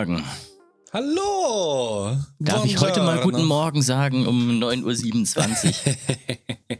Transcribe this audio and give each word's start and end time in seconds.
Morgen. 0.00 0.24
Hallo! 0.94 2.16
Darf 2.38 2.64
ich 2.64 2.80
heute 2.80 3.02
mal 3.02 3.20
guten 3.20 3.44
Morgen 3.44 3.82
sagen 3.82 4.26
um 4.26 4.52
9.27 4.58 5.66
Uhr? 5.66 5.96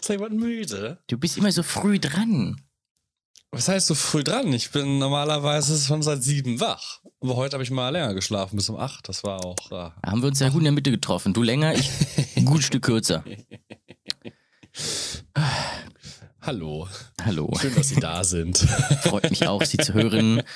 Ist 0.00 0.08
jemand 0.08 0.34
müde? 0.34 0.98
Du 1.06 1.16
bist 1.16 1.38
immer 1.38 1.52
so 1.52 1.62
früh 1.62 2.00
dran. 2.00 2.60
Was 3.52 3.68
heißt 3.68 3.86
so 3.86 3.94
früh 3.94 4.24
dran? 4.24 4.52
Ich 4.52 4.72
bin 4.72 4.98
normalerweise 4.98 5.78
schon 5.78 6.02
seit 6.02 6.24
sieben 6.24 6.58
wach. 6.58 7.02
Aber 7.20 7.36
heute 7.36 7.54
habe 7.54 7.62
ich 7.62 7.70
mal 7.70 7.90
länger 7.90 8.14
geschlafen, 8.14 8.56
bis 8.56 8.68
um 8.68 8.78
acht. 8.78 9.08
Das 9.08 9.22
war 9.22 9.44
auch. 9.44 9.66
Äh, 9.66 9.92
Da 10.02 10.10
haben 10.10 10.20
wir 10.20 10.26
uns 10.26 10.40
ja 10.40 10.48
gut 10.48 10.58
in 10.58 10.64
der 10.64 10.72
Mitte 10.72 10.90
getroffen. 10.90 11.34
Du 11.34 11.44
länger, 11.44 11.72
ich 11.72 11.88
ein 12.34 12.46
gutes 12.46 12.66
Stück 12.66 12.82
kürzer. 12.82 13.22
Hallo. 16.40 16.88
Hallo. 17.24 17.54
Schön, 17.60 17.76
dass 17.76 17.90
Sie 17.90 18.00
da 18.00 18.24
sind. 18.24 18.58
Freut 19.04 19.30
mich 19.30 19.46
auch, 19.46 19.62
Sie 19.62 19.76
zu 19.76 19.94
hören. 19.94 20.42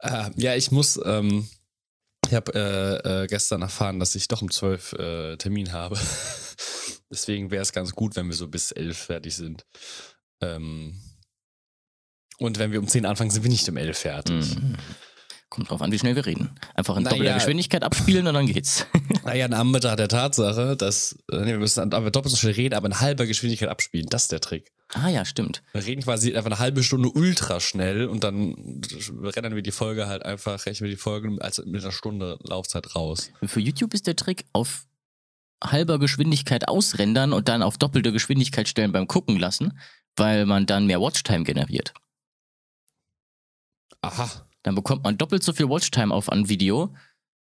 äh, 0.00 0.30
ja, 0.36 0.54
ich 0.54 0.70
muss. 0.70 1.00
Ähm, 1.04 1.48
ich 2.26 2.34
habe 2.34 2.52
äh, 2.54 3.22
äh, 3.22 3.26
gestern 3.26 3.62
erfahren, 3.62 4.00
dass 4.00 4.14
ich 4.14 4.28
doch 4.28 4.42
um 4.42 4.50
zwölf 4.50 4.92
äh, 4.92 5.36
Termin 5.36 5.72
habe. 5.72 5.98
Deswegen 7.10 7.50
wäre 7.50 7.62
es 7.62 7.72
ganz 7.72 7.92
gut, 7.92 8.16
wenn 8.16 8.26
wir 8.26 8.34
so 8.34 8.48
bis 8.48 8.70
elf 8.70 8.98
fertig 8.98 9.34
sind. 9.34 9.64
Ähm, 10.42 11.00
und 12.38 12.58
wenn 12.58 12.70
wir 12.70 12.80
um 12.80 12.86
zehn 12.86 13.06
anfangen, 13.06 13.30
sind 13.30 13.44
wir 13.44 13.50
nicht 13.50 13.68
um 13.68 13.78
elf 13.78 13.98
fertig. 13.98 14.56
Mhm. 14.56 14.76
Kommt 15.48 15.70
drauf 15.70 15.80
an, 15.80 15.90
wie 15.90 15.98
schnell 15.98 16.16
wir 16.16 16.26
reden. 16.26 16.50
Einfach 16.74 16.98
in 16.98 17.04
Na 17.04 17.10
doppelter. 17.10 17.34
Geschwindigkeit 17.34 17.82
abspielen 17.82 18.26
und 18.26 18.34
dann 18.34 18.46
geht's. 18.46 18.86
Naja, 19.24 19.46
in 19.46 19.54
Anbetracht 19.54 19.98
der 19.98 20.08
Tatsache, 20.08 20.76
dass 20.76 21.18
äh, 21.30 21.40
nee, 21.40 21.46
wir 21.46 21.58
müssen 21.58 21.92
aber 21.92 22.10
doppelt 22.10 22.30
so 22.30 22.36
schnell 22.36 22.54
reden, 22.54 22.74
aber 22.74 22.86
in 22.86 23.00
halber 23.00 23.26
Geschwindigkeit 23.26 23.68
abspielen. 23.68 24.06
Das 24.08 24.24
ist 24.24 24.32
der 24.32 24.40
Trick. 24.40 24.70
Ah 24.94 25.08
ja, 25.08 25.24
stimmt. 25.24 25.62
Wir 25.72 25.84
reden 25.84 26.02
quasi 26.02 26.34
einfach 26.34 26.50
eine 26.50 26.58
halbe 26.58 26.82
Stunde 26.82 27.10
ultra 27.10 27.60
schnell 27.60 28.06
und 28.06 28.24
dann 28.24 28.80
rennen 29.22 29.54
wir 29.54 29.62
die 29.62 29.70
Folge 29.70 30.06
halt 30.06 30.24
einfach, 30.24 30.64
rechnen 30.64 30.88
wir 30.88 30.96
die 30.96 31.00
Folge 31.00 31.36
als 31.40 31.58
mit 31.64 31.82
einer 31.82 31.92
Stunde 31.92 32.38
Laufzeit 32.42 32.94
raus. 32.96 33.30
Für 33.44 33.60
YouTube 33.60 33.92
ist 33.92 34.06
der 34.06 34.16
Trick 34.16 34.46
auf 34.52 34.86
halber 35.62 35.98
Geschwindigkeit 35.98 36.68
ausrendern 36.68 37.32
und 37.32 37.48
dann 37.48 37.62
auf 37.62 37.76
doppelte 37.76 38.12
Geschwindigkeit 38.12 38.68
stellen 38.68 38.92
beim 38.92 39.08
Gucken 39.08 39.38
lassen, 39.38 39.78
weil 40.16 40.46
man 40.46 40.66
dann 40.66 40.86
mehr 40.86 41.00
Watchtime 41.00 41.44
generiert. 41.44 41.92
Aha. 44.00 44.30
Dann 44.62 44.74
bekommt 44.74 45.04
man 45.04 45.18
doppelt 45.18 45.42
so 45.42 45.52
viel 45.52 45.68
Watchtime 45.68 46.14
auf 46.14 46.30
ein 46.30 46.48
Video, 46.48 46.94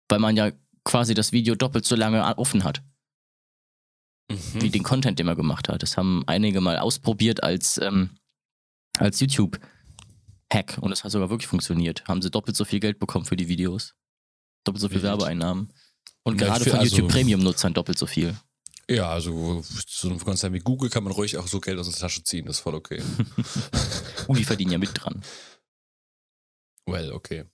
weil 0.10 0.20
man 0.20 0.36
ja 0.36 0.52
quasi 0.84 1.14
das 1.14 1.32
Video 1.32 1.56
doppelt 1.56 1.86
so 1.86 1.96
lange 1.96 2.24
offen 2.38 2.64
hat, 2.64 2.82
Mhm. 4.30 4.62
wie 4.62 4.70
den 4.70 4.84
Content, 4.84 5.20
den 5.20 5.26
man 5.26 5.36
gemacht 5.38 5.70
hat. 5.70 5.84
Das 5.84 5.96
haben 5.98 6.24
einige 6.28 6.60
mal 6.62 6.78
ausprobiert 6.80 7.44
als, 7.44 7.78
ähm, 7.78 8.12
als 8.98 9.20
YouTube-Hack 9.20 10.78
und 10.82 10.90
das 10.90 11.04
hat 11.04 11.12
sogar 11.12 11.30
wirklich 11.30 11.48
funktioniert. 11.48 12.06
Haben 12.08 12.22
sie 12.22 12.30
doppelt 12.32 12.58
so 12.58 12.66
viel 12.66 12.80
Geld 12.80 13.00
bekommen 13.00 13.26
für 13.26 13.38
die 13.38 13.48
Videos. 13.48 13.94
Doppelt 14.66 14.82
so 14.82 14.90
viel 14.90 14.96
Wild. 14.98 15.06
Werbeeinnahmen. 15.12 15.72
Und 16.24 16.42
Ja, 16.42 16.48
gerade 16.48 16.64
für- 16.66 16.72
von 16.72 16.80
also- 16.80 16.96
YouTube 16.96 17.12
Premium-Nutzern 17.12 17.74
doppelt 17.74 17.98
so 17.98 18.06
viel. 18.06 18.36
Ja, 18.90 19.10
also 19.10 19.62
so 19.86 20.10
einem 20.10 20.20
Konzern 20.20 20.54
wie 20.54 20.60
Google 20.60 20.90
kann 20.90 21.04
man 21.04 21.12
ruhig 21.14 21.38
auch 21.38 21.48
so 21.48 21.60
Geld 21.60 21.78
aus 21.78 21.90
der 21.90 21.98
Tasche 22.00 22.24
ziehen, 22.24 22.46
das 22.46 22.58
ist 22.58 22.62
voll 22.62 22.76
okay. 22.76 23.02
Uh, 24.30 24.34
die 24.36 24.44
verdienen 24.46 24.72
ja 24.74 24.78
mit 24.78 24.92
dran. 24.94 25.22
well, 26.86 27.12
okay. 27.14 27.46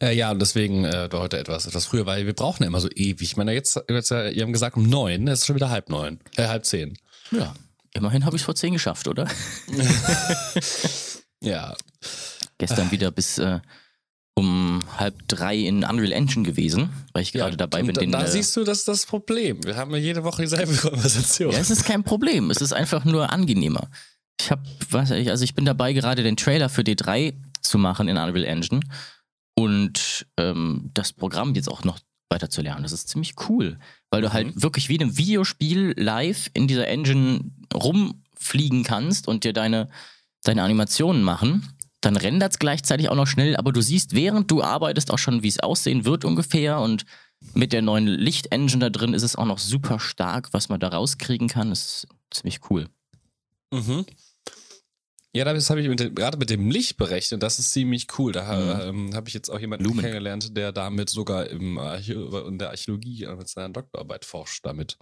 Äh, 0.00 0.14
ja, 0.14 0.30
und 0.30 0.40
deswegen 0.40 0.84
äh, 0.84 1.08
heute 1.12 1.38
etwas, 1.38 1.66
etwas 1.66 1.86
früher, 1.86 2.06
weil 2.06 2.26
wir 2.26 2.34
brauchen 2.34 2.62
ja 2.62 2.68
immer 2.68 2.80
so 2.80 2.88
ewig. 2.90 3.22
Ich 3.22 3.36
meine, 3.36 3.52
jetzt, 3.52 3.80
jetzt 3.88 4.10
äh, 4.10 4.30
ihr 4.30 4.42
haben 4.42 4.52
gesagt 4.52 4.76
um 4.76 4.88
neun, 4.88 5.28
es 5.28 5.40
ist 5.40 5.46
schon 5.46 5.56
wieder 5.56 5.70
halb 5.70 5.88
neun, 5.88 6.20
äh, 6.36 6.48
halb 6.48 6.64
zehn. 6.64 6.98
Ja, 7.30 7.54
immerhin 7.92 8.24
habe 8.24 8.36
ich 8.36 8.42
es 8.42 8.46
vor 8.46 8.54
zehn 8.54 8.72
geschafft, 8.72 9.08
oder? 9.08 9.28
Ja, 11.44 11.74
Gestern 12.58 12.90
wieder 12.90 13.10
bis 13.10 13.38
äh, 13.38 13.60
um 14.34 14.80
halb 14.96 15.28
drei 15.28 15.56
in 15.56 15.84
Unreal 15.84 16.12
Engine 16.12 16.44
gewesen, 16.44 16.90
weil 17.12 17.22
ich 17.22 17.32
gerade 17.32 17.52
ja, 17.52 17.56
dabei 17.56 17.82
bin, 17.82 17.94
da, 17.94 18.00
den. 18.00 18.12
da 18.12 18.24
äh, 18.24 18.28
siehst 18.28 18.56
du, 18.56 18.64
das 18.64 18.78
ist 18.78 18.88
das 18.88 19.06
Problem. 19.06 19.62
Wir 19.64 19.76
haben 19.76 19.90
ja 19.92 19.98
jede 19.98 20.24
Woche 20.24 20.42
dieselbe 20.42 20.74
Konversation. 20.88 21.52
Ja, 21.52 21.58
es 21.58 21.70
ist 21.70 21.84
kein 21.84 22.04
Problem. 22.04 22.50
Es 22.50 22.60
ist 22.60 22.72
einfach 22.72 23.04
nur 23.04 23.32
angenehmer. 23.32 23.88
Ich 24.40 24.50
habe, 24.50 24.62
also 24.92 25.44
ich 25.44 25.54
bin 25.54 25.64
dabei, 25.64 25.92
gerade 25.92 26.22
den 26.22 26.36
Trailer 26.36 26.68
für 26.68 26.82
D3 26.82 27.34
zu 27.60 27.78
machen 27.78 28.08
in 28.08 28.16
Unreal 28.16 28.44
Engine 28.44 28.80
und 29.54 30.26
ähm, 30.36 30.90
das 30.94 31.12
Programm 31.12 31.54
jetzt 31.54 31.68
auch 31.68 31.84
noch 31.84 31.98
weiter 32.30 32.50
zu 32.50 32.62
lernen. 32.62 32.82
Das 32.82 32.92
ist 32.92 33.08
ziemlich 33.08 33.34
cool, 33.48 33.78
weil 34.10 34.22
du 34.22 34.32
halt 34.32 34.56
Mhm. 34.56 34.62
wirklich 34.62 34.88
wie 34.88 34.96
in 34.96 35.02
einem 35.02 35.16
Videospiel 35.18 35.94
live 35.96 36.50
in 36.54 36.66
dieser 36.66 36.88
Engine 36.88 37.50
rumfliegen 37.72 38.82
kannst 38.82 39.28
und 39.28 39.44
dir 39.44 39.52
deine, 39.52 39.88
deine 40.42 40.62
Animationen 40.62 41.22
machen. 41.22 41.68
Dann 42.00 42.16
rendert 42.16 42.52
es 42.52 42.58
gleichzeitig 42.58 43.08
auch 43.08 43.14
noch 43.14 43.26
schnell, 43.26 43.56
aber 43.56 43.72
du 43.72 43.80
siehst, 43.80 44.14
während 44.14 44.50
du 44.50 44.62
arbeitest, 44.62 45.10
auch 45.10 45.18
schon, 45.18 45.42
wie 45.42 45.48
es 45.48 45.60
aussehen 45.60 46.04
wird 46.04 46.24
ungefähr 46.24 46.80
und 46.80 47.04
mit 47.52 47.72
der 47.72 47.82
neuen 47.82 48.06
Licht-Engine 48.06 48.80
da 48.80 48.90
drin 48.90 49.14
ist 49.14 49.22
es 49.22 49.36
auch 49.36 49.44
noch 49.46 49.58
super 49.58 50.00
stark, 50.00 50.48
was 50.52 50.68
man 50.68 50.80
da 50.80 50.88
rauskriegen 50.88 51.48
kann. 51.48 51.70
Das 51.70 51.80
ist 51.80 52.08
ziemlich 52.30 52.60
cool. 52.70 52.88
Mhm. 53.72 54.06
Ja, 55.34 55.44
das 55.44 55.68
habe 55.68 55.80
ich 55.80 55.88
mit 55.88 55.98
dem, 55.98 56.14
gerade 56.14 56.38
mit 56.38 56.48
dem 56.48 56.70
Licht 56.70 56.96
berechnet. 56.96 57.42
Das 57.42 57.58
ist 57.58 57.72
ziemlich 57.72 58.06
cool. 58.18 58.30
Da 58.30 58.86
ähm, 58.86 59.14
habe 59.14 59.26
ich 59.26 59.34
jetzt 59.34 59.50
auch 59.50 59.58
jemanden 59.58 59.84
Lumen. 59.84 59.98
kennengelernt, 59.98 60.56
der 60.56 60.70
damit 60.70 61.10
sogar 61.10 61.48
im 61.48 61.76
Archä 61.76 62.12
in 62.12 62.58
der 62.58 62.70
Archäologie 62.70 63.24
äh, 63.24 63.34
mit 63.34 63.48
seiner 63.48 63.70
Doktorarbeit 63.70 64.24
forscht 64.24 64.64
damit 64.64 64.96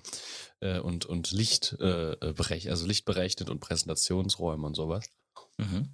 äh, 0.60 0.78
und, 0.78 1.04
und 1.04 1.32
Licht 1.32 1.76
äh, 1.80 2.16
berechnet, 2.18 2.70
also 2.70 2.86
Licht 2.86 3.04
berechnet 3.04 3.50
und 3.50 3.60
Präsentationsräume 3.60 4.66
und 4.66 4.74
sowas. 4.74 5.04
Mhm. 5.58 5.90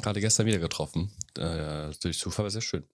Gerade 0.00 0.20
gestern 0.20 0.46
wieder 0.46 0.58
getroffen. 0.58 1.10
Äh, 1.36 1.90
durch 2.00 2.20
Zufall 2.20 2.44
war 2.44 2.50
sehr 2.50 2.60
schön. 2.60 2.84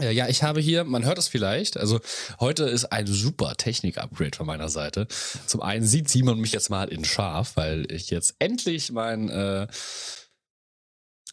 Äh, 0.00 0.12
ja, 0.12 0.28
ich 0.28 0.42
habe 0.42 0.60
hier, 0.60 0.84
man 0.84 1.04
hört 1.04 1.18
es 1.18 1.28
vielleicht, 1.28 1.76
also 1.76 2.00
heute 2.40 2.64
ist 2.64 2.86
ein 2.86 3.06
super 3.06 3.54
Technik-Upgrade 3.56 4.36
von 4.36 4.46
meiner 4.46 4.68
Seite. 4.68 5.06
Zum 5.46 5.62
einen 5.62 5.86
sieht 5.86 6.08
Simon 6.08 6.40
mich 6.40 6.52
jetzt 6.52 6.70
mal 6.70 6.88
in 6.88 7.04
scharf, 7.04 7.56
weil 7.56 7.90
ich 7.92 8.10
jetzt 8.10 8.34
endlich 8.40 8.90
mein, 8.90 9.28
äh, 9.28 9.66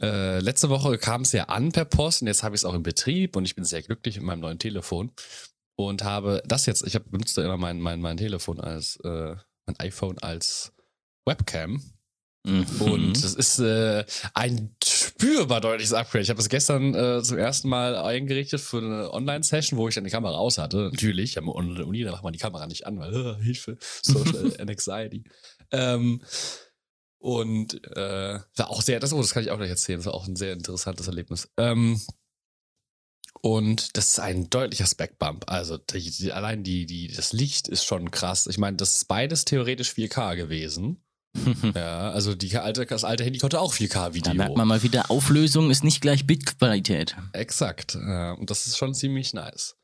äh, 0.02 0.40
letzte 0.40 0.70
Woche 0.70 0.98
kam 0.98 1.22
es 1.22 1.32
ja 1.32 1.46
an 1.46 1.72
per 1.72 1.86
Post 1.86 2.22
und 2.22 2.28
jetzt 2.28 2.44
habe 2.44 2.56
ich 2.56 2.62
es 2.62 2.66
auch 2.66 2.74
in 2.74 2.84
Betrieb 2.84 3.36
und 3.36 3.46
ich 3.46 3.56
bin 3.56 3.66
sehr 3.66 3.82
glücklich 3.82 4.18
mit 4.18 4.26
meinem 4.26 4.42
neuen 4.42 4.60
Telefon 4.60 5.12
und 5.76 6.04
habe 6.04 6.42
das 6.46 6.66
jetzt, 6.66 6.86
ich 6.86 6.96
hab, 6.96 7.10
benutze 7.10 7.42
immer 7.42 7.58
mein, 7.58 7.80
mein, 7.80 8.00
mein 8.02 8.18
Telefon 8.18 8.60
als, 8.60 8.98
äh, 9.04 9.36
mein 9.66 9.80
iPhone 9.80 10.18
als 10.20 10.74
Webcam 11.26 11.82
Mhm. 12.44 12.66
und 12.80 13.24
das 13.24 13.36
ist 13.36 13.60
äh, 13.60 14.04
ein 14.34 14.76
spürbar 14.84 15.62
deutliches 15.62 15.94
Upgrade. 15.94 16.24
Ich 16.24 16.30
habe 16.30 16.38
das 16.38 16.50
gestern 16.50 16.96
äh, 16.96 17.22
zum 17.22 17.38
ersten 17.38 17.70
Mal 17.70 17.96
eingerichtet 17.96 18.62
für 18.62 18.80
eine 18.80 19.14
Online-Session, 19.14 19.78
wo 19.78 19.88
ich 19.88 19.96
dann 19.96 20.06
die 20.06 20.10
Kamera 20.10 20.36
aus 20.36 20.58
hatte. 20.58 20.90
Natürlich, 20.92 21.38
am 21.38 21.50
Uni, 21.50 22.04
da 22.04 22.12
macht 22.12 22.24
man 22.24 22.34
die 22.34 22.40
Kamera 22.40 22.66
nicht 22.66 22.88
an, 22.88 22.98
weil 22.98 23.14
äh, 23.14 23.44
Hilfe, 23.44 23.78
Social 24.02 24.56
Anxiety. 24.60 25.24
Ähm, 25.72 26.24
und 27.20 27.86
äh, 27.96 28.40
war 28.56 28.70
auch 28.72 28.82
sehr, 28.82 29.00
das, 29.00 29.14
oh, 29.14 29.22
das 29.22 29.34
kann 29.34 29.44
ich 29.44 29.52
auch 29.52 29.58
gleich 29.58 29.70
erzählen, 29.70 30.00
das 30.00 30.08
war 30.08 30.16
auch 30.16 30.28
ein 30.28 30.36
sehr 30.36 30.54
interessantes 30.54 31.06
Erlebnis. 31.06 31.52
Ähm, 31.58 32.02
und 33.42 33.98
das 33.98 34.10
ist 34.10 34.20
ein 34.20 34.50
deutlicher 34.50 34.86
Spec-Bump. 34.86 35.46
Also 35.48 35.78
die, 35.78 36.10
die, 36.10 36.32
allein 36.32 36.64
die, 36.64 36.86
die, 36.86 37.08
das 37.08 37.34
Licht 37.34 37.68
ist 37.68 37.86
schon 37.86 38.12
krass. 38.12 38.48
Ich 38.48 38.58
meine, 38.58 38.78
das 38.78 38.96
ist 38.96 39.08
beides 39.08 39.46
theoretisch 39.46 39.92
4K 39.92 40.36
gewesen. 40.36 41.04
Ja, 41.76 42.12
also 42.12 42.36
die 42.36 42.56
alte, 42.58 42.86
das 42.86 43.04
alte 43.04 43.24
Handy 43.24 43.40
konnte 43.40 43.60
auch 43.60 43.74
4K-Video. 43.74 44.32
da 44.32 44.34
merkt 44.34 44.58
man 44.58 44.68
mal 44.68 44.84
wieder, 44.84 45.10
Auflösung 45.10 45.72
ist 45.72 45.84
nicht 45.84 46.02
gleich 46.02 46.28
Bildqualität. 46.28 47.16
Exakt. 47.34 47.96
Ja, 47.96 48.34
und 48.34 48.50
das 48.50 48.68
ist 48.68 48.78
schon 48.78 48.94
ziemlich 48.94 49.34
nice. 49.34 49.76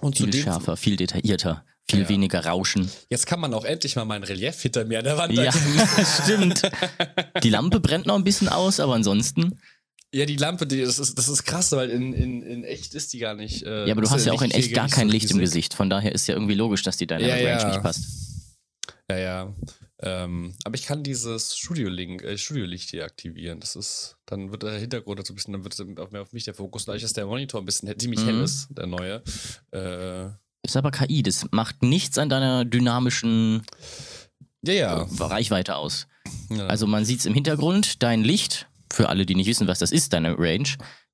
Und 0.00 0.16
Viel 0.16 0.32
schärfer, 0.32 0.76
viel 0.76 0.96
detaillierter, 0.96 1.64
viel 1.88 2.00
Ja. 2.02 2.08
weniger 2.08 2.44
Rauschen. 2.46 2.90
jetzt 3.10 3.26
kann 3.26 3.38
man 3.38 3.52
auch 3.54 3.64
endlich 3.64 3.96
mal 3.96 4.04
mein 4.06 4.24
Relief 4.24 4.60
hinter 4.60 4.84
mir 4.84 4.98
an 4.98 5.04
der 5.04 5.18
Wand 5.18 5.32
Ja, 5.34 5.52
stimmt. 6.22 6.62
Die 7.42 7.50
Lampe 7.50 7.80
brennt 7.80 8.06
noch 8.06 8.16
ein 8.16 8.24
bisschen 8.24 8.48
aus, 8.48 8.80
aber 8.80 8.94
ansonsten. 8.94 9.60
Ja, 10.12 10.26
die 10.26 10.36
Lampe, 10.36 10.66
die, 10.66 10.80
das, 10.80 10.98
ist, 10.98 11.16
das 11.18 11.28
ist 11.28 11.44
krass, 11.44 11.70
weil 11.72 11.88
in, 11.90 12.12
in, 12.12 12.42
in 12.42 12.64
echt 12.64 12.94
ist 12.94 13.12
die 13.12 13.18
gar 13.20 13.34
nicht. 13.34 13.62
Äh, 13.62 13.86
Ja, 13.86 13.92
aber 13.92 14.00
du 14.02 14.10
hast 14.10 14.24
ja 14.26 14.32
auch 14.32 14.42
in 14.42 14.50
echt 14.50 14.72
gar 14.74 14.88
kein 14.88 15.08
Licht 15.08 15.30
im. 15.30 15.38
Gesicht. 15.38 15.74
Von 15.74 15.88
daher 15.88 16.10
ist 16.12 16.26
ja 16.26 16.34
irgendwie 16.34 16.54
logisch, 16.54 16.82
dass 16.82 16.96
die 16.96 17.06
Dynamic 17.06 17.28
Ja, 17.28 17.36
ja. 17.36 17.56
Range 17.58 17.70
nicht 17.70 17.82
passt. 17.82 18.04
Ja, 19.08 19.18
ja. 19.18 19.54
Ähm, 20.02 20.54
aber 20.64 20.74
ich 20.76 20.86
kann 20.86 21.02
dieses 21.02 21.56
Studio-Link, 21.56 22.22
äh, 22.22 22.38
Studio-Licht 22.38 22.90
hier 22.90 23.04
aktivieren. 23.04 23.60
Das 23.60 23.76
ist, 23.76 24.16
dann 24.26 24.50
wird 24.50 24.62
der 24.62 24.78
Hintergrund 24.78 25.26
so 25.26 25.32
ein 25.32 25.36
bisschen, 25.36 25.52
dann 25.52 25.64
wird 25.64 25.78
auf 26.00 26.10
mehr 26.10 26.22
auf 26.22 26.32
mich 26.32 26.44
der 26.44 26.54
Fokus. 26.54 26.86
Dadurch, 26.86 27.02
dass 27.02 27.12
der 27.12 27.26
Monitor 27.26 27.60
ein 27.60 27.66
bisschen 27.66 27.88
he- 27.88 27.96
ziemlich 27.98 28.20
Mhm. 28.20 28.24
hell 28.26 28.40
ist, 28.40 28.68
der 28.70 28.86
neue. 28.86 29.22
Äh, 29.72 30.30
Ist 30.62 30.76
aber 30.76 30.90
KI, 30.90 31.22
das 31.22 31.46
macht 31.50 31.82
nichts 31.82 32.16
an 32.18 32.28
deiner 32.30 32.64
dynamischen 32.64 33.62
ja, 34.62 34.72
ja. 34.74 35.06
Reichweite 35.18 35.76
aus. 35.76 36.06
ja. 36.50 36.66
Also 36.66 36.86
man 36.86 37.04
sieht 37.04 37.20
es 37.20 37.26
im 37.26 37.34
Hintergrund, 37.34 38.02
dein 38.02 38.22
Licht, 38.22 38.68
für 38.92 39.08
alle, 39.08 39.24
die 39.26 39.34
nicht 39.34 39.46
wissen, 39.46 39.68
was 39.68 39.78
das 39.78 39.92
ist, 39.92 40.12
deine 40.12 40.36
Range, 40.38 40.68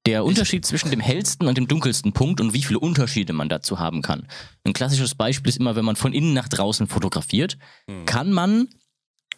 der 0.07 0.25
Unterschied 0.25 0.65
zwischen 0.65 0.91
dem 0.91 1.01
hellsten 1.01 1.47
und 1.49 1.59
dem 1.59 1.67
dunkelsten 1.69 2.13
Punkt 2.13 2.41
und 2.41 2.53
wie 2.55 2.63
viele 2.63 2.79
Unterschiede 2.79 3.33
man 3.33 3.49
dazu 3.49 3.79
haben 3.79 4.03
kann. 4.03 4.27
Ein 4.65 4.73
klassisches 4.73 5.15
Beispiel 5.15 5.49
ist 5.51 5.59
immer, 5.59 5.77
wenn 5.77 5.85
man 5.85 5.97
von 5.97 6.13
innen 6.13 6.33
nach 6.33 6.49
draußen 6.49 6.87
fotografiert, 6.87 7.59
Hm. 7.91 8.05
kann 8.07 8.33
man 8.33 8.69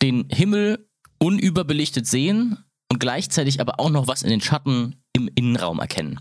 den 0.02 0.28
Himmel 0.30 0.88
unüberbelichtet 1.18 2.06
sehen, 2.06 2.58
und 2.90 3.00
gleichzeitig 3.00 3.60
aber 3.60 3.80
auch 3.80 3.90
noch 3.90 4.06
was 4.06 4.22
in 4.22 4.30
den 4.30 4.40
Schatten 4.40 5.02
im 5.12 5.28
Innenraum 5.34 5.78
erkennen? 5.78 6.18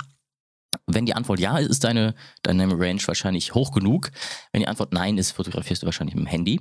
Wenn 0.86 1.06
die 1.06 1.14
Antwort 1.16 1.40
ja 1.40 1.58
ist, 1.58 1.70
ist 1.70 1.84
deine 1.86 2.14
Dynamic 2.46 2.78
Range 2.80 3.02
wahrscheinlich 3.06 3.54
hoch 3.54 3.72
genug. 3.72 4.12
Wenn 4.52 4.62
die 4.62 4.68
Antwort 4.68 4.92
nein 4.92 5.18
ist, 5.18 5.32
fotografierst 5.32 5.82
du 5.84 5.86
wahrscheinlich 5.86 6.16
mit 6.16 6.26
dem 6.26 6.28
Handy. 6.30 6.60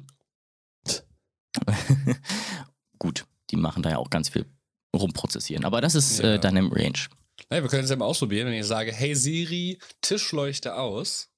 Gut, 2.98 3.24
die 3.50 3.56
machen 3.56 3.82
da 3.82 3.90
ja 3.90 3.98
auch 3.98 4.10
ganz 4.10 4.28
viel 4.28 4.46
rumprozessieren. 4.94 5.64
Aber 5.64 5.80
das 5.80 5.94
ist 5.94 6.18
Ja. 6.20 6.34
äh, 6.34 6.38
Dynamic 6.40 6.74
Range. 6.76 6.98
Naja, 7.50 7.62
wir 7.62 7.70
können 7.70 7.84
es 7.84 7.90
ja 7.90 7.96
mal 7.96 8.06
ausprobieren, 8.06 8.48
wenn 8.48 8.54
ich 8.54 8.66
sage, 8.66 8.92
hey 8.92 9.14
Siri, 9.14 9.78
Tischleuchte 10.00 10.74
aus. 10.74 11.30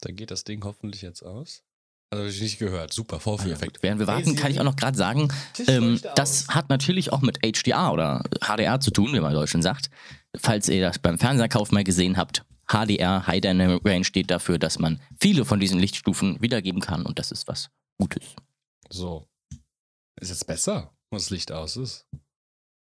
Dann 0.00 0.16
geht 0.16 0.30
das 0.30 0.44
Ding 0.44 0.64
hoffentlich 0.64 1.02
jetzt 1.02 1.22
aus. 1.22 1.64
Also 2.10 2.24
hab 2.24 2.30
ich 2.30 2.40
nicht 2.40 2.58
gehört. 2.58 2.92
Super, 2.92 3.20
Vorführeffekt. 3.20 3.82
Während 3.82 4.00
wir 4.00 4.06
Hey, 4.06 4.14
warten, 4.14 4.34
kann 4.34 4.36
Siri, 4.36 4.52
ich 4.52 4.60
auch 4.60 4.64
noch 4.64 4.76
gerade 4.76 4.96
sagen, 4.96 5.28
ähm, 5.66 6.00
das 6.14 6.48
hat 6.48 6.70
natürlich 6.70 7.12
auch 7.12 7.20
mit 7.20 7.40
HDR 7.42 7.92
oder 7.92 8.24
HDR 8.40 8.80
zu 8.80 8.90
tun, 8.90 9.12
wie 9.12 9.20
man 9.20 9.32
in 9.32 9.38
Deutschland 9.38 9.62
sagt. 9.62 9.90
Falls 10.36 10.68
ihr 10.68 10.80
das 10.80 10.98
beim 10.98 11.18
Fernseherkauf 11.18 11.70
mal 11.70 11.84
gesehen 11.84 12.16
habt, 12.16 12.44
HDR, 12.66 13.26
High 13.26 13.40
Dynamic 13.42 13.84
Range, 13.84 14.04
steht 14.04 14.30
dafür, 14.30 14.58
dass 14.58 14.78
man 14.78 15.00
viele 15.20 15.44
von 15.44 15.60
diesen 15.60 15.78
Lichtstufen 15.78 16.40
wiedergeben 16.40 16.80
kann 16.80 17.04
und 17.04 17.18
das 17.18 17.32
ist 17.32 17.48
was 17.48 17.70
Gutes. 17.98 18.22
So. 18.88 19.26
Ist 20.20 20.30
jetzt 20.30 20.46
besser, 20.46 20.94
wenn 21.10 21.18
das 21.18 21.30
Licht 21.30 21.52
aus 21.52 21.76
ist. 21.76 22.06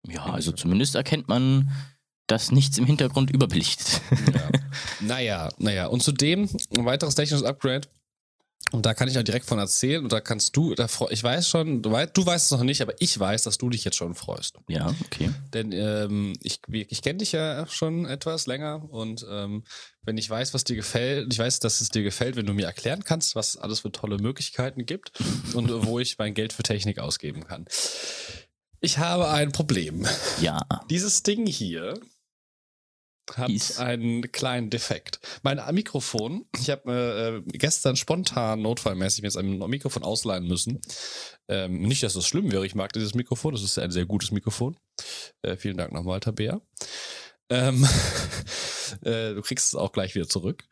Ja, 0.06 0.24
also 0.26 0.52
zumindest 0.52 0.94
erkennt 0.94 1.28
man, 1.28 1.70
dass 2.26 2.52
nichts 2.52 2.78
im 2.78 2.84
Hintergrund 2.84 3.30
überbelichtet. 3.30 4.00
Ja. 4.34 4.50
naja, 5.00 5.48
naja. 5.58 5.86
Und 5.86 6.02
zudem 6.02 6.48
ein 6.76 6.84
weiteres 6.84 7.14
technisches 7.14 7.44
Upgrade. 7.44 7.88
Und 8.70 8.84
da 8.84 8.92
kann 8.92 9.08
ich 9.08 9.18
auch 9.18 9.22
direkt 9.22 9.46
von 9.46 9.58
erzählen. 9.58 10.02
Und 10.02 10.12
da 10.12 10.20
kannst 10.20 10.54
du, 10.54 10.74
da 10.74 10.88
freu, 10.88 11.06
ich 11.10 11.22
weiß 11.22 11.48
schon, 11.48 11.80
du 11.80 11.90
weißt, 11.90 12.14
du 12.14 12.26
weißt 12.26 12.46
es 12.46 12.50
noch 12.50 12.64
nicht, 12.64 12.82
aber 12.82 12.92
ich 12.98 13.18
weiß, 13.18 13.44
dass 13.44 13.56
du 13.56 13.70
dich 13.70 13.84
jetzt 13.84 13.96
schon 13.96 14.14
freust. 14.14 14.58
ja, 14.68 14.94
okay. 15.06 15.30
Denn 15.54 15.72
ähm, 15.72 16.34
ich, 16.42 16.60
ich 16.68 17.00
kenne 17.00 17.18
dich 17.18 17.32
ja 17.32 17.66
schon 17.66 18.04
etwas 18.04 18.46
länger 18.46 18.84
und 18.90 19.26
ähm, 19.30 19.64
wenn 20.02 20.18
ich 20.18 20.28
weiß, 20.28 20.52
was 20.52 20.64
dir 20.64 20.76
gefällt, 20.76 21.32
ich 21.32 21.38
weiß, 21.38 21.60
dass 21.60 21.80
es 21.80 21.88
dir 21.88 22.02
gefällt, 22.02 22.36
wenn 22.36 22.46
du 22.46 22.52
mir 22.52 22.66
erklären 22.66 23.04
kannst, 23.04 23.34
was 23.34 23.50
es 23.50 23.56
alles 23.56 23.80
für 23.80 23.92
tolle 23.92 24.18
Möglichkeiten 24.18 24.84
gibt 24.84 25.12
und 25.54 25.86
wo 25.86 25.98
ich 25.98 26.18
mein 26.18 26.34
Geld 26.34 26.52
für 26.52 26.62
Technik 26.62 26.98
ausgeben 26.98 27.44
kann. 27.46 27.66
Ich 28.80 28.98
habe 28.98 29.28
ein 29.28 29.52
Problem. 29.52 30.06
Ja, 30.40 30.60
Dieses 30.90 31.22
Ding 31.22 31.46
hier 31.46 31.98
hat 33.34 33.50
Ist- 33.50 33.78
einen 33.78 34.32
kleinen 34.32 34.70
Defekt. 34.70 35.20
Mein 35.42 35.60
Mikrofon, 35.74 36.46
ich 36.58 36.70
habe 36.70 37.44
äh, 37.46 37.58
gestern 37.58 37.96
spontan 37.96 38.62
notfallmäßig 38.62 39.22
mir 39.22 39.28
jetzt 39.28 39.36
ein 39.36 39.58
Mikrofon 39.58 40.02
ausleihen 40.02 40.46
müssen. 40.46 40.80
Ähm, 41.48 41.82
nicht, 41.82 42.02
dass 42.02 42.14
das 42.14 42.26
schlimm 42.26 42.50
wäre, 42.52 42.64
ich 42.64 42.74
mag 42.74 42.92
dieses 42.92 43.14
Mikrofon, 43.14 43.52
das 43.52 43.62
ist 43.62 43.78
ein 43.78 43.90
sehr 43.90 44.06
gutes 44.06 44.30
Mikrofon. 44.30 44.78
Äh, 45.42 45.56
vielen 45.56 45.76
Dank 45.76 45.92
nochmal, 45.92 46.20
Tabea. 46.20 46.60
Ähm, 47.50 47.86
äh, 49.02 49.34
du 49.34 49.42
kriegst 49.42 49.68
es 49.68 49.74
auch 49.74 49.92
gleich 49.92 50.14
wieder 50.14 50.28
zurück 50.28 50.64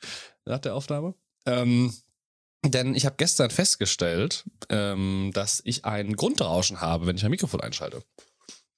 nach 0.46 0.60
der 0.60 0.74
Aufnahme. 0.76 1.14
Ähm, 1.44 1.92
denn 2.64 2.94
ich 2.94 3.06
habe 3.06 3.16
gestern 3.16 3.50
festgestellt, 3.50 4.44
ähm, 4.68 5.30
dass 5.34 5.62
ich 5.64 5.84
ein 5.84 6.16
Grundrauschen 6.16 6.80
habe, 6.80 7.06
wenn 7.06 7.16
ich 7.16 7.22
mein 7.22 7.30
Mikrofon 7.30 7.60
einschalte. 7.60 8.02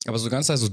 Aber 0.06 0.18
so 0.18 0.30
ganz 0.30 0.50
also 0.50 0.68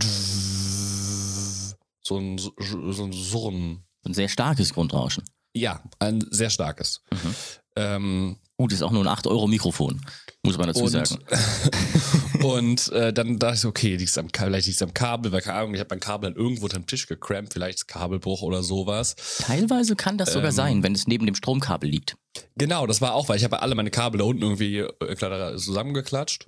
so 2.03 2.17
ein, 2.17 2.37
so 2.37 2.53
ein 2.57 3.11
Surren. 3.11 3.83
ein 4.05 4.13
sehr 4.13 4.29
starkes 4.29 4.73
Grundrauschen. 4.73 5.23
Ja, 5.53 5.83
ein 5.99 6.23
sehr 6.29 6.49
starkes. 6.49 7.01
Mhm. 7.11 7.35
Ähm, 7.77 8.37
Gut, 8.57 8.71
ist 8.71 8.83
auch 8.83 8.91
nur 8.91 9.05
ein 9.05 9.13
8-Euro-Mikrofon, 9.13 10.01
muss 10.43 10.57
man 10.57 10.67
dazu 10.67 10.83
und 10.83 10.89
sagen. 10.91 11.19
und 12.53 12.91
äh, 12.91 13.13
dann 13.13 13.39
dachte 13.39 13.55
ich 13.55 13.61
so, 13.61 13.69
okay, 13.69 13.95
liegt's 13.95 14.17
am, 14.17 14.29
vielleicht 14.29 14.67
liegt 14.67 14.77
es 14.77 14.81
am 14.81 14.93
Kabel, 14.93 15.31
weil 15.31 15.41
keine 15.41 15.59
Ahnung, 15.59 15.73
ich 15.73 15.79
habe 15.79 15.89
mein 15.91 15.99
Kabel 15.99 16.29
dann 16.31 16.39
irgendwo 16.39 16.65
unter 16.65 16.77
dem 16.77 16.87
Tisch 16.87 17.07
gecrampt, 17.07 17.53
vielleicht 17.53 17.79
ist 17.79 17.87
Kabelbruch 17.87 18.41
oder 18.41 18.63
sowas. 18.63 19.15
Teilweise 19.39 19.95
kann 19.95 20.17
das 20.17 20.33
sogar 20.33 20.49
Ähm, 20.49 20.55
sein, 20.55 20.83
wenn 20.83 20.93
es 20.93 21.07
neben 21.07 21.25
dem 21.25 21.35
Stromkabel 21.35 21.89
liegt. 21.89 22.17
Genau, 22.57 22.87
das 22.87 23.01
war 23.01 23.13
auch, 23.13 23.29
weil 23.29 23.37
ich 23.37 23.43
habe 23.43 23.61
alle 23.61 23.75
meine 23.75 23.91
Kabel 23.91 24.19
da 24.19 24.25
unten 24.25 24.41
irgendwie 24.41 24.79
äh, 24.79 25.55
zusammengeklatscht. 25.57 26.47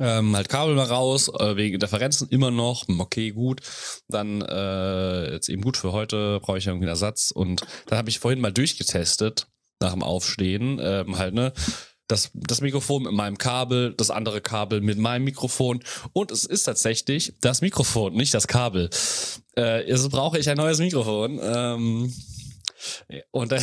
Ähm, 0.00 0.34
halt 0.34 0.48
Kabel 0.48 0.74
mal 0.74 0.86
raus, 0.86 1.28
äh, 1.28 1.56
wegen 1.56 1.78
Differenzen 1.78 2.28
immer 2.30 2.50
noch, 2.50 2.88
hm, 2.88 2.98
okay, 3.00 3.30
gut. 3.30 3.60
Dann 4.08 4.40
äh, 4.40 5.32
jetzt 5.32 5.50
eben 5.50 5.60
gut 5.60 5.76
für 5.76 5.92
heute, 5.92 6.40
brauche 6.40 6.58
ich 6.58 6.66
irgendwie 6.66 6.84
einen 6.84 6.92
Ersatz. 6.92 7.30
Und 7.30 7.62
dann 7.86 7.98
habe 7.98 8.08
ich 8.08 8.18
vorhin 8.18 8.40
mal 8.40 8.52
durchgetestet, 8.52 9.48
nach 9.80 9.92
dem 9.92 10.02
Aufstehen, 10.02 10.78
ähm, 10.80 11.18
halt, 11.18 11.34
ne, 11.34 11.52
das, 12.08 12.30
das 12.34 12.60
Mikrofon 12.60 13.04
mit 13.04 13.12
meinem 13.12 13.38
Kabel, 13.38 13.94
das 13.94 14.10
andere 14.10 14.40
Kabel 14.40 14.80
mit 14.80 14.98
meinem 14.98 15.24
Mikrofon. 15.24 15.82
Und 16.12 16.30
es 16.30 16.44
ist 16.44 16.64
tatsächlich 16.64 17.34
das 17.40 17.60
Mikrofon, 17.60 18.14
nicht 18.14 18.34
das 18.34 18.46
Kabel. 18.46 18.90
Äh, 19.56 19.88
jetzt 19.88 20.08
brauche 20.10 20.38
ich 20.38 20.48
ein 20.48 20.56
neues 20.56 20.78
Mikrofon. 20.78 21.40
Ähm, 21.42 22.12
und, 23.30 23.52
dein, 23.52 23.62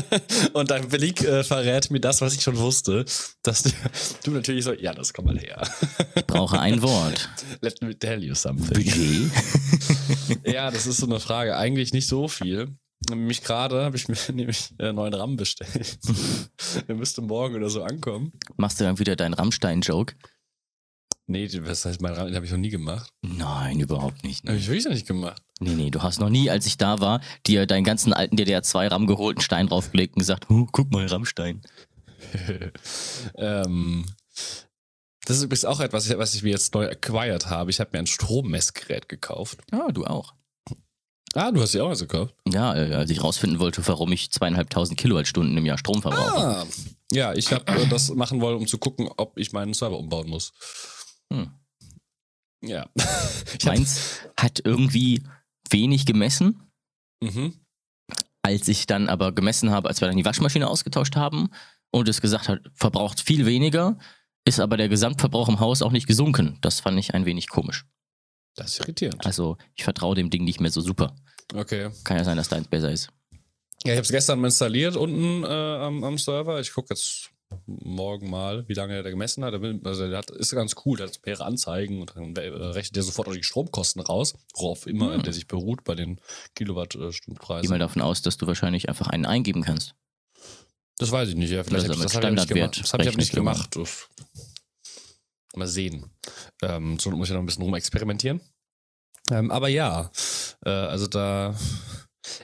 und 0.52 0.70
dein 0.70 0.88
Blick 0.88 1.22
äh, 1.22 1.44
verrät 1.44 1.90
mir 1.90 2.00
das, 2.00 2.20
was 2.20 2.34
ich 2.34 2.42
schon 2.42 2.58
wusste, 2.58 3.04
dass 3.42 3.62
du, 3.62 3.70
du 4.24 4.30
natürlich 4.32 4.64
so, 4.64 4.72
ja, 4.72 4.92
das 4.92 5.12
komm 5.12 5.26
mal 5.26 5.38
her. 5.38 5.62
Ich 6.16 6.26
brauche 6.26 6.58
ein 6.58 6.82
Wort. 6.82 7.28
Let 7.60 7.80
me 7.82 7.96
tell 7.96 8.22
you 8.22 8.34
something. 8.34 8.74
Budget. 8.74 9.30
Ja, 10.44 10.70
das 10.70 10.86
ist 10.86 10.98
so 10.98 11.06
eine 11.06 11.20
Frage. 11.20 11.56
Eigentlich 11.56 11.92
nicht 11.92 12.06
so 12.06 12.28
viel. 12.28 12.76
Nämlich 13.10 13.42
gerade 13.42 13.84
habe 13.84 13.96
ich 13.96 14.08
mir 14.08 14.16
nämlich 14.32 14.74
einen 14.78 14.96
neuen 14.96 15.14
RAM 15.14 15.36
bestellt. 15.36 15.98
Der 16.88 16.94
müsste 16.94 17.22
morgen 17.22 17.56
oder 17.56 17.70
so 17.70 17.82
ankommen. 17.82 18.32
Machst 18.56 18.80
du 18.80 18.84
dann 18.84 18.98
wieder 18.98 19.16
deinen 19.16 19.34
Rammstein-Joke? 19.34 20.14
Nee, 21.30 21.46
das 21.46 21.84
heißt, 21.84 22.00
mein 22.00 22.14
RAM, 22.14 22.26
den 22.26 22.36
habe 22.36 22.46
ich 22.46 22.52
noch 22.52 22.58
nie 22.58 22.70
gemacht. 22.70 23.12
Nein, 23.20 23.80
überhaupt 23.80 24.24
nicht. 24.24 24.46
Habe 24.48 24.56
ich 24.56 24.66
wirklich 24.66 24.86
noch 24.86 24.92
nicht 24.92 25.06
gemacht. 25.06 25.42
Nee, 25.60 25.74
nee, 25.74 25.90
du 25.90 26.02
hast 26.02 26.20
noch 26.20 26.30
nie, 26.30 26.48
als 26.48 26.64
ich 26.64 26.78
da 26.78 27.00
war, 27.00 27.20
dir 27.46 27.66
deinen 27.66 27.84
ganzen 27.84 28.14
alten 28.14 28.36
DDR2-RAM 28.36 29.06
geholt, 29.06 29.36
einen 29.36 29.42
Stein 29.42 29.66
draufgelegt 29.66 30.16
und 30.16 30.20
gesagt, 30.20 30.48
huh, 30.48 30.66
guck 30.72 30.90
mal, 30.90 31.06
Rammstein. 31.06 31.60
ähm, 33.36 34.06
das 35.26 35.36
ist 35.36 35.42
übrigens 35.42 35.66
auch 35.66 35.80
etwas, 35.80 36.08
was 36.16 36.34
ich 36.34 36.42
mir 36.42 36.50
jetzt 36.50 36.72
neu 36.72 36.88
acquired 36.88 37.50
habe. 37.50 37.70
Ich 37.70 37.80
habe 37.80 37.90
mir 37.92 37.98
ein 37.98 38.06
Strommessgerät 38.06 39.10
gekauft. 39.10 39.58
Ja, 39.70 39.88
du 39.88 40.06
auch. 40.06 40.32
Ah, 41.38 41.52
du 41.52 41.60
hast 41.60 41.70
sie 41.70 41.80
auch 41.80 41.90
was 41.90 42.00
gekauft? 42.00 42.34
Ja, 42.48 42.74
äh, 42.74 42.94
als 42.94 43.10
ich 43.10 43.22
rausfinden 43.22 43.60
wollte, 43.60 43.86
warum 43.86 44.10
ich 44.10 44.32
zweieinhalbtausend 44.32 44.98
Kilowattstunden 44.98 45.56
im 45.56 45.64
Jahr 45.64 45.78
Strom 45.78 46.02
verbrauche. 46.02 46.36
Ah, 46.36 46.66
ja, 47.12 47.32
ich 47.32 47.52
habe 47.52 47.64
äh, 47.70 47.86
das 47.86 48.10
machen 48.10 48.40
wollen, 48.40 48.56
um 48.56 48.66
zu 48.66 48.78
gucken, 48.78 49.08
ob 49.16 49.38
ich 49.38 49.52
meinen 49.52 49.72
Server 49.72 49.98
umbauen 49.98 50.28
muss. 50.28 50.52
Hm. 51.32 51.52
Ja. 52.60 52.88
Meins 53.64 54.18
hat 54.36 54.62
irgendwie 54.64 55.22
wenig 55.70 56.06
gemessen, 56.06 56.60
mhm. 57.22 57.54
als 58.42 58.66
ich 58.66 58.86
dann 58.86 59.08
aber 59.08 59.30
gemessen 59.30 59.70
habe, 59.70 59.88
als 59.88 60.00
wir 60.00 60.08
dann 60.08 60.16
die 60.16 60.24
Waschmaschine 60.24 60.66
ausgetauscht 60.66 61.14
haben 61.14 61.50
und 61.92 62.08
es 62.08 62.20
gesagt 62.20 62.48
hat, 62.48 62.62
verbraucht 62.74 63.20
viel 63.20 63.46
weniger, 63.46 63.96
ist 64.44 64.58
aber 64.58 64.76
der 64.76 64.88
Gesamtverbrauch 64.88 65.48
im 65.48 65.60
Haus 65.60 65.82
auch 65.82 65.92
nicht 65.92 66.08
gesunken. 66.08 66.58
Das 66.62 66.80
fand 66.80 66.98
ich 66.98 67.14
ein 67.14 67.26
wenig 67.26 67.48
komisch. 67.48 67.86
Das 68.56 68.72
ist 68.72 68.80
irritierend. 68.80 69.24
Also 69.24 69.56
ich 69.76 69.84
vertraue 69.84 70.16
dem 70.16 70.30
Ding 70.30 70.42
nicht 70.42 70.60
mehr 70.60 70.72
so 70.72 70.80
super. 70.80 71.14
Okay. 71.54 71.90
Kann 72.04 72.18
ja 72.18 72.24
sein, 72.24 72.36
dass 72.36 72.48
deins 72.48 72.68
besser 72.68 72.90
ist. 72.92 73.08
Ja, 73.84 73.92
ich 73.92 73.98
habe 73.98 74.02
es 74.02 74.10
gestern 74.10 74.44
installiert 74.44 74.96
unten 74.96 75.44
äh, 75.44 75.46
am, 75.46 76.02
am 76.04 76.18
Server. 76.18 76.60
Ich 76.60 76.72
gucke 76.72 76.88
jetzt 76.94 77.30
morgen 77.66 78.28
mal, 78.28 78.68
wie 78.68 78.74
lange 78.74 79.02
der 79.02 79.10
gemessen 79.10 79.44
hat. 79.44 79.54
Also 79.54 80.08
der 80.08 80.18
hat, 80.18 80.30
ist 80.30 80.50
ganz 80.50 80.74
cool, 80.84 80.98
der 80.98 81.06
hat 81.08 81.20
mehrere 81.24 81.44
Anzeigen 81.46 82.00
und 82.00 82.14
dann 82.14 82.36
äh, 82.36 82.40
rechnet 82.48 82.96
der 82.96 83.02
sofort 83.02 83.28
auch 83.28 83.32
die 83.32 83.42
Stromkosten 83.42 84.02
raus, 84.02 84.34
worauf 84.54 84.86
immer 84.86 85.14
Hm. 85.14 85.22
der 85.22 85.32
sich 85.32 85.46
beruht 85.46 85.84
bei 85.84 85.94
den 85.94 86.16
Geh 86.16 86.20
mal 86.20 86.86
Kilowattstundenpreisen. 86.86 87.78
davon 87.78 88.02
aus, 88.02 88.20
dass 88.22 88.36
du 88.36 88.46
wahrscheinlich 88.46 88.88
einfach 88.88 89.06
einen 89.06 89.24
eingeben 89.24 89.62
kannst. 89.62 89.94
Das 90.98 91.12
weiß 91.12 91.28
ich 91.30 91.36
nicht, 91.36 91.50
ja. 91.50 91.62
Vielleicht 91.62 91.88
Oder 91.88 91.94
hab 91.94 92.04
ich, 92.04 92.12
so 92.12 92.18
das 92.20 92.24
habe 92.24 92.28
ich 92.28 92.34
nicht 92.34 92.48
gemacht. 92.48 92.80
Das 92.82 92.92
habe 92.92 93.04
ich 93.08 93.16
nicht 93.16 93.32
gemacht. 93.32 93.78
Mal 95.54 95.66
sehen. 95.66 96.10
Ähm, 96.62 96.98
so 96.98 97.10
muss 97.12 97.28
ich 97.28 97.34
noch 97.34 97.40
ein 97.40 97.46
bisschen 97.46 97.62
rumexperimentieren. 97.62 98.40
Ähm, 99.30 99.50
aber 99.50 99.68
ja, 99.68 100.10
äh, 100.64 100.70
also 100.70 101.06
da. 101.06 101.54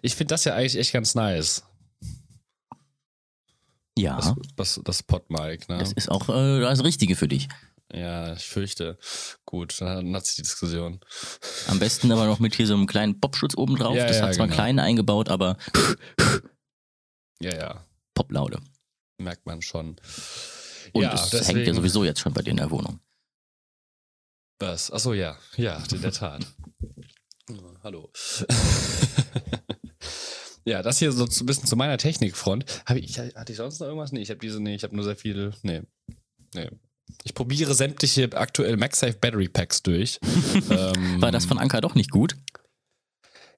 Ich 0.02 0.14
finde 0.16 0.34
das 0.34 0.44
ja 0.44 0.54
eigentlich 0.54 0.76
echt 0.78 0.92
ganz 0.92 1.14
nice. 1.14 1.62
Ja, 3.96 4.16
Das, 4.16 4.34
das, 4.56 4.80
das 4.84 5.02
Podmic, 5.02 5.68
ne? 5.68 5.78
das 5.78 5.92
ist 5.92 6.10
auch 6.10 6.28
äh, 6.28 6.60
das 6.60 6.82
Richtige 6.82 7.14
für 7.14 7.28
dich. 7.28 7.48
Ja, 7.92 8.32
ich 8.34 8.44
fürchte. 8.44 8.98
Gut, 9.44 9.80
dann 9.80 10.16
hat 10.16 10.26
sich 10.26 10.36
die 10.36 10.42
Diskussion. 10.42 10.98
Am 11.68 11.78
besten 11.78 12.10
aber 12.10 12.26
noch 12.26 12.40
mit 12.40 12.56
hier 12.56 12.66
so 12.66 12.74
einem 12.74 12.86
kleinen 12.86 13.20
Popschutz 13.20 13.56
oben 13.56 13.76
drauf. 13.76 13.94
Ja, 13.94 14.06
das 14.06 14.18
ja, 14.18 14.24
hat 14.26 14.34
zwar 14.34 14.46
genau. 14.46 14.56
klein 14.56 14.78
eingebaut, 14.80 15.28
aber 15.28 15.56
Ja, 17.40 17.54
ja, 17.54 17.84
Poplaude. 18.14 18.58
merkt 19.18 19.46
man 19.46 19.62
schon. 19.62 19.96
Und 20.92 21.02
ja, 21.02 21.14
es 21.14 21.30
deswegen, 21.30 21.58
hängt 21.58 21.68
ja 21.68 21.74
sowieso 21.74 22.04
jetzt 22.04 22.20
schon 22.20 22.32
bei 22.32 22.42
dir 22.42 22.50
in 22.50 22.56
der 22.56 22.70
Wohnung. 22.70 22.98
Was? 24.58 24.90
Achso, 24.90 25.12
ja, 25.12 25.37
ja, 25.56 25.82
in 25.92 26.02
der 26.02 26.12
Tat. 26.12 26.46
Hallo. 27.82 28.11
ja, 30.64 30.82
das 30.82 30.99
hier 30.99 31.12
so 31.12 31.25
ein 31.25 31.46
bisschen 31.46 31.66
zu 31.66 31.76
meiner 31.76 31.99
Technikfront. 31.99 32.64
Hab 32.87 32.96
ich, 32.96 33.18
hatte 33.18 33.52
ich 33.52 33.58
sonst 33.58 33.80
noch 33.80 33.88
irgendwas? 33.88 34.12
Nee, 34.12 34.23
ich 34.23 34.30
habe 34.30 34.40
diese, 34.40 34.61
nee, 34.61 34.75
ich 34.75 34.84
habe 34.84 34.94
nur 34.94 35.04
sehr 35.04 35.16
viel. 35.16 35.52
Nee. 35.62 35.82
Nee. 36.54 36.70
Ich 37.25 37.34
probiere 37.34 37.75
sämtliche 37.75 38.30
aktuell 38.32 38.76
MagSafe 38.76 39.14
Battery 39.14 39.49
Packs 39.49 39.82
durch. 39.82 40.18
ähm, 40.70 41.16
War 41.20 41.32
das 41.32 41.44
von 41.44 41.58
Anker 41.58 41.80
doch 41.80 41.94
nicht 41.94 42.11
gut? 42.11 42.37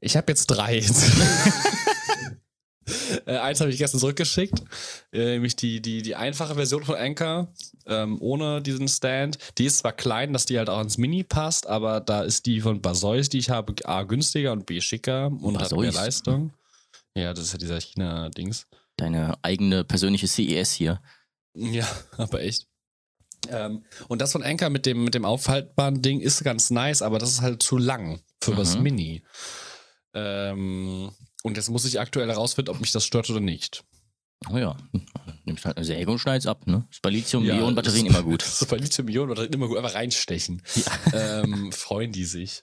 Ich 0.01 0.17
habe 0.17 0.33
jetzt 0.33 0.47
drei. 0.47 0.85
Äh, 3.27 3.37
eins 3.39 3.61
habe 3.61 3.71
ich 3.71 3.79
gestern 3.79 4.01
zurückgeschickt, 4.01 4.63
äh, 5.13 5.25
nämlich 5.25 5.57
die, 5.57 5.81
die, 5.81 6.03
die 6.03 6.15
einfache 6.15 6.55
Version 6.55 6.85
von 6.85 6.95
Anchor, 6.95 7.53
ähm, 7.87 8.17
ohne 8.21 8.63
diesen 8.63 8.89
Stand. 8.89 9.39
Die 9.59 9.67
ist 9.67 9.79
zwar 9.79 9.93
klein, 9.93 10.33
dass 10.33 10.47
die 10.47 10.59
halt 10.59 10.71
auch 10.71 10.81
ins 10.81 10.99
Mini 10.99 11.25
passt, 11.25 11.67
aber 11.67 12.01
da 12.01 12.23
ist 12.23 12.47
die 12.47 12.61
von 12.61 12.81
Baseus, 12.81 13.29
die 13.29 13.39
ich 13.39 13.51
habe, 13.51 13.75
A 13.85 14.03
günstiger 14.05 14.53
und 14.53 14.67
B 14.67 14.81
schicker 14.81 15.27
und 15.27 15.59
hat 15.59 15.73
mehr? 15.73 15.93
Leistung. 15.93 16.53
Ja, 17.17 17.33
das 17.33 17.45
ist 17.47 17.53
ja 17.53 17.59
dieser 17.59 17.81
China-Dings. 17.81 18.67
Deine 18.97 19.35
eigene 19.43 19.85
persönliche 19.85 20.27
CES 20.29 20.73
hier. 20.73 21.01
Ja, 21.55 21.87
aber 22.17 22.41
echt. 22.43 22.67
Ähm, 23.49 23.85
und 24.09 24.21
das 24.21 24.33
von 24.33 24.43
Anchor 24.43 24.71
mit 24.71 24.87
dem, 24.87 25.05
mit 25.05 25.15
dem 25.15 25.25
aufhaltbaren 25.25 26.03
Ding 26.03 26.21
ist 26.21 26.43
ganz 26.45 26.71
nice, 26.71 27.03
aber 27.03 27.19
das 27.19 27.31
ist 27.31 27.43
halt 27.43 27.63
zu 27.63 27.79
lang 27.79 28.21
für 28.43 28.55
das 28.55 28.77
Mhm. 28.77 28.83
Mini. 28.83 29.23
Ähm, 30.15 31.11
und 31.47 31.57
jetzt 31.57 31.71
muss 31.71 31.85
ich 31.85 31.99
aktuell 32.01 32.29
herausfinden, 32.29 32.71
ob 32.71 32.81
mich 32.81 32.93
das 32.93 33.05
stört 33.05 33.31
oder 33.31 33.41
nicht. 33.41 33.85
Oh 34.51 34.59
ja, 34.59 34.77
nimmst 35.45 35.65
halt 35.65 35.79
eine 35.79 35.87
Säge 35.87 36.11
und 36.11 36.19
schneidest 36.19 36.47
ab, 36.47 36.67
ne? 36.67 36.85
Das 36.91 37.01
bei 37.01 37.09
Ja, 37.09 37.17
Lithium-Ionen-Batterien 37.17 38.07
das- 38.07 38.15
immer 38.15 38.23
gut. 38.23 38.43
Das 38.45 38.61
ist 38.63 38.69
bei 38.69 38.77
Lithium-Ionen-Batterien 38.77 39.53
immer 39.55 39.69
gut. 39.69 39.79
Einfach 39.79 39.95
reinstechen. 39.95 40.63
ähm, 41.15 41.73
freuen 41.73 42.13
die 42.13 42.25
sich. 42.27 42.63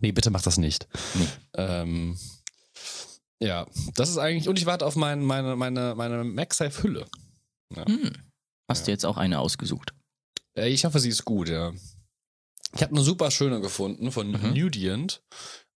Nee, 0.00 0.12
bitte 0.12 0.30
mach 0.30 0.42
das 0.42 0.56
nicht. 0.58 0.86
Nee. 1.14 1.26
Ähm, 1.54 2.18
ja, 3.42 3.66
das 3.96 4.10
ist 4.10 4.18
eigentlich. 4.18 4.48
Und 4.48 4.58
ich 4.58 4.66
warte 4.66 4.86
auf 4.86 4.94
mein, 4.96 5.22
meine, 5.24 5.56
meine, 5.56 5.94
meine 5.96 6.22
MagSafe-Hülle. 6.24 7.06
Hm. 7.74 8.12
Hast 8.68 8.80
Ja. 8.82 8.84
du 8.86 8.90
jetzt 8.92 9.04
auch 9.06 9.16
eine 9.16 9.40
ausgesucht? 9.40 9.92
Äh, 10.56 10.68
Ich 10.68 10.84
hoffe, 10.84 11.00
sie 11.00 11.08
ist 11.08 11.24
gut, 11.24 11.48
ja. 11.48 11.72
Ich 12.74 12.82
habe 12.82 12.92
eine 12.94 13.02
super 13.02 13.30
schöne 13.30 13.60
gefunden 13.60 14.12
von 14.12 14.30
Mhm. 14.30 14.52
Nudient. 14.54 15.22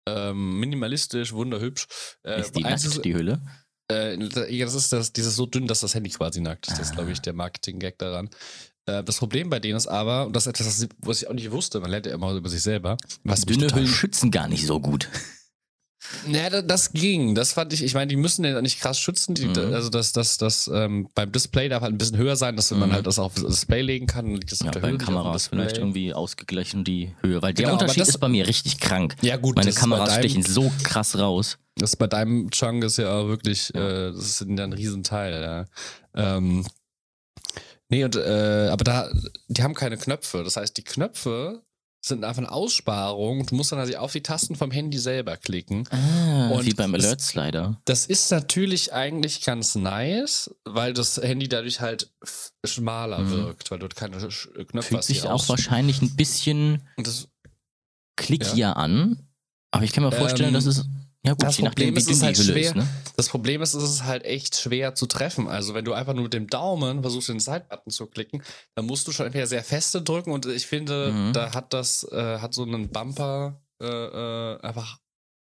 Ähm, 0.08 0.60
minimalistisch, 0.60 1.34
wunderhübsch. 1.34 1.88
Äh, 2.24 2.42
ist 2.42 2.56
die 2.56 2.64
nackt, 2.64 3.06
die 3.06 3.14
Hülle? 3.16 3.42
Äh, 3.92 4.16
ja, 4.54 4.66
das 4.66 4.76
ist 4.76 4.94
das, 4.94 5.14
dieses 5.14 5.36
so 5.36 5.46
dünn, 5.46 5.68
dass 5.68 5.80
das 5.82 5.96
Handy 5.96 6.10
quasi 6.10 6.42
nackt 6.42 6.68
ist. 6.68 6.74
Das 6.80 6.88
ist, 6.88 6.92
Ah. 6.92 6.96
glaube 6.96 7.12
ich, 7.12 7.20
der 7.22 7.34
Marketing-Gag 7.34 7.98
daran. 7.98 8.30
Äh, 8.86 9.04
das 9.04 9.18
Problem 9.18 9.50
bei 9.50 9.60
denen 9.60 9.78
ist 9.78 9.88
aber, 9.88 10.28
und 10.28 10.36
das 10.36 10.46
ist 10.48 10.60
etwas, 10.60 10.88
was 11.00 11.22
ich 11.22 11.28
auch 11.28 11.34
nicht 11.34 11.52
wusste, 11.52 11.80
man 11.80 11.92
lernt 11.92 12.06
ja 12.06 12.14
immer 12.14 12.32
über 12.34 12.50
sich 12.50 12.62
selber, 12.62 12.98
was 13.24 13.42
Dünne 13.46 13.68
Hüllen 13.74 13.88
schützen 13.88 14.32
gar 14.32 14.48
nicht 14.48 14.66
so 14.66 14.80
gut. 14.80 15.10
Ja, 16.28 16.50
da- 16.50 16.62
das 16.62 16.94
ging. 16.94 17.36
Das 17.36 17.54
fand 17.54 17.74
ich, 17.74 17.84
ich 17.84 17.94
meine, 17.94 18.08
die 18.08 18.16
müssen 18.16 18.44
den 18.44 18.62
nicht 18.64 18.80
krass 18.80 19.00
schützen. 19.00 19.36
Die, 19.36 19.46
Mhm. 19.48 19.74
Also 19.74 19.90
das, 19.90 20.14
das, 20.14 20.38
das 20.38 20.70
ähm, 20.74 21.10
beim 21.14 21.32
Display 21.32 21.68
darf 21.70 21.82
halt 21.84 21.94
ein 21.94 21.98
bisschen 21.98 22.18
höher 22.18 22.36
sein, 22.38 22.56
dass 22.56 22.72
man 22.72 22.90
Mhm. 22.90 22.94
halt 22.94 23.06
das 23.08 23.20
auf 23.20 23.34
das 23.36 23.44
Display 23.46 23.82
legen 23.82 24.08
kann. 24.08 24.26
Dann 24.26 24.36
liegt 24.36 24.52
das 24.52 24.60
Ja, 24.60 24.68
auf 24.68 24.72
der 24.72 24.80
bei 24.80 24.88
dem 24.90 24.98
Kameras 24.98 25.48
vielleicht 25.48 25.78
irgendwie 25.78 26.14
ausgeglichen 26.14 26.84
die 26.84 27.14
Höhe. 27.22 27.42
Weil 27.42 27.54
der 27.54 27.66
Genau, 27.66 27.74
aber 27.76 27.82
Unterschied 27.82 28.02
das- 28.02 28.10
ist 28.10 28.18
bei 28.20 28.30
mir 28.30 28.48
richtig 28.48 28.80
krank. 28.80 29.16
Ja, 29.22 29.36
gut, 29.38 29.58
Meine 29.58 29.74
Kameras 29.74 30.16
stechen 30.16 30.44
so 30.44 30.72
krass 30.84 31.18
raus. 31.18 31.58
Das 31.76 31.96
bei 31.96 32.08
deinem 32.08 32.50
Chunk 32.52 32.84
ist 32.86 32.98
ja 32.98 33.12
auch 33.14 33.28
wirklich, 33.28 33.74
äh, 33.76 34.12
das 34.12 34.26
ist 34.26 34.42
ja 34.42 34.64
ein 34.64 34.74
Riesenteil, 34.74 35.42
ja. 35.42 35.66
Ähm, 36.38 36.66
nee, 37.90 38.04
und, 38.04 38.16
äh, 38.16 38.70
aber 38.72 38.84
da, 38.84 39.10
die 39.48 39.64
haben 39.64 39.74
keine 39.74 39.98
Knöpfe. 39.98 40.44
Das 40.44 40.56
heißt, 40.58 40.76
die 40.78 40.84
Knöpfe 40.84 41.62
sind 42.02 42.24
einfach 42.24 42.42
eine 42.42 42.52
Aussparung. 42.52 43.46
Du 43.46 43.56
musst 43.56 43.72
dann 43.72 43.80
also 43.80 43.96
auf 43.98 44.14
die 44.14 44.22
Tasten 44.24 44.56
vom 44.56 44.72
Handy 44.72 44.98
selber 44.98 45.36
klicken. 45.38 45.88
Ah, 45.92 46.50
Und 46.50 46.66
wie 46.66 46.74
beim 46.74 46.94
Alert 46.94 47.20
Slider. 47.22 47.82
Das 47.86 48.06
ist 48.06 48.32
natürlich 48.32 48.94
eigentlich 48.94 49.42
ganz 49.44 49.76
nice, 49.76 50.50
weil 50.64 50.94
das 50.94 51.18
Handy 51.18 51.50
dadurch 51.50 51.82
halt 51.82 52.10
schmaler 52.66 53.20
Mhm. 53.20 53.32
wirkt, 53.32 53.72
weil 53.72 53.80
du 53.80 53.88
keine 53.90 54.18
Knöpfe 54.18 54.82
Fühlt 54.82 54.98
hast. 55.00 55.08
sich 55.08 55.24
auch 55.24 55.50
wahrscheinlich 55.50 56.02
ein 56.02 56.16
bisschen 56.16 56.88
das, 56.98 57.28
klickier 58.16 58.78
an. 58.78 59.28
Aber 59.72 59.84
ich 59.84 59.92
kann 59.92 60.04
mir 60.04 60.12
vorstellen, 60.12 60.50
Ähm, 60.50 60.54
dass 60.56 60.66
es. 60.66 60.86
Ja, 61.26 61.34
gut, 61.34 61.44
das 61.44 61.58
je 61.58 61.64
nachdem, 61.66 61.94
Problem 61.94 61.96
wie 61.96 62.00
ist, 62.12 62.18
es 62.18 62.24
halt 62.24 62.38
schwer. 62.38 62.70
ist. 62.70 62.76
Ne? 62.76 62.88
das 63.18 63.28
Problem 63.28 63.62
ist, 63.62 63.74
es 63.74 63.84
ist 63.84 64.04
halt 64.06 64.24
echt 64.24 64.56
schwer 64.56 64.96
zu 64.96 65.06
treffen. 65.06 65.48
Also 65.50 65.74
wenn 65.74 65.84
du 65.84 65.92
einfach 65.94 66.14
nur 66.14 66.24
mit 66.24 66.34
dem 66.34 66.48
Daumen 66.48 67.02
versuchst, 67.02 67.28
den 67.28 67.42
Side-Button 67.42 67.92
zu 67.92 68.08
klicken, 68.08 68.42
dann 68.76 68.86
musst 68.86 69.06
du 69.08 69.12
schon 69.12 69.26
entweder 69.26 69.46
sehr 69.48 69.64
feste 69.64 70.02
drücken 70.02 70.32
und 70.32 70.46
ich 70.46 70.66
finde, 70.66 71.12
Mhm. 71.12 71.34
da 71.34 71.54
hat 71.54 71.74
das, 71.74 72.04
äh, 72.12 72.38
hat 72.40 72.54
so 72.54 72.64
einen 72.64 72.90
Bumper 72.90 73.62
äh, 73.82 73.86
äh, 73.86 74.62
einfach, 74.62 74.98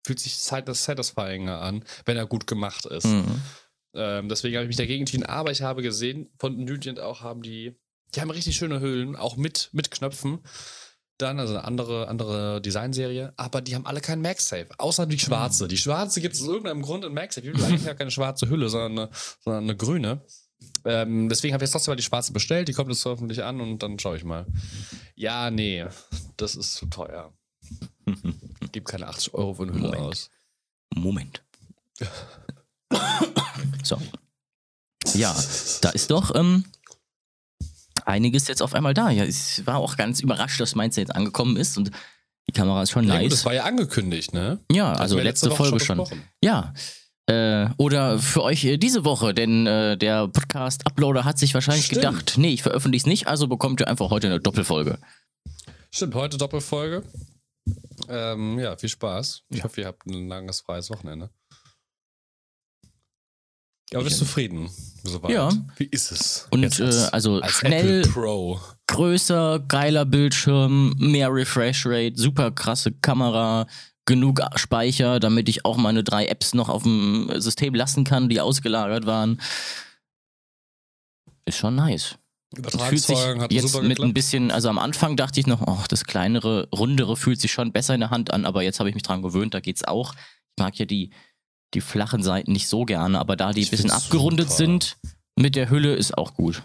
fühlt 0.07 0.21
sich 0.21 0.37
side- 0.37 0.73
satisfying 0.75 1.49
an, 1.49 1.85
wenn 2.05 2.17
er 2.17 2.27
gut 2.27 2.47
gemacht 2.47 2.87
ist. 2.87 3.07
Mhm. 3.07 3.41
Ähm, 3.97 4.29
deswegen 4.29 4.57
habe 4.57 4.65
ich 4.65 4.69
mich 4.69 4.77
dagegen 4.77 5.03
entschieden. 5.03 5.25
Aber 5.27 5.51
ich 5.51 5.63
habe 5.63 5.83
gesehen, 5.83 6.31
von 6.39 6.57
Nugent 6.65 6.99
auch 7.01 7.21
haben 7.23 7.43
die, 7.43 7.77
die 8.15 8.21
haben 8.21 8.31
richtig 8.31 8.57
schöne 8.57 8.81
Hüllen, 8.81 9.15
auch 9.17 9.37
mit, 9.37 9.71
mit 9.73 9.91
Knöpfen. 9.91 10.39
Dann, 11.19 11.39
also 11.39 11.55
eine 11.55 11.65
andere, 11.65 12.09
andere 12.09 12.61
Designserie, 12.61 13.33
aber 13.37 13.61
die 13.61 13.77
haben 13.77 13.87
alle 13.87 14.01
keinen 14.01 14.23
MagSafe, 14.23 14.69
außer 14.79 15.07
die 15.07 15.19
schwarze. 15.19 15.69
Die 15.69 15.77
schwarze 15.77 16.21
gibt 16.21 16.35
es 16.35 16.43
aus 16.43 16.49
irgendeinem 16.49 16.83
Grund 16.83 17.05
in 17.05 17.15
MagSafe. 17.15 17.53
Die 17.53 17.63
eigentlich 17.63 17.85
gar 17.85 17.95
keine 17.95 18.11
schwarze 18.11 18.49
Hülle, 18.49 18.69
sondern 18.69 18.99
eine, 18.99 19.11
sondern 19.41 19.65
eine 19.65 19.77
grüne. 19.77 20.23
Ähm, 20.85 21.29
deswegen 21.29 21.55
habe 21.55 21.63
ich 21.63 21.69
jetzt 21.69 21.73
trotzdem 21.73 21.93
mal 21.93 21.97
die 21.97 22.03
schwarze 22.03 22.33
bestellt. 22.33 22.69
Die 22.69 22.73
kommt 22.73 22.91
jetzt 22.91 23.05
hoffentlich 23.05 23.43
an 23.45 23.61
und 23.61 23.83
dann 23.83 23.99
schaue 23.99 24.17
ich 24.17 24.25
mal. 24.25 24.47
Ja, 25.15 25.51
nee, 25.51 25.87
das 26.37 26.57
ist 26.57 26.75
zu 26.75 26.87
teuer. 26.87 27.33
Gib 28.73 28.85
keine 28.85 29.07
80 29.07 29.35
Euro 29.35 29.55
für 29.55 29.63
eine 29.63 29.73
Hülle 29.73 29.83
Moment. 29.83 30.03
aus. 30.03 30.31
Moment. 30.95 31.43
Sorry. 33.83 34.11
Ja, 35.15 35.35
da 35.81 35.91
ist 35.91 36.11
doch 36.11 36.35
ähm, 36.35 36.65
einiges 38.07 38.49
jetzt 38.49 38.63
auf 38.63 38.75
einmal 38.75 38.95
da. 38.95 39.11
Ja, 39.11 39.25
ich 39.25 39.67
war 39.67 39.77
auch 39.79 39.97
ganz 39.97 40.21
überrascht, 40.21 40.61
dass 40.61 40.75
meins 40.75 40.97
jetzt 40.97 41.15
angekommen 41.15 41.57
ist 41.57 41.77
und 41.79 41.91
die 42.49 42.53
Kamera 42.53 42.83
ist 42.83 42.91
schon 42.91 43.05
Ja, 43.07 43.15
gut, 43.15 43.23
nice. 43.23 43.31
das 43.31 43.45
war 43.45 43.55
ja 43.55 43.65
angekündigt, 43.65 44.35
ne? 44.35 44.59
ja, 44.71 44.91
Hatten 44.91 45.01
also 45.01 45.19
letzte 45.19 45.51
Woche 45.51 45.57
Folge 45.65 45.81
schon. 45.85 45.99
besprochen. 45.99 46.23
Ja. 46.43 46.75
Äh, 47.27 47.71
oder 47.79 48.19
für 48.19 48.43
euch 48.43 48.65
äh, 48.67 48.77
diese 48.77 49.07
Woche, 49.07 49.33
denn 49.33 49.67
äh, 49.67 49.97
der 49.97 50.29
Podcast-Uploader 50.29 51.25
hat 51.25 51.39
sich 51.39 51.55
wahrscheinlich 51.55 51.87
Stimmt. 51.87 52.03
gedacht, 52.03 52.35
nee, 52.37 52.51
ich 52.53 52.63
veröffentliche 52.63 53.05
es 53.05 53.07
nicht, 53.07 53.27
also 53.29 53.47
bekommt 53.49 53.81
ihr 53.81 53.89
einfach 53.89 54.11
heute 54.11 54.27
eine 54.27 54.41
Doppelfolge. 54.41 54.99
Stimmt, 55.91 56.15
heute 56.17 56.37
Doppelfolge. 56.37 57.03
Ähm, 58.11 58.59
ja, 58.59 58.77
viel 58.77 58.91
Spaß. 58.91 59.43
Ich 59.49 59.59
Ja. 59.59 59.65
hoffe, 59.65 59.81
ihr 59.81 59.87
habt 59.87 60.05
ein 60.07 60.29
langes 60.29 60.61
freies 60.61 60.91
Wochenende. 60.91 61.31
Aber 63.93 64.05
bist 64.05 64.19
zufrieden? 64.19 64.71
Soweit? 65.05 65.31
Ja. 65.33 65.51
Wie 65.77 65.85
ist 65.85 66.11
es? 66.11 66.47
Und 66.51 66.63
Jetzt 66.63 66.81
äh, 66.81 66.85
als- 66.85 67.13
also 67.13 67.41
als 67.41 67.53
schnell, 67.53 68.03
größer, 68.87 69.61
geiler 69.69 70.05
Bildschirm, 70.05 70.95
mehr 70.99 71.33
Refresh 71.33 71.85
Rate, 71.87 72.15
super 72.17 72.51
krasse 72.51 72.93
Kamera, 72.93 73.67
genug 74.07 74.41
Speicher, 74.57 75.21
damit 75.21 75.49
ich 75.49 75.65
auch 75.65 75.77
meine 75.77 76.03
drei 76.05 76.27
Apps 76.27 76.55
noch 76.55 76.69
auf 76.69 76.83
dem 76.83 77.31
System 77.37 77.75
lassen 77.75 78.05
kann, 78.05 78.29
die 78.29 78.41
ausgelagert 78.41 79.07
waren. 79.07 79.41
Ist 81.47 81.59
schon 81.59 81.75
nice. 81.75 82.17
Fühlt 82.89 83.03
sich 83.03 83.19
jetzt 83.51 83.83
mit 83.83 84.01
ein 84.01 84.15
bisschen, 84.15 84.51
also 84.51 84.69
am 84.69 84.79
Anfang 84.79 85.17
dachte 85.17 85.41
ich 85.41 85.47
noch, 85.47 85.61
oh, 85.67 85.83
das 85.89 86.05
kleinere, 86.05 86.69
rundere 86.75 87.17
fühlt 87.17 87.41
sich 87.41 87.53
schon 87.53 87.73
besser 87.73 87.95
in 87.95 88.01
der 88.01 88.11
Hand 88.11 88.33
an, 88.33 88.45
aber 88.45 88.63
jetzt 88.63 88.79
habe 88.79 88.89
ich 88.89 88.95
mich 88.95 89.03
dran 89.03 89.23
gewöhnt, 89.23 89.55
da 89.55 89.61
geht's 89.61 89.85
auch. 89.85 90.15
Ich 90.15 90.63
mag 90.63 90.79
ja 90.79 90.85
die, 90.87 91.11
die 91.73 91.81
flachen 91.81 92.23
Seiten 92.23 92.53
nicht 92.53 92.69
so 92.69 92.85
gerne, 92.85 93.19
aber 93.19 93.37
da 93.37 93.53
die 93.53 93.63
Ich 93.63 93.69
ein 93.69 93.71
bisschen 93.73 93.91
abgerundet 93.91 94.47
super. 94.49 94.57
sind 94.57 94.97
mit 95.39 95.57
der 95.57 95.71
Hülle 95.71 95.95
ist 95.95 96.17
auch 96.17 96.35
gut. 96.35 96.63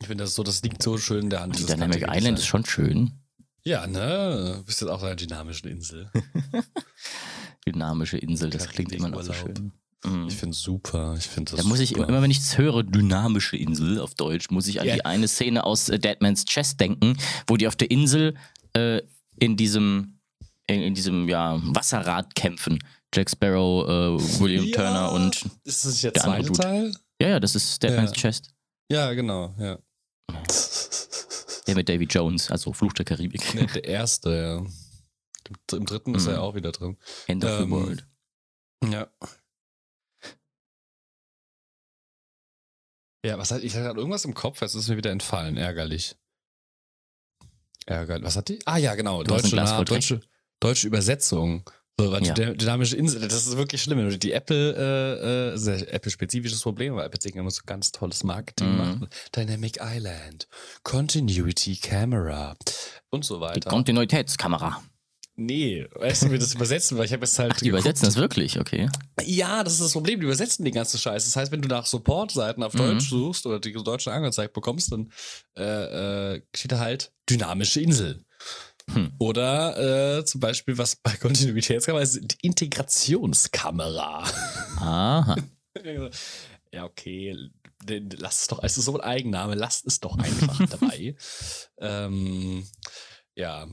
Ich 0.00 0.06
finde 0.08 0.24
das 0.24 0.34
so, 0.34 0.42
das 0.42 0.62
liegt 0.62 0.82
so 0.82 0.96
schön 0.98 1.24
in 1.24 1.30
der 1.30 1.40
Hand. 1.40 1.54
Die 1.54 1.58
dieses 1.58 1.74
Dynamic 1.74 2.02
Island 2.02 2.38
ist 2.38 2.44
Design. 2.44 2.46
schon 2.46 2.64
schön. 2.66 3.12
Ja, 3.64 3.86
ne? 3.86 4.54
Du 4.58 4.64
bist 4.64 4.80
jetzt 4.80 4.90
auf 4.90 5.02
einer 5.02 5.16
dynamischen 5.16 5.70
Insel. 5.70 6.10
Dynamische 7.66 8.18
Insel, 8.18 8.50
das 8.50 8.68
klingt 8.68 8.92
immer 8.92 9.08
noch 9.08 9.22
so 9.22 9.32
schön. 9.32 9.72
Mhm. 10.04 10.28
Ich 10.28 10.34
finde 10.36 10.50
es 10.54 10.60
super. 10.60 11.14
Ich 11.16 11.26
finde 11.26 11.52
das 11.52 11.60
Da 11.62 11.66
muss 11.66 11.80
ich 11.80 11.90
super. 11.90 12.06
immer, 12.08 12.20
wenn 12.20 12.30
ich 12.30 12.38
es 12.40 12.58
höre, 12.58 12.82
dynamische 12.82 13.56
Insel 13.56 14.00
auf 14.00 14.14
Deutsch, 14.14 14.50
muss 14.50 14.66
ich 14.66 14.80
an 14.82 14.86
Ja. 14.86 14.94
die 14.96 15.04
eine 15.06 15.28
Szene 15.28 15.64
aus 15.64 15.88
äh, 15.88 15.98
Deadman's 15.98 16.44
Chest 16.44 16.78
denken, 16.80 17.16
wo 17.46 17.56
die 17.56 17.66
auf 17.66 17.76
der 17.76 17.90
Insel 17.90 18.34
äh, 18.74 19.00
in 19.38 19.56
diesem 19.56 20.18
in, 20.66 20.80
in 20.82 20.94
diesem 20.94 21.28
ja, 21.28 21.58
Wasserrad 21.62 22.34
kämpfen. 22.34 22.78
Jack 23.14 23.30
Sparrow, 23.30 23.84
äh, 23.88 24.40
William 24.40 24.64
Ja. 24.64 24.76
Turner 24.76 25.12
und 25.12 25.42
Ist 25.64 25.84
das 25.84 25.92
nicht 25.92 26.04
der 26.04 26.14
zweite. 26.14 26.52
Teil? 26.52 26.94
ja, 27.20 27.28
ja, 27.28 27.40
das 27.40 27.54
ist 27.54 27.82
Deadman's 27.82 28.10
Ja. 28.10 28.16
Chest. 28.16 28.54
Ja, 28.90 29.12
genau, 29.14 29.54
ja. 29.58 29.78
Der 31.66 31.74
mit 31.76 31.88
Davy 31.88 32.04
Jones, 32.04 32.50
also 32.50 32.72
Fluch 32.72 32.92
der 32.92 33.04
Karibik. 33.06 33.54
Nee, 33.54 33.66
der 33.66 33.84
erste, 33.84 34.30
ja. 34.30 34.56
Im- 35.76 35.84
dritten 35.86 36.14
ist 36.14 36.24
Mhm. 36.26 36.32
er 36.34 36.42
auch 36.42 36.54
wieder 36.54 36.72
drin. 36.72 36.98
End 37.26 37.44
of 37.44 37.56
the 37.58 37.62
Ähm, 37.64 37.70
World. 37.70 38.06
Ja. 38.90 39.08
Ja, 43.24 43.38
was 43.38 43.50
hat, 43.50 43.62
ich 43.62 43.72
hatte 43.74 43.84
gerade 43.84 43.98
irgendwas 43.98 44.24
im 44.26 44.34
Kopf, 44.34 44.60
jetzt 44.60 44.74
ist 44.74 44.88
mir 44.88 44.96
wieder 44.98 45.10
entfallen, 45.10 45.56
ärgerlich. 45.56 46.16
Ärgerlich. 47.86 48.24
Was 48.26 48.36
hat 48.36 48.48
die? 48.48 48.58
Ah 48.66 48.76
ja, 48.76 48.94
genau, 48.94 49.22
Du 49.22 49.28
deutsche, 49.34 49.56
Na- 49.56 49.82
deutsche, 49.84 50.20
deutsche 50.60 50.86
Übersetzung. 50.86 51.68
So, 52.00 52.10
weil 52.10 52.24
Ja. 52.24 52.34
die 52.34 52.56
dynamische 52.56 52.96
Insel, 52.96 53.20
das 53.20 53.46
ist 53.46 53.56
wirklich 53.56 53.80
schlimm. 53.82 54.18
Die 54.18 54.32
Apple, 54.32 54.74
äh, 54.76 55.52
äh, 55.54 55.56
sehr 55.56 55.94
Apple-spezifisches 55.94 56.60
Problem, 56.62 56.96
weil 56.96 57.06
Apple 57.06 57.20
sich 57.20 57.36
immer 57.36 57.50
so 57.52 57.62
ganz 57.66 57.92
tolles 57.92 58.24
Marketing 58.24 58.72
Mhm. 58.72 58.76
macht. 59.00 59.36
Dynamic 59.36 59.78
Island, 59.80 60.48
Continuity 60.82 61.76
Camera 61.76 62.56
und 63.10 63.24
so 63.24 63.36
Die 63.36 63.40
weiter. 63.42 63.70
Kontinuitätskamera. 63.70 64.82
nee, 65.36 65.86
weißt 65.94 66.24
du, 66.24 66.30
wie 66.32 66.38
das 66.38 66.54
übersetzen? 66.54 66.96
Weil 66.98 67.06
ich 67.06 67.12
habe 67.12 67.24
jetzt 67.24 67.38
halt. 67.38 67.52
Ach, 67.54 67.60
die 67.60 67.68
übersetzen 67.68 68.06
das 68.06 68.16
wirklich, 68.16 68.58
okay. 68.60 68.88
Ja, 69.24 69.62
das 69.64 69.74
ist 69.74 69.82
das 69.82 69.92
Problem. 69.92 70.18
Die 70.20 70.26
übersetzen 70.26 70.64
die 70.64 70.70
ganze 70.72 70.98
Scheiße. 70.98 71.26
Das 71.28 71.36
heißt, 71.36 71.52
wenn 71.52 71.62
du 71.62 71.68
nach 71.68 71.86
Support-Seiten 71.86 72.62
auf 72.64 72.74
Mhm. 72.74 72.78
Deutsch 72.78 73.08
suchst 73.08 73.46
oder 73.46 73.58
die 73.60 73.72
Deutschen 73.72 74.12
angezeigt 74.12 74.52
bekommst, 74.52 74.90
dann 74.92 75.12
äh, 75.56 76.34
äh, 76.34 76.42
steht 76.54 76.72
da 76.72 76.78
halt 76.80 77.12
dynamische 77.30 77.80
Insel. 77.80 78.23
Hm. 78.92 79.12
Oder 79.18 80.18
äh, 80.18 80.24
zum 80.24 80.40
Beispiel, 80.40 80.76
was 80.78 80.96
bei 80.96 81.12
Kontinuitätskamera 81.16 82.02
ist, 82.02 82.20
die 82.20 82.46
Integrationskamera. 82.46 84.24
Aha. 84.76 85.36
ja, 86.72 86.84
okay. 86.84 87.36
Lass 87.86 88.42
es 88.42 88.48
doch, 88.48 88.62
es 88.62 88.78
ist 88.78 88.86
so 88.86 88.94
ein 88.94 89.00
Eigenname, 89.00 89.54
lasst 89.54 89.86
es 89.86 90.00
doch 90.00 90.16
einfach 90.18 90.66
dabei. 90.70 91.16
ähm, 91.78 92.66
ja. 93.34 93.66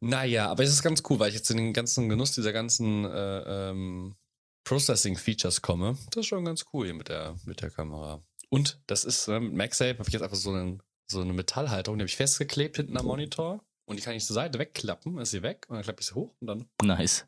Naja, 0.00 0.48
aber 0.50 0.64
es 0.64 0.70
ist 0.70 0.82
ganz 0.82 1.02
cool, 1.08 1.18
weil 1.18 1.28
ich 1.28 1.36
jetzt 1.36 1.50
in 1.50 1.58
den 1.58 1.72
ganzen 1.72 2.08
Genuss 2.08 2.32
dieser 2.32 2.52
ganzen 2.52 3.04
äh, 3.04 3.70
ähm, 3.70 4.16
Processing-Features 4.64 5.62
komme. 5.62 5.96
Das 6.10 6.22
ist 6.22 6.26
schon 6.26 6.44
ganz 6.44 6.64
cool 6.72 6.86
hier 6.86 6.94
mit 6.94 7.08
der, 7.08 7.36
mit 7.44 7.60
der 7.62 7.70
Kamera. 7.70 8.22
Und 8.48 8.80
das 8.86 9.04
ist, 9.04 9.28
äh, 9.28 9.40
mit 9.40 9.54
MagSafe 9.54 9.98
habe 9.98 10.08
ich 10.08 10.12
jetzt 10.12 10.22
einfach 10.22 10.36
so, 10.36 10.50
einen, 10.50 10.82
so 11.06 11.20
eine 11.20 11.32
Metallhalterung, 11.32 11.98
die 11.98 12.02
habe 12.02 12.08
ich 12.08 12.16
festgeklebt 12.16 12.76
hinten 12.76 12.96
am 12.96 13.06
Monitor. 13.06 13.64
Und 13.84 13.96
die 13.98 14.02
kann 14.02 14.14
ich 14.14 14.24
zur 14.24 14.34
Seite 14.34 14.58
wegklappen, 14.58 15.18
ist 15.18 15.32
sie 15.32 15.42
weg 15.42 15.66
und 15.68 15.74
dann 15.74 15.82
klappe 15.82 16.00
ich 16.00 16.06
sie 16.06 16.14
hoch 16.14 16.32
und 16.40 16.46
dann 16.46 16.68
Nice. 16.82 17.24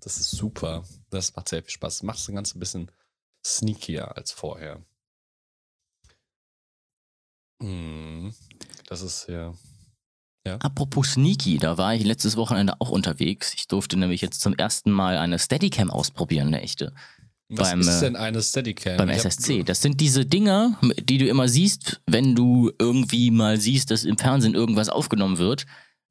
das 0.00 0.18
ist 0.18 0.30
super. 0.30 0.82
Das 1.10 1.36
macht 1.36 1.48
sehr 1.48 1.62
viel 1.62 1.70
Spaß. 1.70 1.96
Das 1.98 2.02
macht 2.02 2.18
das 2.18 2.26
Ganze 2.34 2.56
ein 2.56 2.60
bisschen 2.60 2.90
sneakier 3.46 4.16
als 4.16 4.32
vorher. 4.32 4.82
Hm, 7.62 8.34
Das 8.86 9.02
ist 9.02 9.28
ja. 9.28 9.54
Apropos 10.60 11.12
Sneaky, 11.12 11.58
da 11.58 11.76
war 11.76 11.94
ich 11.94 12.04
letztes 12.04 12.36
Wochenende 12.38 12.80
auch 12.80 12.88
unterwegs. 12.88 13.52
Ich 13.52 13.68
durfte 13.68 13.98
nämlich 13.98 14.22
jetzt 14.22 14.40
zum 14.40 14.54
ersten 14.54 14.90
Mal 14.90 15.18
eine 15.18 15.38
Steadicam 15.38 15.90
ausprobieren, 15.90 16.46
eine 16.46 16.62
echte. 16.62 16.94
Was 17.50 17.70
Beim, 17.70 17.80
ist 17.80 17.88
äh, 17.88 18.00
denn 18.00 18.16
eine 18.16 18.42
Steadicam? 18.42 18.96
Beim 18.98 19.08
SSC. 19.08 19.62
Das 19.62 19.80
sind 19.80 20.00
diese 20.00 20.26
Dinger, 20.26 20.78
die 21.02 21.16
du 21.18 21.26
immer 21.26 21.48
siehst, 21.48 22.00
wenn 22.06 22.34
du 22.34 22.70
irgendwie 22.78 23.30
mal 23.30 23.58
siehst, 23.58 23.90
dass 23.90 24.04
im 24.04 24.18
Fernsehen 24.18 24.54
irgendwas 24.54 24.90
aufgenommen 24.90 25.38
wird. 25.38 25.64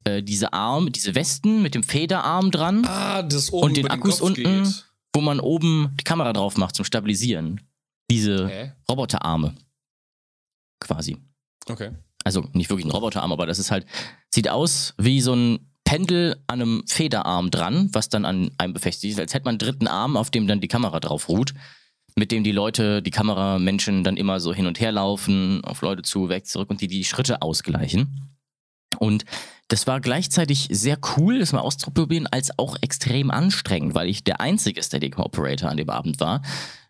Äh, 0.04 0.22
diese 0.22 0.52
Arme, 0.52 0.90
diese 0.90 1.14
Westen 1.14 1.62
mit 1.62 1.74
dem 1.76 1.84
Federarm 1.84 2.50
dran, 2.50 2.84
Ah, 2.86 3.22
das 3.22 3.52
oben 3.52 3.66
Und 3.66 3.76
den 3.76 3.88
Akkus 3.88 4.18
Kopf 4.18 4.28
unten? 4.30 4.64
Geht. 4.64 4.84
wo 5.14 5.20
man 5.20 5.38
oben 5.38 5.94
die 6.00 6.04
Kamera 6.04 6.32
drauf 6.32 6.56
macht 6.56 6.74
zum 6.74 6.84
Stabilisieren. 6.84 7.60
Diese 8.10 8.48
Hä? 8.48 8.72
Roboterarme. 8.90 9.54
Quasi. 10.80 11.18
Okay. 11.68 11.90
Also 12.24 12.44
nicht 12.52 12.68
wirklich 12.70 12.86
ein 12.86 12.90
Roboterarm, 12.90 13.32
aber 13.32 13.46
das 13.46 13.58
ist 13.58 13.70
halt, 13.70 13.86
sieht 14.32 14.48
aus 14.48 14.94
wie 14.98 15.20
so 15.20 15.34
ein 15.34 15.60
Pendel 15.88 16.36
an 16.48 16.60
einem 16.60 16.82
Federarm 16.86 17.50
dran, 17.50 17.88
was 17.92 18.10
dann 18.10 18.26
an 18.26 18.50
einem 18.58 18.74
befestigt 18.74 19.14
ist, 19.14 19.20
als 19.20 19.32
hätte 19.32 19.46
man 19.46 19.52
einen 19.52 19.58
dritten 19.58 19.86
Arm, 19.86 20.18
auf 20.18 20.30
dem 20.30 20.46
dann 20.46 20.60
die 20.60 20.68
Kamera 20.68 21.00
drauf 21.00 21.30
ruht, 21.30 21.54
mit 22.14 22.30
dem 22.30 22.44
die 22.44 22.52
Leute, 22.52 23.00
die 23.00 23.10
Kameramenschen 23.10 24.04
dann 24.04 24.18
immer 24.18 24.38
so 24.38 24.52
hin 24.52 24.66
und 24.66 24.80
her 24.80 24.92
laufen, 24.92 25.64
auf 25.64 25.80
Leute 25.80 26.02
zu, 26.02 26.28
weg, 26.28 26.44
zurück 26.44 26.68
und 26.68 26.82
die 26.82 26.88
die 26.88 27.04
Schritte 27.04 27.40
ausgleichen. 27.40 28.36
Und 28.98 29.24
das 29.68 29.86
war 29.86 30.02
gleichzeitig 30.02 30.68
sehr 30.70 30.98
cool, 31.16 31.38
das 31.38 31.54
mal 31.54 31.60
auszuprobieren, 31.60 32.26
als 32.26 32.58
auch 32.58 32.76
extrem 32.82 33.30
anstrengend, 33.30 33.94
weil 33.94 34.10
ich 34.10 34.22
der 34.22 34.42
einzige 34.42 34.82
Steadicam 34.82 35.24
Operator 35.24 35.70
an 35.70 35.78
dem 35.78 35.88
Abend 35.88 36.20
war. 36.20 36.42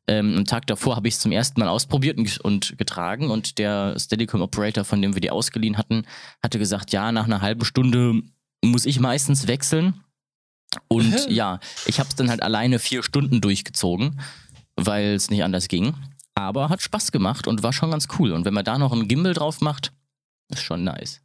Ähm, 0.09 0.39
am 0.39 0.45
Tag 0.45 0.67
davor 0.67 0.97
habe 0.97 1.07
ich 1.07 1.15
es 1.15 1.21
zum 1.21 1.31
ersten 1.31 1.61
Mal 1.61 1.69
ausprobiert 1.69 2.19
und, 2.43 2.77
getragen 2.79 3.31
und 3.31 3.59
der 3.59 3.97
Steadicam 3.97 4.43
Operator, 4.43 4.85
von 4.85 5.01
dem 5.01 5.15
wir 5.15 5.21
die 5.21 5.31
ausgeliehen 5.31 5.79
hatten, 5.79 6.03
hatte 6.43 6.59
gesagt, 6.59 6.91
ja, 6.91 7.13
nach 7.13 7.27
einer 7.27 7.43
halben 7.43 7.65
Stunde 7.65 8.23
muss 8.65 8.87
ich 8.87 9.01
meistens 9.01 9.47
wechseln. 9.47 10.05
Und 10.89 11.29
ja, 11.31 11.61
ich 11.87 11.99
habe 11.99 12.09
es 12.09 12.17
dann 12.17 12.31
halt 12.31 12.43
alleine 12.43 12.79
vier 12.79 13.03
Stunden 13.03 13.41
durchgezogen, 13.41 14.21
weil 14.77 15.15
es 15.15 15.31
nicht 15.31 15.43
anders 15.43 15.69
ging. 15.69 15.95
Aber 16.35 16.69
hat 16.69 16.83
Spaß 16.83 17.11
gemacht 17.11 17.47
und 17.47 17.63
war 17.63 17.73
schon 17.73 17.91
ganz 17.91 18.07
cool. 18.19 18.33
Und 18.33 18.45
wenn 18.45 18.55
man 18.55 18.65
da 18.65 18.79
noch 18.79 18.93
einen 18.93 19.09
Gimbal 19.09 19.35
drauf 19.35 19.61
macht, 19.61 19.93
ist 20.51 20.63
schon 20.63 20.85
nice. 20.85 21.21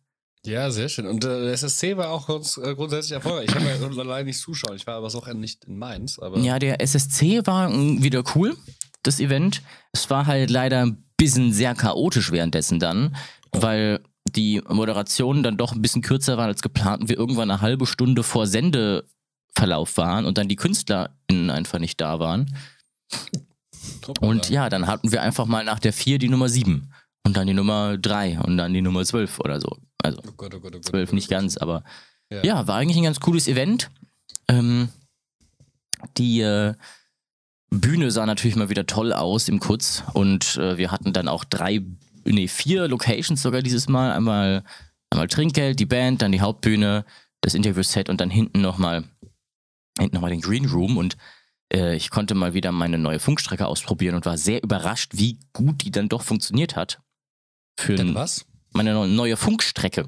Ja, 0.46 0.72
sehr 0.72 0.89
schön. 0.89 1.06
Und 1.06 1.24
äh, 1.24 1.46
der 1.46 1.54
SSC 1.54 1.96
war 1.96 2.10
auch 2.10 2.28
ganz, 2.28 2.58
äh, 2.58 2.76
grundsätzlich 2.76 3.13
erfolgreich. 3.13 3.46
Ich 3.48 3.54
kann 3.54 3.63
mir 3.63 4.04
leider 4.04 4.26
nicht 4.26 4.39
zuschauen. 4.39 4.76
Ich 4.76 4.86
war 4.86 4.96
aber 4.96 5.08
auch 5.08 5.34
nicht 5.34 5.65
in 5.65 5.78
Mainz. 5.78 6.19
Aber 6.19 6.38
Ja, 6.39 6.60
der 6.60 6.82
SSC 6.82 7.46
war 7.46 7.69
mm, 7.69 8.04
wieder 8.04 8.24
cool, 8.36 8.58
das 9.04 9.22
Event. 9.22 9.62
Es 9.93 10.10
war 10.10 10.26
halt 10.26 10.50
leider 10.50 10.86
ein 10.86 11.06
bisschen 11.15 11.54
sehr 11.54 11.76
chaotisch 11.76 12.32
währenddessen 12.32 12.80
dann, 12.80 13.15
weil 13.54 14.04
die 14.36 14.62
Moderationen 14.67 15.43
dann 15.43 15.58
doch 15.58 15.74
ein 15.74 15.82
bisschen 15.82 16.02
kürzer 16.02 16.38
waren 16.38 16.48
als 16.50 16.62
geplant 16.62 17.02
und 17.02 17.10
wir 17.10 17.17
irgendwann 17.17 17.52
eine 17.52 17.62
halbe 17.62 17.86
Stunde 17.86 18.24
vor 18.24 18.48
Sendeverlauf 18.48 19.98
waren 19.98 20.26
und 20.26 20.38
dann 20.38 20.48
die 20.48 20.56
KünstlerInnen 20.56 21.50
einfach 21.50 21.80
nicht 21.80 22.00
da 22.02 22.19
waren. 22.19 22.56
Und 24.19 24.50
ja, 24.50 24.69
dann 24.69 24.88
hatten 24.88 25.12
wir 25.12 25.22
einfach 25.22 25.46
mal 25.46 25.63
nach 25.63 25.80
der 25.80 25.93
4 25.93 26.19
die 26.19 26.30
Nummer 26.30 26.50
7 26.50 26.91
und 27.26 27.38
dann 27.38 27.48
die 27.48 27.54
Nummer 27.54 27.98
3 27.98 28.39
und 28.39 28.58
dann 28.58 28.74
die 28.74 28.82
Nummer 28.82 29.04
12 29.06 29.39
oder 29.39 29.60
so. 29.62 29.78
Also 30.02 30.19
Oh 30.28 30.32
Gott, 30.36 30.54
oh 30.56 30.60
Gott, 30.60 30.76
oh 30.76 30.80
Gott. 30.80 30.86
12 30.86 31.12
oh 31.12 31.15
nicht 31.15 31.30
Gott. 31.30 31.38
ganz, 31.38 31.58
aber 31.58 31.84
Ja. 32.30 32.43
ja, 32.43 32.67
war 32.67 32.76
eigentlich 32.76 32.98
ein 32.98 33.04
ganz 33.04 33.19
cooles 33.19 33.48
Event. 33.48 33.89
Ähm, 34.48 34.89
die 36.17 36.41
äh, 36.41 36.74
Bühne 37.69 38.12
sah 38.12 38.26
natürlich 38.26 38.56
mal 38.56 38.69
wieder 38.69 38.86
toll 38.86 39.13
aus 39.13 39.48
im 39.48 39.60
Kutz 39.60 40.04
und 40.13 40.58
äh, 40.58 40.78
wir 40.78 40.91
hatten 40.91 41.13
dann 41.13 41.28
auch 41.28 41.43
drei, 41.43 41.82
nee, 42.25 42.47
vier 42.47 42.88
Locations 42.88 43.41
sogar 43.41 43.62
dieses 43.62 43.88
Mal. 43.88 44.12
Einmal, 44.12 44.63
einmal 45.09 45.27
Trinkgeld, 45.27 45.79
die 45.79 45.86
Band, 45.86 46.21
dann 46.21 46.31
die 46.31 46.41
Hauptbühne, 46.41 47.05
das 47.41 47.53
Interview-Set 47.53 48.09
und 48.09 48.21
dann 48.21 48.29
hinten 48.29 48.62
nochmal 48.62 49.03
hinten 49.99 50.15
noch 50.15 50.21
mal 50.21 50.29
den 50.31 50.41
Green 50.41 50.65
Room 50.65 50.97
und 50.97 51.17
äh, 51.71 51.95
ich 51.95 52.09
konnte 52.09 52.33
mal 52.36 52.53
wieder 52.53 52.71
meine 52.71 52.97
neue 52.97 53.19
Funkstrecke 53.19 53.67
ausprobieren 53.67 54.15
und 54.15 54.25
war 54.25 54.38
sehr 54.38 54.63
überrascht, 54.63 55.12
wie 55.15 55.39
gut 55.53 55.83
die 55.83 55.91
dann 55.91 56.09
doch 56.09 56.23
funktioniert 56.23 56.75
hat. 56.75 56.99
Für 57.77 57.95
Denn 57.95 58.15
was? 58.15 58.45
meine 58.71 58.93
neu- 58.93 59.07
neue 59.07 59.38
Funkstrecke. 59.38 60.07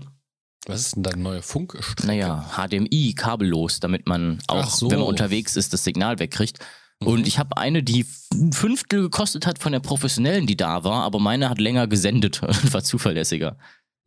Was 0.67 0.81
ist 0.81 0.95
denn 0.95 1.03
dein 1.03 1.21
neuer 1.21 1.43
Funkstrecke? 1.43 2.07
Naja, 2.07 2.51
HDMI, 2.55 3.13
kabellos, 3.15 3.79
damit 3.79 4.07
man 4.07 4.39
auch, 4.47 4.69
so. 4.69 4.89
wenn 4.89 4.99
man 4.99 5.07
unterwegs 5.07 5.55
ist, 5.55 5.73
das 5.73 5.83
Signal 5.83 6.17
wegkriegt. 6.17 6.57
Mhm. 7.01 7.07
Und 7.07 7.27
ich 7.27 7.39
habe 7.39 7.57
eine, 7.57 7.83
die 7.83 8.05
ein 8.33 8.53
Fünftel 8.53 9.01
gekostet 9.01 9.45
hat 9.45 9.59
von 9.59 9.71
der 9.71 9.79
professionellen, 9.79 10.47
die 10.47 10.57
da 10.57 10.83
war, 10.83 11.03
aber 11.03 11.19
meine 11.19 11.49
hat 11.49 11.59
länger 11.59 11.87
gesendet 11.87 12.41
und 12.43 12.73
war 12.73 12.83
zuverlässiger. 12.83 13.57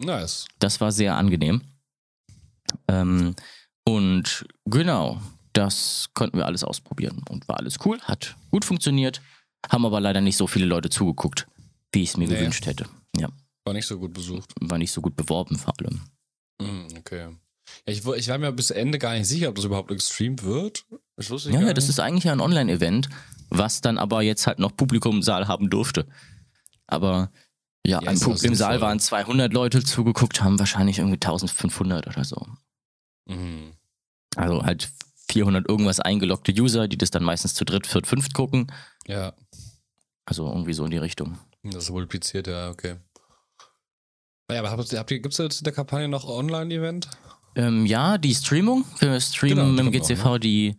Nice. 0.00 0.46
Das 0.58 0.80
war 0.80 0.92
sehr 0.92 1.16
angenehm. 1.16 1.62
Ähm, 2.88 3.34
und 3.86 4.46
genau, 4.66 5.20
das 5.52 6.08
konnten 6.14 6.36
wir 6.38 6.46
alles 6.46 6.62
ausprobieren 6.64 7.22
und 7.30 7.48
war 7.48 7.58
alles 7.58 7.76
cool, 7.84 8.00
hat 8.02 8.36
gut 8.50 8.64
funktioniert, 8.64 9.20
haben 9.70 9.86
aber 9.86 10.00
leider 10.00 10.20
nicht 10.20 10.36
so 10.36 10.46
viele 10.46 10.66
Leute 10.66 10.90
zugeguckt, 10.90 11.46
wie 11.92 12.02
ich 12.02 12.10
es 12.10 12.16
mir 12.16 12.28
Nee. 12.28 12.34
gewünscht 12.36 12.66
hätte. 12.66 12.86
Ja, 13.16 13.28
War 13.64 13.72
nicht 13.74 13.86
so 13.86 13.98
gut 13.98 14.12
besucht. 14.12 14.52
war 14.60 14.78
nicht 14.78 14.92
so 14.92 15.00
gut 15.00 15.16
beworben 15.16 15.56
vor 15.56 15.74
allem. 15.80 16.02
Mhm, 16.60 16.88
okay. 16.98 17.28
Ja, 17.86 17.92
ich, 17.92 18.04
ich 18.06 18.28
war 18.28 18.38
mir 18.38 18.52
bis 18.52 18.70
Ende 18.70 18.98
gar 18.98 19.14
nicht 19.14 19.26
sicher, 19.26 19.48
ob 19.48 19.56
das 19.56 19.64
überhaupt 19.64 19.88
gestreamt 19.88 20.42
wird. 20.42 20.84
Ich 21.18 21.30
wusste 21.30 21.50
Ja, 21.50 21.58
gar 21.60 21.68
ja, 21.68 21.74
das 21.74 21.88
ist 21.88 22.00
eigentlich 22.00 22.28
ein 22.30 22.40
Online-Event, 22.40 23.08
was 23.50 23.80
dann 23.80 23.98
aber 23.98 24.22
jetzt 24.22 24.46
halt 24.46 24.58
noch 24.58 24.76
Publikum 24.76 25.16
im 25.16 25.22
Saal 25.22 25.48
haben 25.48 25.68
durfte. 25.70 26.06
Aber 26.86 27.30
ja, 27.86 28.00
Ja, 28.02 28.10
im, 28.10 28.22
auch 28.22 28.36
Saal 28.36 28.80
waren 28.80 29.00
200 29.00 29.52
Leute 29.52 29.82
zugeguckt, 29.82 30.42
haben 30.42 30.58
wahrscheinlich 30.58 30.98
irgendwie 30.98 31.16
1500 31.16 32.06
oder 32.06 32.24
so. 32.24 32.46
Mhm. 33.26 33.72
Also 34.36 34.62
halt 34.64 34.90
400 35.30 35.68
irgendwas 35.68 36.00
eingeloggte 36.00 36.52
User, 36.52 36.88
die 36.88 36.96
das 36.98 37.10
dann 37.10 37.24
meistens 37.24 37.54
zu 37.54 37.64
dritt, 37.64 37.86
viert, 37.86 38.06
fünft 38.06 38.34
gucken. 38.34 38.72
Ja, 39.06 39.34
Also 40.24 40.46
irgendwie 40.46 40.72
so 40.72 40.84
in 40.84 40.90
die 40.90 40.98
Richtung. 40.98 41.38
das 41.62 41.84
ist 41.84 41.90
multipliziert, 41.90 42.46
ja, 42.46 42.70
okay. 42.70 42.96
Naja, 44.48 44.60
aber 44.62 44.70
habt 44.70 44.92
ihr, 44.92 44.98
habt 44.98 45.10
ihr, 45.10 45.20
gibt 45.20 45.32
es 45.34 45.38
jetzt 45.38 45.60
in 45.60 45.64
der 45.64 45.72
Kampagne 45.74 46.08
noch 46.08 46.26
Online-Event? 46.26 47.08
Ähm, 47.54 47.84
ja, 47.86 48.16
die 48.18 48.34
Streamung. 48.34 48.84
Wir 49.00 49.20
streamen 49.20 49.76
Genau, 49.76 49.90
dem 49.90 49.92
GCV 49.92 50.24
noch, 50.24 50.32
ne? 50.34 50.40
die, 50.40 50.78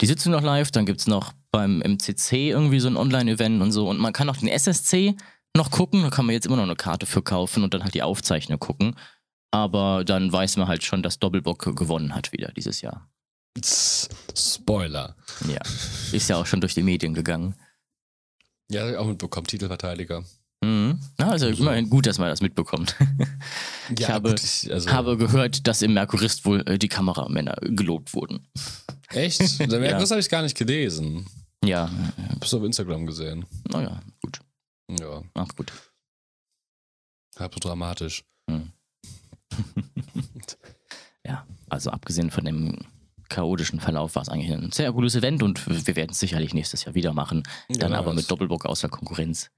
die 0.00 0.06
Sitzung 0.06 0.32
noch 0.32 0.42
live. 0.42 0.70
Dann 0.70 0.86
gibt 0.86 1.00
es 1.00 1.06
noch 1.06 1.32
beim 1.50 1.80
MCC 1.82 2.50
irgendwie 2.50 2.80
so 2.80 2.88
ein 2.88 2.96
Online-Event 2.96 3.60
und 3.62 3.72
so. 3.72 3.88
Und 3.88 3.98
man 3.98 4.12
kann 4.12 4.28
auch 4.30 4.36
den 4.36 4.48
SSC 4.48 5.16
noch 5.56 5.70
gucken. 5.70 6.02
Da 6.02 6.10
kann 6.10 6.26
man 6.26 6.34
jetzt 6.34 6.46
immer 6.46 6.56
noch 6.56 6.62
eine 6.64 6.76
Karte 6.76 7.06
für 7.06 7.22
kaufen 7.22 7.62
und 7.64 7.74
dann 7.74 7.82
halt 7.82 7.94
die 7.94 8.02
Aufzeichnung 8.02 8.58
gucken. 8.58 8.94
Aber 9.52 10.04
dann 10.04 10.32
weiß 10.32 10.56
man 10.58 10.68
halt 10.68 10.84
schon, 10.84 11.02
dass 11.02 11.18
Doppelbock 11.18 11.76
gewonnen 11.76 12.14
hat 12.14 12.32
wieder 12.32 12.52
dieses 12.52 12.80
Jahr. 12.82 13.10
Spoiler. 14.36 15.16
Ja, 15.48 15.60
ist 16.12 16.28
ja 16.28 16.36
auch 16.36 16.46
schon 16.46 16.60
durch 16.60 16.74
die 16.74 16.82
Medien 16.84 17.14
gegangen. 17.14 17.54
Ja, 18.70 18.88
ich 18.88 18.96
auch 18.96 19.06
mitbekommen, 19.06 19.48
Titelverteidiger. 19.48 20.22
Mhm. 20.62 21.00
Ja, 21.18 21.30
also 21.30 21.46
Also- 21.46 21.62
immerhin 21.62 21.90
gut, 21.90 22.06
dass 22.06 22.18
man 22.18 22.28
das 22.28 22.40
mitbekommt. 22.42 22.94
Ja, 23.98 24.08
habe- 24.10 24.30
gut, 24.30 24.42
ich, 24.44 24.72
also, 24.72 24.88
habe 24.92 25.16
gehört, 25.16 25.66
dass 25.66 25.82
im 25.82 25.94
Merkurist 25.94 26.44
wohl 26.44 26.60
äh, 26.68 26.78
die 26.78 26.86
Kameramänner 26.88 27.56
gelobt 27.62 28.14
wurden. 28.14 28.46
Echt? 29.10 29.58
Der 29.70 29.80
Ja. 29.90 29.98
Das 29.98 30.10
habe 30.10 30.20
ich 30.20 30.28
gar 30.28 30.42
nicht 30.42 30.56
gelesen. 30.56 31.26
Ja, 31.64 31.90
Bist 32.38 32.52
du 32.52 32.58
auf 32.58 32.64
Instagram 32.64 33.04
gesehen? 33.06 33.44
naja, 33.68 34.00
gut. 34.22 34.40
Ja, 34.98 35.22
Ach, 35.34 35.48
gut. 35.56 35.72
halb 37.38 37.52
so 37.54 37.60
dramatisch. 37.60 38.24
Ja, 41.26 41.46
also 41.68 41.90
abgesehen 41.90 42.30
von 42.30 42.44
dem 42.44 42.78
chaotischen 43.28 43.78
Verlauf 43.78 44.14
war 44.16 44.22
es 44.22 44.28
eigentlich 44.28 44.50
ein 44.52 44.72
sehr 44.72 44.90
cooles 44.92 45.14
Event 45.14 45.42
und 45.42 45.64
wir 45.86 45.94
werden 45.96 46.10
es 46.12 46.18
sicherlich 46.18 46.54
nächstes 46.54 46.84
Jahr 46.84 46.94
wieder 46.94 47.12
machen. 47.12 47.42
Dann 47.68 47.92
Ja, 47.92 47.98
aber 47.98 48.14
mit 48.14 48.28
Doppelbock 48.30 48.64
außer 48.66 48.88
Konkurrenz. 48.88 49.50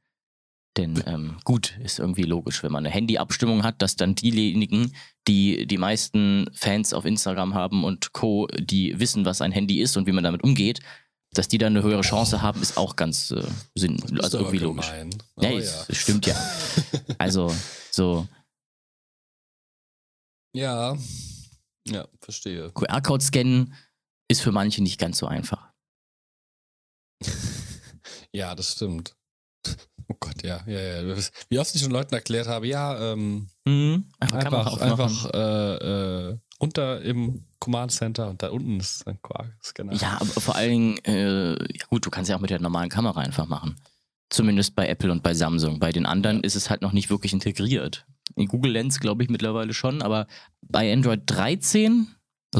Denn 0.77 1.03
ähm, 1.07 1.37
gut, 1.45 1.79
ist 1.83 1.99
irgendwie 1.99 2.23
logisch, 2.23 2.63
wenn 2.63 2.73
man 2.73 2.87
eine 2.87 2.95
Handy-Abstimmung 2.95 3.63
hat, 3.63 3.83
dass 3.83 3.97
dann 3.97 4.15
diejenigen, 4.15 4.95
die 5.29 5.67
die 5.67 5.77
meisten 5.77 6.47
Fans 6.55 6.95
auf 6.95 7.05
Instagram 7.05 7.55
haben 7.55 7.85
und 7.85 8.13
Co., 8.13 8.47
die 8.59 8.99
wissen, 8.99 9.25
was 9.27 9.43
ein 9.43 9.53
Handy 9.53 9.81
ist 9.81 9.97
und 9.97 10.07
wie 10.07 10.13
man 10.13 10.25
damit 10.25 10.43
umgeht, 10.43 10.81
dass 11.35 11.49
die 11.49 11.59
dann 11.59 11.77
eine 11.77 11.83
höhere 11.85 12.01
Chance 12.03 12.41
haben, 12.41 12.63
ist 12.63 12.79
auch 12.79 12.97
ganz 12.97 13.31
äh, 13.31 13.43
sinn, 13.75 13.99
also 14.21 14.39
irgendwie 14.39 14.59
logisch. 14.59 14.91
gemein. 14.91 15.11
Ja, 15.41 15.51
es, 15.51 15.89
es 15.89 15.97
stimmt 15.99 16.27
ja. 16.27 16.35
Also 17.19 17.55
so 17.91 18.27
ja. 20.55 20.97
Ja, 21.89 22.09
verstehe. 22.21 22.71
QR-Code 22.73 23.25
scannen 23.25 23.75
ist 24.29 24.43
für 24.43 24.53
manche 24.53 24.83
nicht 24.83 24.99
ganz 24.99 25.19
so 25.19 25.27
einfach. 25.27 25.73
Ja, 28.35 28.55
das 28.55 28.73
stimmt. 28.73 29.15
Oh 30.13 30.17
Gott, 30.21 30.43
ja, 30.43 30.61
ja, 30.67 30.79
ja. 30.79 31.17
Wie 31.49 31.59
oft 31.59 31.75
ich 31.75 31.81
schon 31.81 31.91
Leuten 31.91 32.15
erklärt 32.15 32.47
habe, 32.47 32.67
ja, 32.67 33.13
ähm, 33.13 33.49
Mhm. 33.65 34.07
Einfach, 34.19 34.79
einfach 34.79 35.31
äh, 35.33 36.29
äh, 36.31 36.39
runter 36.61 37.01
im 37.01 37.45
Command 37.61 37.93
Center 37.93 38.29
und 38.29 38.43
da 38.43 38.51
unten 38.51 38.81
ist 38.81 39.07
ein 39.07 39.23
Quark-Scanner. 39.23 39.95
Ja, 39.95 40.19
aber 40.21 40.41
vor 40.41 40.57
allen 40.57 40.71
Dingen, 40.71 40.99
äh, 41.05 41.53
ja 41.53 41.87
gut, 41.89 42.05
du 42.05 42.11
kannst 42.11 42.29
ja 42.29 42.37
auch 42.37 42.41
mit 42.41 42.51
der 42.51 42.61
normalen 42.61 42.91
Kamera 42.91 43.21
einfach 43.21 43.47
machen. 43.47 43.77
Zumindest 44.29 44.75
bei 44.75 44.89
Apple 44.89 45.13
und 45.13 45.23
bei 45.23 45.33
Samsung. 45.33 45.79
Bei 45.79 45.93
den 45.93 46.05
anderen 46.05 46.43
ist 46.43 46.57
es 46.57 46.69
halt 46.71 46.83
noch 46.83 46.93
nicht 46.93 47.09
wirklich 47.09 47.33
integriert. 47.33 48.05
In 48.35 48.49
Google 48.49 48.73
Lens 48.73 48.99
glaube 48.99 49.23
ich 49.23 49.31
mittlerweile 49.31 49.73
schon, 49.73 50.03
aber 50.03 50.27
bei 50.61 50.93
Android 50.93 51.23
13 51.27 52.09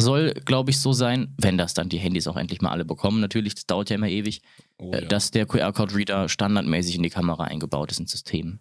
soll, 0.01 0.33
glaube 0.45 0.71
ich, 0.71 0.81
so 0.81 0.93
sein, 0.93 1.35
wenn 1.39 1.59
das 1.59 1.75
dann 1.75 1.89
die 1.91 1.99
Handys 1.99 2.27
auch 2.27 2.37
endlich 2.37 2.61
mal 2.63 2.71
alle 2.71 2.85
bekommen. 2.85 3.21
Natürlich, 3.21 3.55
das 3.55 3.67
dauert 3.67 3.91
ja 3.91 3.97
immer 3.97 4.09
ewig, 4.09 4.41
Oh, 4.79 4.91
äh, 4.93 5.03
ja. 5.03 5.09
dass 5.09 5.31
der 5.31 5.47
QR-Code-Reader 5.47 6.29
standardmäßig 6.29 6.97
in 6.97 7.03
die 7.03 7.11
Kamera 7.11 7.45
eingebaut 7.45 7.91
ist 7.93 8.01
ins 8.01 8.11
System. 8.13 8.61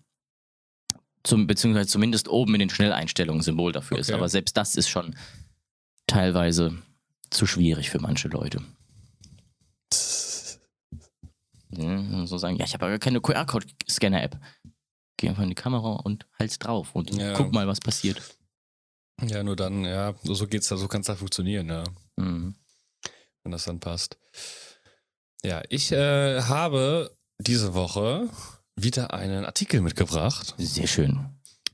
Zum, 1.23 1.47
beziehungsweise 1.47 1.87
zumindest 1.87 2.27
oben 2.27 2.53
in 2.55 2.59
den 2.59 2.69
Schnelleinstellungen 2.69 3.41
ein 3.41 3.43
Symbol 3.43 3.71
dafür 3.71 3.97
ist. 3.99 4.09
Okay. 4.09 4.17
Aber 4.17 4.27
selbst 4.27 4.57
das 4.57 4.75
ist 4.75 4.89
schon 4.89 5.15
teilweise 6.07 6.77
zu 7.29 7.45
schwierig 7.45 7.89
für 7.89 7.99
manche 7.99 8.27
Leute. 8.27 8.61
Ja, 11.73 12.25
so 12.27 12.37
sagen, 12.37 12.57
ja, 12.57 12.65
ich 12.65 12.73
habe 12.73 12.85
aber 12.87 12.99
keine 12.99 13.21
QR-Code-Scanner-App. 13.21 14.37
Geh 15.17 15.29
einfach 15.29 15.43
in 15.43 15.49
die 15.49 15.55
Kamera 15.55 15.93
und 16.03 16.25
halt's 16.37 16.59
drauf 16.59 16.93
und 16.95 17.11
Ja. 17.15 17.33
guck 17.33 17.53
mal, 17.53 17.67
was 17.67 17.79
passiert. 17.79 18.21
Ja, 19.27 19.43
nur 19.43 19.55
dann, 19.55 19.86
ja, 19.86 20.15
so 20.23 20.47
geht's 20.47 20.67
da, 20.69 20.77
so 20.77 20.88
kann 20.88 21.01
es 21.01 21.07
da 21.07 21.15
funktionieren, 21.15 21.69
ja, 21.69 21.84
Mhm. 22.17 22.55
wenn 23.43 23.51
das 23.51 23.65
dann 23.65 23.79
passt. 23.79 24.17
Ja, 25.43 25.63
ich 25.69 25.91
äh, 25.91 26.41
habe 26.41 27.15
diese 27.39 27.73
Woche 27.73 28.29
wieder 28.75 29.13
einen 29.13 29.45
Artikel 29.45 29.81
mitgebracht. 29.81 30.53
Sehr 30.57 30.88
schön. 30.88 31.29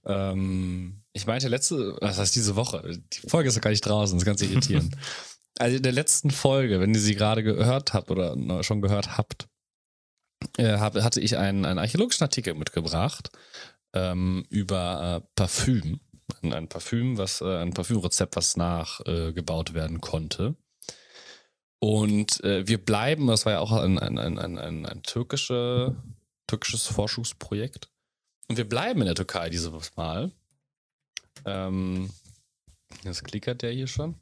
Ähm, 0.06 1.04
ich 1.14 1.26
meinte 1.28 1.48
letzte, 1.50 1.98
was 2.00 2.18
heißt 2.18 2.36
diese 2.36 2.56
Woche? 2.56 3.00
Die 3.14 3.30
Folge 3.30 3.50
ist 3.50 3.56
ja 3.56 3.62
gar 3.62 3.72
nicht 3.72 3.86
draußen, 3.86 4.16
das 4.18 4.24
ist 4.24 4.26
ganz 4.26 4.42
irritierend. 4.42 4.96
also 5.60 5.76
in 5.78 5.84
der 5.84 5.92
letzten 5.92 6.32
Folge, 6.32 6.80
wenn 6.80 6.94
ihr 6.94 7.00
sie 7.00 7.16
gerade 7.16 7.44
gehört 7.44 7.94
habt 7.94 8.10
oder 8.12 8.64
schon 8.64 8.82
gehört 8.82 9.18
habt, 9.18 9.48
äh, 10.58 10.78
hatte 10.78 11.20
ich 11.20 11.38
einen, 11.38 11.66
einen 11.66 11.80
archäologischen 11.80 12.24
Artikel 12.24 12.54
mitgebracht 12.54 13.32
ähm, 13.94 14.46
über 14.50 15.24
äh, 15.24 15.28
Parfüm. 15.36 16.00
Ein, 16.42 16.54
ein 16.54 16.68
Parfüm, 16.68 17.18
was, 17.18 17.42
äh, 17.42 17.58
ein 17.58 17.74
Parfümrezept, 17.74 18.36
was 18.36 18.58
nachgebaut 18.58 19.72
äh, 19.72 19.74
werden 19.74 20.02
konnte. 20.02 20.56
Und 21.80 22.44
äh, 22.44 22.68
wir 22.68 22.84
bleiben, 22.84 23.28
das 23.28 23.46
war 23.46 23.54
ja 23.54 23.60
auch 23.60 23.72
ein, 23.72 24.00
ein, 24.00 24.18
ein, 24.18 24.38
ein, 24.38 24.86
ein, 24.86 25.04
türkische, 25.04 25.96
türkisches 26.48 26.88
Forschungsprojekt. 26.88 27.90
Und 28.48 28.58
wir 28.58 28.68
bleiben 28.68 29.02
in 29.02 29.06
der 29.06 29.16
Türkei 29.16 29.50
dieses 29.50 29.96
Mal. 29.96 30.32
Ähm, 31.46 32.10
das 33.04 33.24
klickert 33.24 33.64
ja 33.64 33.70
hier 33.70 33.88
schon. 33.88 34.16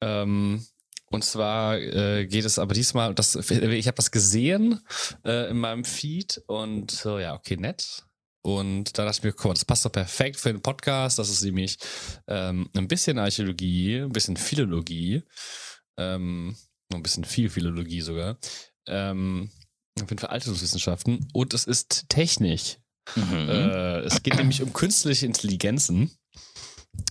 Ähm, 0.00 0.66
und 1.10 1.24
zwar 1.24 1.78
äh, 1.78 2.26
geht 2.26 2.44
es 2.44 2.58
aber 2.58 2.74
diesmal, 2.74 3.14
das, 3.14 3.34
ich 3.36 3.86
habe 3.86 3.96
das 3.96 4.10
gesehen 4.10 4.80
äh, 5.24 5.50
in 5.50 5.58
meinem 5.58 5.84
Feed 5.84 6.42
und 6.46 6.90
so, 6.90 7.18
ja, 7.18 7.34
okay, 7.34 7.56
nett. 7.56 8.04
Und 8.42 8.98
da 8.98 9.04
dachte 9.04 9.18
ich 9.18 9.24
mir, 9.24 9.32
guck 9.32 9.46
mal, 9.46 9.54
das 9.54 9.64
passt 9.64 9.84
doch 9.84 9.92
perfekt 9.92 10.38
für 10.38 10.52
den 10.52 10.62
Podcast. 10.62 11.18
Das 11.18 11.30
ist 11.30 11.42
nämlich 11.42 11.78
ähm, 12.26 12.68
ein 12.76 12.88
bisschen 12.88 13.18
Archäologie, 13.18 13.98
ein 14.00 14.12
bisschen 14.12 14.36
Philologie, 14.36 15.22
ähm, 15.96 16.56
ein 16.92 17.02
bisschen 17.02 17.24
viel 17.24 17.48
Philologie 17.50 18.00
sogar. 18.00 18.38
Ähm, 18.86 19.50
auf 20.00 20.10
jeden 20.10 20.18
Fall 20.18 20.30
Altertumswissenschaften 20.30 21.28
und 21.32 21.54
es 21.54 21.64
ist 21.64 22.08
Technik. 22.08 22.78
Mhm. 23.14 23.48
Äh, 23.48 23.98
es 24.00 24.22
geht 24.22 24.36
nämlich 24.36 24.62
um 24.62 24.72
künstliche 24.72 25.26
Intelligenzen 25.26 26.10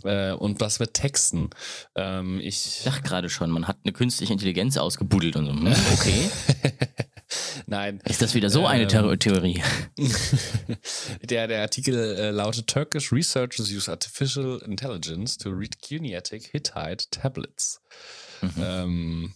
äh, 0.03 0.31
und 0.31 0.59
was 0.59 0.79
mit 0.79 0.93
Texten. 0.93 1.49
Ähm, 1.95 2.39
ich 2.39 2.79
Ich 2.79 2.83
dachte 2.83 3.03
gerade 3.03 3.29
schon, 3.29 3.51
man 3.51 3.67
hat 3.67 3.77
eine 3.83 3.93
künstliche 3.93 4.33
Intelligenz 4.33 4.77
ausgebuddelt 4.77 5.35
und 5.35 5.45
so. 5.45 5.51
Hm, 5.51 5.75
Okay. 5.93 6.29
Nein, 7.65 7.99
Ist 8.05 8.21
das 8.21 8.33
wieder 8.33 8.49
so 8.49 8.65
eine 8.65 8.83
Ähm. 8.83 8.89
Theor- 8.89 9.17
Theorie? 9.17 9.61
der, 11.23 11.47
der 11.47 11.61
Artikel 11.61 11.95
äh, 12.17 12.31
lautet 12.31 12.67
Turkish 12.67 13.11
researchers 13.11 13.69
use 13.71 13.89
artificial 13.89 14.61
intelligence 14.65 15.37
to 15.37 15.49
read 15.49 15.81
Cuneiatic 15.81 16.47
Hittite 16.51 17.09
tablets. 17.11 17.81
Mhm. 18.41 18.51
Ähm, 18.57 19.33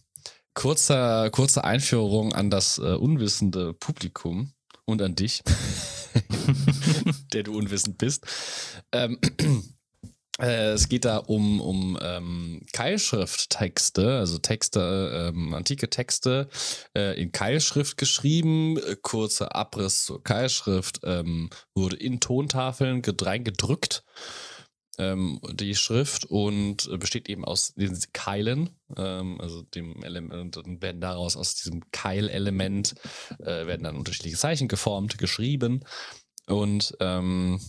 kurzer, 0.54 1.30
kurze 1.30 1.64
Einführung 1.64 2.34
an 2.34 2.50
das 2.50 2.78
äh, 2.78 2.82
unwissende 2.96 3.74
Publikum 3.74 4.54
und 4.86 5.02
an 5.02 5.16
dich, 5.16 5.42
der 7.34 7.44
du 7.44 7.58
unwissend 7.58 7.98
bist. 7.98 8.26
Ähm, 8.92 9.18
äh, 9.38 9.46
es 10.38 10.90
geht 10.90 11.06
da 11.06 11.18
um, 11.18 11.62
um 11.62 11.98
ähm, 12.02 12.66
Keilschrifttexte, 12.74 14.18
also 14.18 14.38
Texte, 14.38 15.32
ähm, 15.34 15.54
antike 15.54 15.90
Texte 15.90 16.50
äh, 16.94 17.20
in 17.22 17.32
Keilschrift 17.32 17.98
geschrieben. 17.98 18.78
Äh, 18.78 18.98
kurzer 19.02 19.56
Abriss 19.56 20.06
zur 20.06 20.22
Keilschrift 20.24 21.00
ähm, 21.04 21.50
wurde 21.74 21.96
in 21.96 22.20
Tontafeln 22.20 23.02
ged- 23.02 23.26
reingedrückt. 23.26 24.04
Ähm, 24.98 25.40
die 25.54 25.76
Schrift 25.76 26.26
und 26.26 26.90
äh, 26.92 26.98
besteht 26.98 27.30
eben 27.30 27.44
aus 27.44 27.74
den 27.74 27.98
Keilen, 28.14 28.70
ähm, 28.96 29.40
also 29.42 29.62
dem 29.62 30.04
Element, 30.04 30.58
und 30.58 30.82
werden 30.82 31.02
daraus 31.02 31.36
aus 31.36 31.56
diesem 31.56 31.82
Keilelement 31.92 32.96
äh, 33.40 33.68
werden 33.68 33.84
dann 33.84 33.98
unterschiedliche 33.98 34.38
Zeichen 34.38 34.70
geformt, 34.70 35.18
geschrieben 35.18 35.84
und 36.48 36.96
ähm, 37.00 37.60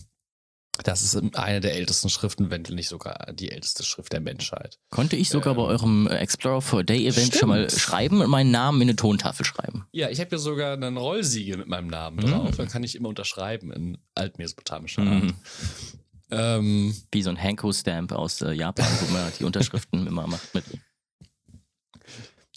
das 0.83 1.01
ist 1.03 1.35
eine 1.35 1.59
der 1.59 1.75
ältesten 1.75 2.09
Schriften, 2.09 2.49
wenn 2.49 2.61
nicht 2.63 2.87
sogar 2.89 3.31
die 3.33 3.51
älteste 3.51 3.83
Schrift 3.83 4.13
der 4.13 4.19
Menschheit. 4.21 4.77
Konnte 4.89 5.15
ich 5.15 5.29
sogar 5.29 5.55
bei 5.55 5.61
ähm, 5.63 5.67
eurem 5.67 6.07
Explorer 6.07 6.61
for 6.61 6.79
a 6.79 6.83
Day 6.83 7.07
Event 7.07 7.35
schon 7.35 7.49
mal 7.49 7.67
stimmt. 7.69 7.81
schreiben 7.81 8.21
und 8.21 8.29
meinen 8.29 8.51
Namen 8.51 8.81
in 8.81 8.89
eine 8.89 8.95
Tontafel 8.95 9.45
schreiben? 9.45 9.85
Ja, 9.91 10.09
ich 10.09 10.19
habe 10.19 10.31
ja 10.31 10.37
sogar 10.37 10.73
einen 10.73 10.97
Rollsiegel 10.97 11.57
mit 11.57 11.67
meinem 11.67 11.87
Namen 11.87 12.17
Mhm. 12.17 12.29
drauf. 12.31 12.55
Dann 12.57 12.67
kann 12.67 12.83
ich 12.83 12.95
immer 12.95 13.09
unterschreiben 13.09 13.71
in 13.71 13.97
altmesopotamischer 14.15 15.01
Art. 15.03 15.23
Mhm. 15.23 15.33
Ähm, 16.29 16.95
Wie 17.11 17.21
so 17.21 17.29
ein 17.29 17.41
Hanko-Stamp 17.41 18.11
aus 18.11 18.41
äh, 18.41 18.51
Japan, 18.51 18.85
wo 19.01 19.13
man 19.13 19.31
die 19.39 19.45
Unterschriften 19.45 20.05
immer 20.07 20.27
macht 20.27 20.53
mit. 20.53 20.65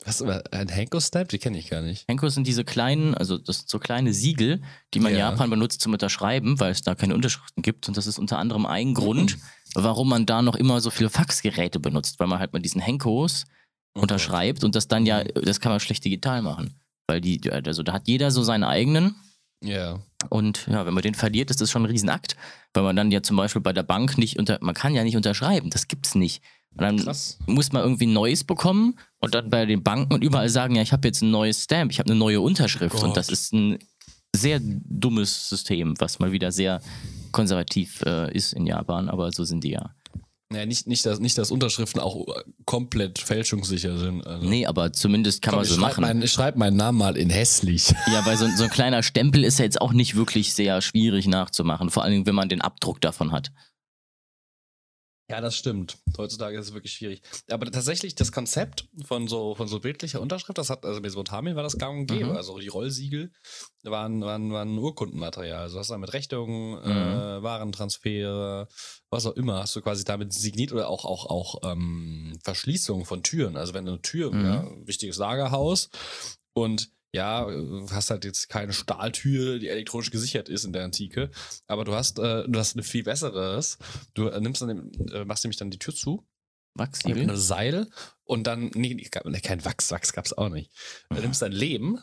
Was, 0.04 0.22
ein 0.22 0.68
Henko-Stamp? 0.68 1.28
Die 1.28 1.38
kenne 1.38 1.58
ich 1.58 1.68
gar 1.68 1.82
nicht. 1.82 2.06
Hanko 2.08 2.28
sind 2.30 2.46
diese 2.46 2.64
kleinen, 2.64 3.14
also 3.14 3.36
das 3.38 3.58
sind 3.58 3.68
so 3.68 3.78
kleine 3.78 4.12
Siegel, 4.14 4.62
die 4.94 5.00
man 5.00 5.12
in 5.12 5.18
Ja. 5.18 5.30
Japan 5.30 5.50
benutzt 5.50 5.80
zum 5.82 5.92
Unterschreiben, 5.92 6.58
weil 6.58 6.72
es 6.72 6.82
da 6.82 6.94
keine 6.94 7.14
Unterschriften 7.14 7.62
gibt. 7.62 7.86
Und 7.88 7.96
das 7.96 8.06
ist 8.06 8.18
unter 8.18 8.38
anderem 8.38 8.64
ein 8.66 8.94
Grund, 8.94 9.36
warum 9.74 10.08
man 10.08 10.24
da 10.26 10.40
noch 10.42 10.56
immer 10.56 10.80
so 10.80 10.90
viele 10.90 11.10
Faxgeräte 11.10 11.80
benutzt, 11.80 12.18
weil 12.18 12.28
man 12.28 12.38
halt 12.38 12.52
mit 12.52 12.64
diesen 12.64 12.80
Henkos 12.80 13.44
unterschreibt 13.92 14.64
und 14.64 14.74
das 14.74 14.88
dann 14.88 15.04
ja, 15.06 15.24
das 15.24 15.60
kann 15.60 15.70
man 15.72 15.80
schlecht 15.80 16.04
digital 16.04 16.42
machen. 16.42 16.74
Weil 17.06 17.20
die, 17.20 17.40
also 17.50 17.82
da 17.82 17.92
hat 17.92 18.06
jeder 18.08 18.30
so 18.30 18.42
seinen 18.42 18.64
eigenen 18.64 19.16
Ja. 19.62 19.98
und 20.28 20.66
ja, 20.70 20.86
wenn 20.86 20.94
man 20.94 21.02
den 21.02 21.14
verliert, 21.14 21.50
ist 21.50 21.60
das 21.60 21.70
schon 21.70 21.82
ein 21.82 21.90
Riesenakt, 21.90 22.36
weil 22.72 22.84
man 22.84 22.94
dann 22.96 23.10
ja 23.10 23.22
zum 23.22 23.36
Beispiel 23.36 23.60
bei 23.60 23.72
der 23.72 23.82
Bank 23.82 24.16
nicht 24.16 24.38
unter, 24.38 24.58
man 24.62 24.74
kann 24.74 24.94
ja 24.94 25.02
nicht 25.04 25.16
unterschreiben, 25.16 25.70
das 25.70 25.88
gibt's 25.88 26.14
nicht. 26.14 26.40
Und 26.72 26.82
dann 26.82 26.98
Krass. 26.98 27.38
muss 27.46 27.72
man 27.72 27.82
irgendwie 27.82 28.06
ein 28.06 28.12
neues 28.12 28.44
bekommen 28.44 28.96
und 29.20 29.34
dann 29.34 29.50
bei 29.50 29.66
den 29.66 29.82
Banken 29.82 30.14
und 30.14 30.24
überall 30.24 30.48
sagen, 30.48 30.74
ja, 30.74 30.82
ich 30.82 30.92
habe 30.92 31.06
jetzt 31.06 31.22
ein 31.22 31.30
neues 31.30 31.64
Stamp, 31.64 31.92
ich 31.92 31.98
habe 31.98 32.10
eine 32.10 32.18
neue 32.18 32.40
Unterschrift 32.40 32.96
Gott. 32.96 33.04
und 33.04 33.16
das 33.16 33.28
ist 33.28 33.52
ein 33.52 33.78
sehr 34.34 34.60
dummes 34.62 35.48
System, 35.48 35.94
was 35.98 36.18
mal 36.18 36.32
wieder 36.32 36.52
sehr 36.52 36.80
konservativ 37.32 38.02
äh, 38.02 38.34
ist 38.34 38.52
in 38.52 38.66
Japan, 38.66 39.08
aber 39.08 39.30
so 39.32 39.44
sind 39.44 39.64
die 39.64 39.70
ja. 39.70 39.94
Naja, 40.52 40.66
nicht, 40.66 40.88
nicht, 40.88 41.06
dass, 41.06 41.20
nicht, 41.20 41.38
dass 41.38 41.52
Unterschriften 41.52 42.00
auch 42.00 42.26
äh, 42.26 42.42
komplett 42.64 43.20
fälschungssicher 43.20 43.96
sind. 43.96 44.26
Also. 44.26 44.48
Nee, 44.48 44.66
aber 44.66 44.92
zumindest 44.92 45.42
kann 45.42 45.52
Komm, 45.52 45.60
man 45.60 45.66
so 45.66 45.80
machen. 45.80 46.00
Meinen, 46.00 46.22
ich 46.22 46.32
schreibe 46.32 46.58
meinen 46.58 46.76
Namen 46.76 46.98
mal 46.98 47.16
in 47.16 47.30
hässlich. 47.30 47.94
Ja, 48.12 48.26
weil 48.26 48.36
so, 48.36 48.48
so 48.56 48.64
ein 48.64 48.70
kleiner 48.70 49.04
Stempel 49.04 49.44
ist 49.44 49.60
ja 49.60 49.64
jetzt 49.64 49.80
auch 49.80 49.92
nicht 49.92 50.16
wirklich 50.16 50.52
sehr 50.52 50.80
schwierig 50.80 51.28
nachzumachen. 51.28 51.90
Vor 51.90 52.02
allem, 52.02 52.26
wenn 52.26 52.34
man 52.34 52.48
den 52.48 52.60
Abdruck 52.60 53.00
davon 53.00 53.30
hat. 53.30 53.52
Ja, 55.30 55.40
das 55.40 55.54
stimmt. 55.56 55.96
Heutzutage 56.18 56.58
ist 56.58 56.66
es 56.66 56.74
wirklich 56.74 56.92
schwierig. 56.92 57.22
Aber 57.48 57.70
tatsächlich 57.70 58.16
das 58.16 58.32
Konzept 58.32 58.88
von 59.04 59.28
so, 59.28 59.54
von 59.54 59.68
so 59.68 59.78
bildlicher 59.78 60.20
Unterschrift, 60.20 60.58
das 60.58 60.70
hat, 60.70 60.84
also 60.84 61.00
Mesopotamien 61.00 61.54
war 61.54 61.62
das 61.62 61.78
gang 61.78 62.00
und 62.00 62.06
gäbe. 62.06 62.30
Mhm. 62.30 62.36
Also 62.36 62.58
die 62.58 62.66
Rollsiegel 62.66 63.30
waren, 63.84 64.22
waren, 64.22 64.52
waren 64.52 64.76
Urkundenmaterial. 64.76 65.60
Also 65.62 65.78
hast 65.78 65.90
du 65.90 65.98
mit 65.98 66.12
Rechnungen, 66.12 66.72
Mhm. 66.80 66.90
äh, 66.90 67.42
Warentransfere, 67.44 68.66
was 69.08 69.24
auch 69.26 69.36
immer, 69.36 69.60
hast 69.60 69.76
du 69.76 69.82
quasi 69.82 70.02
damit 70.04 70.32
signiert 70.32 70.72
oder 70.72 70.88
auch, 70.88 71.04
auch, 71.04 71.26
auch 71.26 71.60
ähm, 71.70 72.36
Verschließung 72.42 73.04
von 73.04 73.22
Türen. 73.22 73.56
Also 73.56 73.72
wenn 73.72 73.86
eine 73.86 74.02
Tür, 74.02 74.32
Mhm. 74.32 74.44
ja, 74.44 74.66
wichtiges 74.84 75.16
Lagerhaus 75.18 75.90
und 76.54 76.90
ja, 77.14 77.48
äh, 77.50 77.86
hast 77.90 78.10
halt 78.10 78.24
jetzt 78.24 78.48
keine 78.48 78.72
Stahltür, 78.72 79.58
die 79.58 79.68
elektronisch 79.68 80.10
gesichert 80.10 80.48
ist 80.48 80.64
in 80.64 80.72
der 80.72 80.84
Antike, 80.84 81.30
aber 81.66 81.84
du 81.84 81.94
hast, 81.94 82.18
äh, 82.18 82.46
du 82.48 82.58
hast 82.58 82.76
ein 82.76 82.82
viel 82.82 83.02
besseres. 83.02 83.78
Du 84.14 84.28
äh, 84.28 84.40
nimmst 84.40 84.62
dann, 84.62 84.92
äh, 85.12 85.24
machst 85.24 85.44
nämlich 85.44 85.56
dann 85.58 85.70
die 85.70 85.78
Tür 85.78 85.94
zu, 85.94 86.26
mit 86.76 86.88
Wachsiegel? 86.88 87.22
einem 87.22 87.36
Seil 87.36 87.90
und 88.24 88.44
dann, 88.46 88.70
nee, 88.74 88.94
nee, 88.94 89.08
gab- 89.10 89.24
kein 89.42 89.64
Wachs, 89.64 89.90
Wachs 89.90 90.12
gab's 90.12 90.32
auch 90.32 90.48
nicht. 90.48 90.70
Du 91.10 91.20
nimmst 91.20 91.42
dann 91.42 91.52
Lehm, 91.52 91.98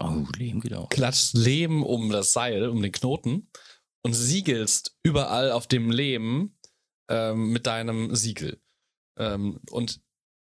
Oh, 0.00 0.26
Leben 0.36 0.60
geht 0.60 0.74
auch. 0.74 0.88
klatschst 0.88 1.34
Lehm 1.34 1.84
um 1.84 2.10
das 2.10 2.32
Seil, 2.32 2.68
um 2.68 2.82
den 2.82 2.90
Knoten 2.90 3.48
und 4.04 4.14
siegelst 4.14 4.98
überall 5.04 5.52
auf 5.52 5.68
dem 5.68 5.92
Lehm 5.92 6.56
ähm, 7.08 7.50
mit 7.52 7.68
deinem 7.68 8.12
Siegel. 8.16 8.60
Ähm, 9.16 9.60
und 9.70 10.00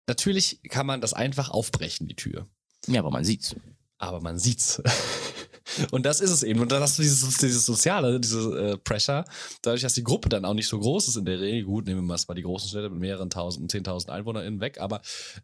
natürlich 0.09 0.63
kann 0.71 0.87
man 0.87 1.03
das 1.03 1.13
einfach 1.13 1.51
aufbrechen, 1.51 2.07
die 2.09 2.17
Tür. 2.17 2.49
Ja, 2.87 3.01
aber 3.01 3.11
man 3.11 3.25
sieht's. 3.25 3.55
Aber 4.01 4.21
man 4.21 4.39
sieht's. 4.39 4.83
Und 5.93 6.05
das 6.05 6.21
ist 6.21 6.31
es 6.31 6.43
eben. 6.43 6.61
Und 6.61 6.73
dann 6.73 6.83
hast 6.83 6.99
du 6.99 7.03
dieses, 7.03 7.37
dieses 7.37 7.65
soziale, 7.65 8.19
diese 8.19 8.73
äh, 8.73 8.77
Pressure, 8.77 9.25
dadurch, 9.63 9.83
dass 9.83 9.95
die 9.95 10.03
Gruppe 10.03 10.29
dann 10.29 10.45
auch 10.45 10.55
nicht 10.55 10.67
so 10.67 10.81
groß 10.81 11.09
ist 11.09 11.17
in 11.17 11.25
der 11.25 11.39
Regel. 11.39 11.65
Gut, 11.65 11.87
nehmen 11.87 12.05
wir 12.07 12.17
mal 12.27 12.35
die 12.35 12.43
großen 12.43 12.69
Städte 12.69 12.91
mit 12.91 12.99
mehreren 12.99 13.31
tausend, 13.31 13.71
zehntausend 13.71 14.11
EinwohnerInnen 14.11 14.61
weg, 14.61 14.81
aber 14.81 15.01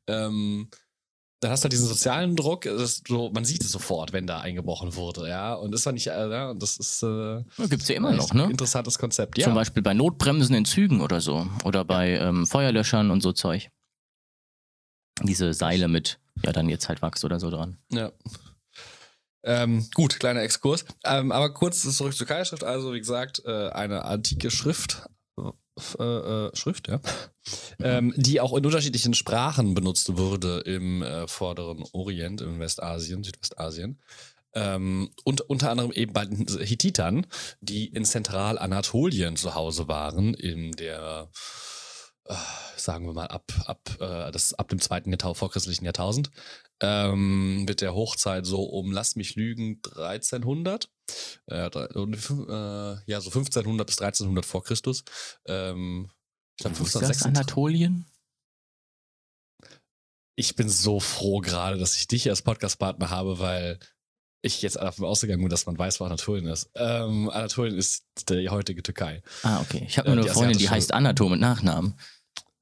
ähm, 0.09 0.69
dann 1.41 1.51
hast 1.51 1.61
du 1.61 1.65
halt 1.67 1.75
diesen 1.75 1.87
sozialen 1.87 2.35
Druck, 2.35 2.63
du, 2.63 3.31
man 3.33 3.45
sieht 3.45 3.63
es 3.63 3.71
sofort, 3.71 4.15
wenn 4.15 4.27
da 4.27 4.41
eingebrochen 4.41 4.97
wurde, 4.97 5.29
ja. 5.29 5.55
Und 5.55 5.73
das 5.73 5.85
war 5.85 5.93
nicht, 5.93 6.07
äh, 6.07 6.31
ja, 6.31 6.55
das 6.55 6.79
ist 6.79 7.03
äh, 7.03 7.07
Ja, 7.07 7.67
gibt's 7.69 7.89
ja 7.89 7.95
immer 7.95 8.13
noch, 8.13 8.33
ne? 8.33 8.45
ein 8.45 8.51
interessantes 8.53 8.99
Konzept. 8.99 9.37
Ja. 9.37 9.45
Zum 9.45 9.55
Beispiel 9.55 9.83
bei 9.83 9.93
Notbremsen 9.93 10.55
in 10.55 10.65
Zügen 10.65 11.03
oder 11.03 11.21
so. 11.21 11.47
Oder 11.65 11.85
bei 11.85 12.19
ähm, 12.19 12.47
Feuerlöschern 12.47 13.11
und 13.11 13.23
so 13.23 13.33
Zeug. 13.33 13.69
Diese 15.23 15.55
Seile 15.55 15.89
mit, 15.89 16.19
ja, 16.45 16.53
dann 16.53 16.69
jetzt 16.69 16.89
halt 16.89 17.03
Wachs 17.03 17.25
oder 17.25 17.41
so 17.41 17.51
dran. 17.51 17.79
Ja. 17.91 18.13
Ähm, 19.43 19.89
gut, 19.95 20.19
kleiner 20.19 20.43
Exkurs. 20.43 20.85
Ähm, 21.05 21.31
aber 21.33 21.55
kurz 21.55 21.83
zurück 21.97 22.15
zur 22.15 22.27
Keilschrift. 22.27 22.65
Also, 22.65 22.93
wie 22.93 22.99
gesagt, 22.99 23.43
äh, 23.45 23.69
eine 23.71 24.05
antike 24.05 24.51
Schrift. 24.51 25.09
Äh, 25.99 26.03
äh, 26.03 26.57
Schrift, 26.57 26.89
ja. 26.89 27.01
Ähm, 27.79 28.15
die 28.17 28.41
auch 28.41 28.57
in 28.57 28.65
unterschiedlichen 28.65 29.13
Sprachen 29.13 29.75
benutzt 29.75 30.17
wurde 30.17 30.61
im 30.61 31.03
äh, 31.03 31.29
vorderen 31.29 31.85
Orient, 31.93 32.41
im 32.41 32.59
Westasien, 32.59 33.23
Südwestasien. 33.23 34.01
Ähm, 34.55 35.11
und 35.25 35.43
unter 35.43 35.71
anderem 35.71 35.93
eben 35.93 36.15
bei 36.15 36.25
den 36.25 36.47
Hittitern, 36.47 37.27
die 37.61 37.89
in 37.89 38.07
Zentralanatolien 38.07 39.37
zu 39.37 39.55
Hause 39.55 39.87
waren, 39.87 40.33
in 40.33 40.73
der, 40.73 41.29
sagen 42.77 43.07
wir 43.07 43.13
mal, 43.13 43.27
ab, 43.27 43.53
ab, 43.67 43.81
äh, 44.01 44.31
das, 44.33 44.55
ab 44.55 44.69
dem 44.69 44.81
zweiten 44.81 45.11
Jahrtau 45.11 45.35
vorchristlichen 45.35 45.85
Jahrtausend 45.85 46.31
ähm, 46.81 47.65
mit 47.65 47.81
der 47.81 47.95
Hochzeit 47.95 48.47
so 48.47 48.63
um, 48.63 48.93
lass 48.93 49.17
mich 49.17 49.35
lügen, 49.35 49.81
1300. 49.97 50.91
Äh, 51.51 51.67
äh, 51.67 52.97
ja, 53.07 53.21
so 53.21 53.31
1500 53.31 53.87
bis 53.87 54.01
1300 54.01 54.45
vor 54.45 54.63
Christus. 54.63 55.05
Ähm, 55.47 56.11
ich 56.59 56.63
glaube, 56.63 56.79
Wo 56.79 56.85
ist 56.85 56.95
das 56.95 57.03
1536. 57.03 57.27
Anatolien? 57.27 58.07
Ich 60.39 60.55
bin 60.55 60.69
so 60.69 61.01
froh 61.01 61.41
gerade, 61.41 61.79
dass 61.79 61.97
ich 61.97 62.09
dich 62.09 62.29
als 62.29 62.43
Podcast-Partner 62.43 63.09
habe, 63.09 63.39
weil 63.39 63.79
ich 64.43 64.63
jetzt 64.63 64.77
davon 64.77 65.07
ausgegangen 65.07 65.43
bin, 65.43 65.49
dass 65.49 65.67
man 65.67 65.79
weiß, 65.79 65.99
wo 66.01 66.05
Anatolien 66.05 66.47
ist. 66.47 66.71
Ähm, 66.75 67.31
Anatolien 67.31 67.77
ist 67.77 68.05
die 68.29 68.49
heutige 68.49 68.83
Türkei. 68.83 69.23
Ah, 69.43 69.61
okay. 69.61 69.85
Ich 69.89 69.99
habe 69.99 70.09
Äh, 70.09 70.15
nur 70.15 70.25
eine 70.25 70.29
die 70.29 70.35
Freundin, 70.35 70.59
die 70.59 70.69
heißt 70.71 70.93
Anato 70.93 71.29
mit 71.29 71.41
Nachnamen. 71.41 71.99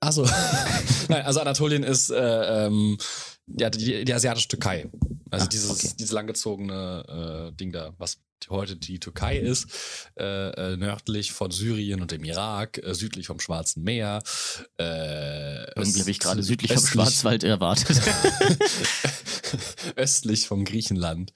Also, 0.05 0.25
Nein, 1.09 1.25
also 1.25 1.41
Anatolien 1.41 1.83
ist 1.83 2.11
äh, 2.11 2.67
ähm, 2.67 2.99
ja, 3.47 3.71
die, 3.71 4.05
die 4.05 4.13
asiatische 4.15 4.49
Türkei. 4.49 4.89
Also 5.31 5.47
Ah, 5.47 5.49
dieses, 5.49 5.71
okay. 5.71 5.91
dieses 5.99 6.13
langgezogene 6.13 7.51
äh, 7.53 7.57
Ding 7.57 7.73
da, 7.73 7.93
was 7.99 8.19
heute 8.51 8.77
die 8.77 8.99
Türkei 9.01 9.39
ist, 9.39 9.67
äh, 10.19 10.51
äh, 10.73 10.77
nördlich 10.77 11.33
von 11.33 11.51
Syrien 11.51 12.03
und 12.03 12.11
dem 12.11 12.25
Irak, 12.25 12.79
äh, 12.79 12.95
südlich 12.95 13.27
vom 13.27 13.41
Schwarzen 13.41 13.83
Meer. 13.83 14.23
Äh, 14.79 15.65
Irgendwie 15.79 16.01
habe 16.01 16.11
ich 16.11 16.19
gerade 16.21 16.43
südlich 16.43 16.71
vom 16.73 16.79
östlich- 16.83 16.93
Schwarzwald 16.93 17.43
erwartet. 17.45 18.01
östlich 19.97 20.47
vom 20.47 20.65
Griechenland. 20.65 21.33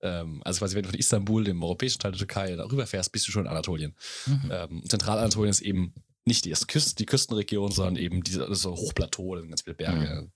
Ähm, 0.00 0.40
also 0.44 0.60
quasi, 0.60 0.76
wenn 0.76 0.82
du 0.84 0.90
von 0.90 0.98
Istanbul, 0.98 1.44
dem 1.44 1.62
europäischen 1.62 1.98
Teil 2.00 2.12
der 2.12 2.18
Türkei, 2.18 2.54
darüber 2.56 2.86
fährst, 2.86 3.12
bist 3.12 3.26
du 3.26 3.32
schon 3.32 3.42
in 3.44 3.48
Anatolien. 3.50 3.94
Mhm. 4.26 4.50
Ähm, 4.52 4.82
Zentralanatolien 4.88 5.50
ist 5.50 5.60
eben 5.60 5.94
nicht 6.24 6.44
die, 6.44 6.52
Küst, 6.52 6.98
die 6.98 7.06
Küstenregion, 7.06 7.72
sondern 7.72 7.96
eben 7.96 8.22
diese 8.22 8.40
das 8.40 8.50
ist 8.50 8.62
so 8.62 8.76
Hochplateau, 8.76 9.34
da 9.34 9.40
sind 9.40 9.50
ganz 9.50 9.62
viele 9.62 9.74
Berge. 9.74 10.30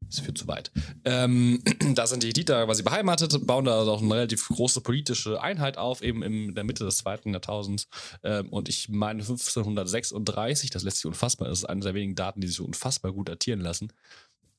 Das 0.00 0.20
führt 0.20 0.38
zu 0.38 0.46
weit. 0.46 0.70
Ähm, 1.04 1.62
da 1.94 2.06
sind 2.06 2.22
die 2.22 2.28
Hittiter 2.28 2.64
quasi 2.64 2.82
beheimatet, 2.82 3.46
bauen 3.46 3.64
da 3.64 3.82
auch 3.82 4.00
eine 4.00 4.14
relativ 4.14 4.48
große 4.48 4.80
politische 4.80 5.42
Einheit 5.42 5.76
auf, 5.76 6.02
eben 6.02 6.22
in 6.22 6.54
der 6.54 6.64
Mitte 6.64 6.84
des 6.84 6.98
zweiten 6.98 7.32
Jahrtausends. 7.32 7.88
Ähm, 8.22 8.48
und 8.50 8.68
ich 8.68 8.88
meine 8.88 9.20
1536, 9.20 10.70
das 10.70 10.84
lässt 10.84 10.98
sich 10.98 11.06
unfassbar, 11.06 11.48
das 11.48 11.58
ist 11.58 11.64
eine 11.64 11.80
der 11.80 11.94
wenigen 11.94 12.14
Daten, 12.14 12.40
die 12.40 12.46
sich 12.46 12.56
so 12.56 12.64
unfassbar 12.64 13.12
gut 13.12 13.28
datieren 13.28 13.60
lassen, 13.60 13.92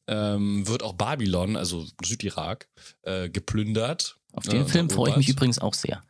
ähm, 0.07 0.67
wird 0.67 0.83
auch 0.83 0.93
Babylon, 0.93 1.55
also 1.55 1.85
Südirak, 2.03 2.67
äh, 3.03 3.29
geplündert. 3.29 4.19
Auf 4.33 4.43
den 4.43 4.63
äh, 4.63 4.65
Film 4.65 4.89
freue 4.89 5.11
ich 5.11 5.17
mich 5.17 5.29
übrigens 5.29 5.59
auch 5.59 5.73
sehr. 5.73 6.03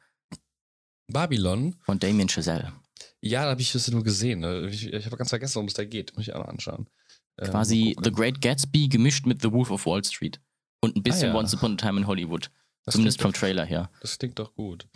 Babylon 1.07 1.75
Von 1.81 1.99
Damien 1.99 2.29
Chazelle. 2.29 2.73
Ja, 3.21 3.43
da 3.43 3.51
habe 3.51 3.61
ich 3.61 3.71
das 3.71 3.89
nur 3.91 4.03
gesehen. 4.03 4.39
ne? 4.39 4.67
Ich, 4.69 4.91
ich 4.91 5.05
habe 5.05 5.17
ganz 5.17 5.29
vergessen, 5.29 5.55
worum 5.55 5.67
es 5.67 5.73
da 5.73 5.83
geht. 5.85 6.15
Muss 6.15 6.27
ich 6.27 6.33
auch 6.33 6.39
noch 6.39 6.47
anschauen. 6.47 6.87
Ähm, 7.37 7.49
Quasi. 7.49 7.95
The 8.01 8.11
Great 8.11 8.41
Gatsby 8.41 8.87
gemischt 8.87 9.25
mit 9.25 9.41
The 9.41 9.51
Wolf 9.51 9.71
of 9.71 9.85
Wall 9.85 10.03
Street. 10.03 10.39
Und 10.81 10.95
ein 10.95 11.03
bisschen 11.03 11.29
Ah, 11.29 11.33
ja. 11.33 11.39
Once 11.39 11.53
Upon 11.53 11.73
a 11.73 11.75
Time 11.75 11.99
in 11.99 12.07
Hollywood. 12.07 12.49
Das 12.85 12.93
Zumindest 12.93 13.21
vom 13.21 13.33
Trailer 13.33 13.65
her. 13.65 13.91
Das 14.01 14.17
klingt 14.17 14.39
doch 14.39 14.55
gut. 14.55 14.87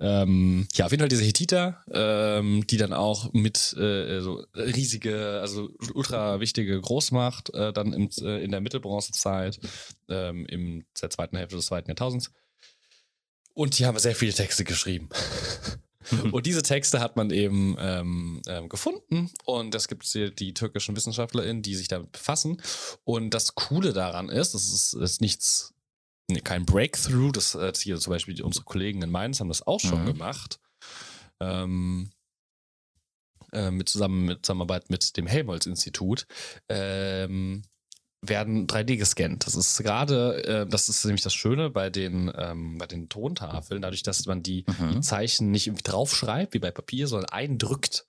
Ähm, 0.00 0.66
ja, 0.74 0.84
auf 0.84 0.90
jeden 0.90 1.00
Fall 1.00 1.08
diese 1.08 1.22
Hittiter, 1.22 1.80
ähm, 1.92 2.66
die 2.66 2.76
dann 2.76 2.92
auch 2.92 3.32
mit 3.32 3.72
äh, 3.74 4.20
so 4.20 4.44
riesige, 4.56 5.38
also 5.40 5.70
ultra 5.94 6.40
wichtige 6.40 6.78
Großmacht 6.80 7.54
äh, 7.54 7.72
dann 7.72 7.92
im, 7.92 8.10
äh, 8.20 8.42
in 8.42 8.50
der 8.50 8.60
Mittelbronzezeit, 8.60 9.60
ähm, 10.08 10.44
im 10.46 10.84
der 11.00 11.10
zweiten 11.10 11.36
Hälfte 11.36 11.56
des 11.56 11.66
zweiten 11.66 11.88
Jahrtausends. 11.88 12.32
Und 13.54 13.78
die 13.78 13.86
haben 13.86 13.98
sehr 13.98 14.16
viele 14.16 14.32
Texte 14.32 14.64
geschrieben. 14.64 15.08
Und 16.32 16.46
diese 16.46 16.62
Texte 16.62 17.00
hat 17.00 17.16
man 17.16 17.30
eben 17.30 17.76
ähm, 17.78 18.42
ähm, 18.46 18.68
gefunden 18.68 19.30
und 19.44 19.74
es 19.74 19.88
gibt 19.88 20.12
die, 20.14 20.34
die 20.34 20.54
türkischen 20.54 20.96
WissenschaftlerInnen, 20.96 21.62
die 21.62 21.74
sich 21.74 21.88
damit 21.88 22.12
befassen. 22.12 22.60
Und 23.04 23.30
das 23.34 23.54
Coole 23.54 23.92
daran 23.92 24.28
ist, 24.28 24.54
das 24.54 24.64
ist, 24.72 24.94
ist 24.94 25.20
nichts, 25.20 25.74
nee, 26.30 26.40
kein 26.40 26.64
Breakthrough, 26.66 27.32
das 27.32 27.54
äh, 27.54 27.72
hier 27.76 27.98
zum 27.98 28.12
Beispiel 28.12 28.42
unsere 28.42 28.64
Kollegen 28.64 29.02
in 29.02 29.10
Mainz 29.10 29.40
haben 29.40 29.48
das 29.48 29.66
auch 29.66 29.80
schon 29.80 30.02
Mhm. 30.02 30.06
gemacht. 30.06 30.60
Ähm, 31.40 32.10
äh, 33.52 33.70
mit 33.70 33.88
zusammen 33.88 34.24
mit 34.24 34.46
Zusammenarbeit 34.46 34.88
mit 34.90 35.16
dem 35.16 35.26
Helmholtz-Institut. 35.26 36.26
Ähm, 36.68 37.62
werden 38.22 38.66
3D 38.68 38.96
gescannt. 38.96 39.46
Das 39.46 39.54
ist 39.56 39.82
gerade, 39.82 40.44
äh, 40.44 40.66
das 40.66 40.88
ist 40.88 41.04
nämlich 41.04 41.22
das 41.22 41.34
Schöne 41.34 41.70
bei 41.70 41.90
den, 41.90 42.32
ähm, 42.36 42.78
bei 42.78 42.86
den 42.86 43.08
Tontafeln, 43.08 43.82
dadurch, 43.82 44.02
dass 44.04 44.26
man 44.26 44.42
die 44.42 44.64
Mhm. 44.78 45.02
Zeichen 45.02 45.50
nicht 45.50 45.66
irgendwie 45.66 45.82
draufschreibt, 45.82 46.54
wie 46.54 46.60
bei 46.60 46.70
Papier, 46.70 47.08
sondern 47.08 47.30
eindrückt, 47.30 48.06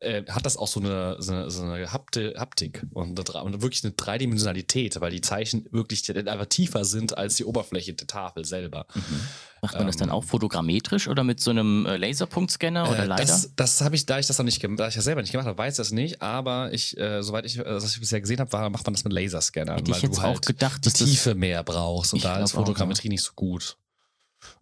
äh, 0.00 0.24
hat 0.28 0.44
das 0.44 0.56
auch 0.56 0.68
so 0.68 0.80
eine, 0.80 1.16
so 1.20 1.32
eine, 1.32 1.50
so 1.50 1.62
eine 1.62 1.92
Hapti 1.92 2.32
Haptik 2.36 2.86
und, 2.92 3.18
eine 3.18 3.44
und 3.44 3.62
wirklich 3.62 3.82
eine 3.84 3.92
Dreidimensionalität, 3.92 5.00
weil 5.00 5.10
die 5.10 5.20
Zeichen 5.22 5.66
wirklich 5.70 6.08
einfach 6.14 6.46
tiefer 6.46 6.84
sind 6.84 7.16
als 7.16 7.36
die 7.36 7.44
Oberfläche 7.44 7.94
der 7.94 8.06
Tafel 8.06 8.44
selber. 8.44 8.86
Mhm. 8.94 9.20
Macht 9.62 9.74
man 9.74 9.86
das 9.86 9.96
dann 9.96 10.10
Ähm, 10.10 10.14
auch 10.14 10.24
fotogrammetrisch 10.24 11.08
oder 11.08 11.24
mit 11.24 11.40
so 11.40 11.50
einem 11.50 11.86
äh, 11.86 11.96
Laserpunktscanner 11.96 12.90
oder 12.90 13.04
Äh, 13.04 13.06
leider? 13.06 13.24
Das, 13.24 13.52
das 13.56 13.80
habe 13.80 13.96
ich, 13.96 14.04
da 14.04 14.18
ich 14.18 14.26
das 14.26 14.36
noch 14.36 14.44
nicht, 14.44 14.62
da 14.76 14.88
ich 14.88 14.94
das 14.94 15.04
selber 15.04 15.22
nicht 15.22 15.32
gemacht 15.32 15.46
habe, 15.48 15.56
weiß 15.56 15.74
ich 15.74 15.78
das 15.78 15.92
nicht, 15.92 16.20
aber 16.20 16.72
ich, 16.72 16.96
äh, 16.98 17.22
soweit 17.22 17.46
ich, 17.46 17.58
äh, 17.58 17.64
was 17.64 17.94
ich 17.94 18.00
bisher 18.00 18.20
gesehen 18.20 18.40
habe, 18.40 18.52
war, 18.52 18.68
macht 18.68 18.84
man 18.86 18.92
das 18.92 19.04
mit 19.04 19.14
Laserscannern, 19.14 19.76
Hätte 19.76 19.90
ich 19.90 19.96
weil 19.96 20.02
jetzt 20.02 20.18
du 20.18 20.20
auch 20.20 20.24
halt 20.24 20.46
gedacht, 20.46 20.84
die 20.84 20.90
Tiefe 20.90 21.34
mehr 21.34 21.64
brauchst 21.64 22.12
und 22.12 22.18
Ich 22.18 22.22
da 22.22 22.38
ist 22.42 22.54
auch, 22.54 22.58
Fotogrammetrie 22.58 23.08
nicht 23.08 23.22
so 23.22 23.32
gut. 23.34 23.78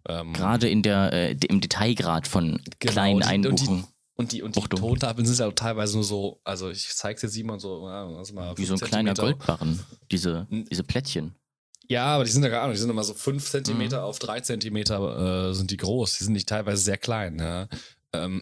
Ähm, 0.07 0.31
gerade 0.33 0.69
in 0.69 0.81
der, 0.81 1.11
äh, 1.11 1.37
im 1.49 1.59
Detailgrad 1.59 2.27
von 2.27 2.61
Genau, 2.79 2.93
kleinen 2.93 3.23
Einbuchungen. 3.23 3.85
Und 4.17 4.31
die, 4.31 4.41
und 4.41 4.55
die. 4.55 4.61
Tontafeln 4.61 5.25
sind 5.25 5.39
ja 5.39 5.47
auch 5.47 5.53
teilweise 5.53 5.95
nur 5.95 6.03
so, 6.03 6.39
also 6.43 6.69
ich 6.69 6.87
zeig's 6.95 7.21
dir 7.21 7.27
Simon 7.27 7.59
so, 7.59 7.87
ja, 7.87 8.05
lass 8.09 8.31
mal 8.31 8.57
Wie 8.57 8.65
so 8.65 8.75
ein 8.75 8.79
kleiner. 8.79 9.13
Goldbarren. 9.13 9.79
Diese, 10.11 10.47
diese 10.49 10.83
Plättchen. 10.83 11.35
Ja, 11.87 12.05
aber 12.05 12.23
die 12.23 12.31
sind 12.31 12.41
ja 12.43 12.49
gar 12.49 12.67
nicht, 12.67 12.77
die 12.77 12.81
sind 12.81 12.89
immer 12.89 13.03
so 13.03 13.13
fünf 13.13 13.49
Zentimeter 13.49 13.99
Mhm. 13.99 14.03
auf 14.05 14.17
drei 14.19 14.39
Zentimeter 14.39 15.49
äh, 15.49 15.53
sind 15.53 15.69
die 15.69 15.77
groß. 15.77 16.17
Die 16.17 16.23
sind 16.23 16.33
nicht 16.33 16.47
teilweise 16.49 16.81
sehr 16.81 16.97
klein, 16.97 17.37
ja. 17.39 17.67
Ähm, 18.13 18.41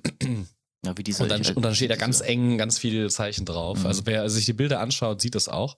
Ja, 0.85 0.97
wie 0.97 1.03
diese, 1.03 1.23
und, 1.23 1.29
dann, 1.29 1.41
ich- 1.41 1.55
und 1.55 1.63
dann 1.63 1.73
steht 1.73 1.91
da 1.91 1.95
ganz 1.95 2.19
eng 2.19 2.57
ganz 2.57 2.77
viele 2.77 3.09
Zeichen 3.09 3.45
drauf. 3.45 3.79
Mhm. 3.79 3.85
Also 3.85 4.01
wer 4.05 4.29
sich 4.29 4.45
die 4.45 4.51
Bilder 4.53 4.81
anschaut, 4.81 5.21
sieht 5.21 5.33
das 5.33 5.47
auch, 5.47 5.77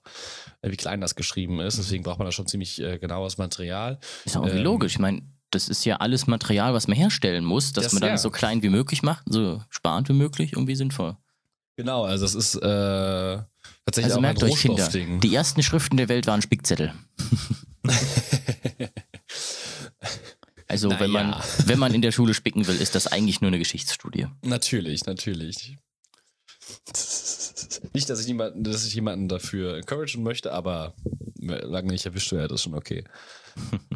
äh, 0.62 0.70
wie 0.72 0.76
klein 0.76 1.00
das 1.00 1.14
geschrieben 1.14 1.60
ist. 1.60 1.78
Deswegen 1.78 2.02
braucht 2.02 2.18
man 2.18 2.26
da 2.26 2.32
schon 2.32 2.48
ziemlich 2.48 2.80
äh, 2.82 2.98
genaues 2.98 3.38
Material. 3.38 4.00
Ist 4.24 4.34
ja 4.34 4.40
auch 4.40 4.44
irgendwie 4.46 4.58
ähm, 4.58 4.64
logisch. 4.64 4.94
Ich 4.94 4.98
meine, 4.98 5.22
das 5.56 5.68
ist 5.68 5.84
ja 5.84 5.96
alles 5.96 6.26
Material, 6.26 6.74
was 6.74 6.86
man 6.88 6.96
herstellen 6.96 7.44
muss, 7.44 7.72
dass 7.72 7.84
Das- 7.84 7.92
man 7.92 8.02
dann 8.02 8.10
ja. 8.10 8.16
so 8.18 8.30
klein 8.30 8.62
wie 8.62 8.68
möglich 8.68 9.02
macht, 9.02 9.24
so 9.26 9.62
sparend 9.70 10.08
wie 10.08 10.12
möglich, 10.14 10.52
irgendwie 10.52 10.76
sinnvoll. 10.76 11.16
Genau, 11.76 12.04
also 12.04 12.24
das 12.24 12.34
ist 12.34 12.54
äh, 12.54 12.60
tatsächlich 12.60 14.04
Also 14.04 14.14
auch 14.14 14.16
ein 14.18 14.22
merkt 14.22 14.42
euch, 14.42 14.56
Kinder, 14.60 14.88
die 14.88 15.34
ersten 15.34 15.62
Schriften 15.62 15.96
der 15.96 16.08
Welt 16.08 16.26
waren 16.26 16.40
Spickzettel. 16.42 16.92
Also 20.68 20.90
wenn, 20.98 21.10
man, 21.10 21.30
Naja. 21.30 21.44
wenn 21.66 21.78
man 21.78 21.94
in 21.94 22.02
der 22.02 22.10
Schule 22.10 22.34
spicken 22.34 22.66
will, 22.66 22.74
ist 22.80 22.96
das 22.96 23.06
eigentlich 23.06 23.40
nur 23.40 23.48
eine 23.48 23.58
Geschichtsstudie. 23.58 24.26
Natürlich, 24.42 25.06
natürlich. 25.06 25.78
Nicht, 27.92 28.10
dass 28.10 28.20
ich, 28.20 28.26
niemanden, 28.26 28.64
dass 28.64 28.84
ich 28.84 28.94
jemanden 28.94 29.28
dafür 29.28 29.76
encouragen 29.76 30.24
möchte, 30.24 30.52
aber 30.52 30.94
lange 31.38 31.92
nicht 31.92 32.04
erwischt 32.04 32.32
werde, 32.32 32.54
ist 32.54 32.62
schon 32.62 32.74
okay. 32.74 33.04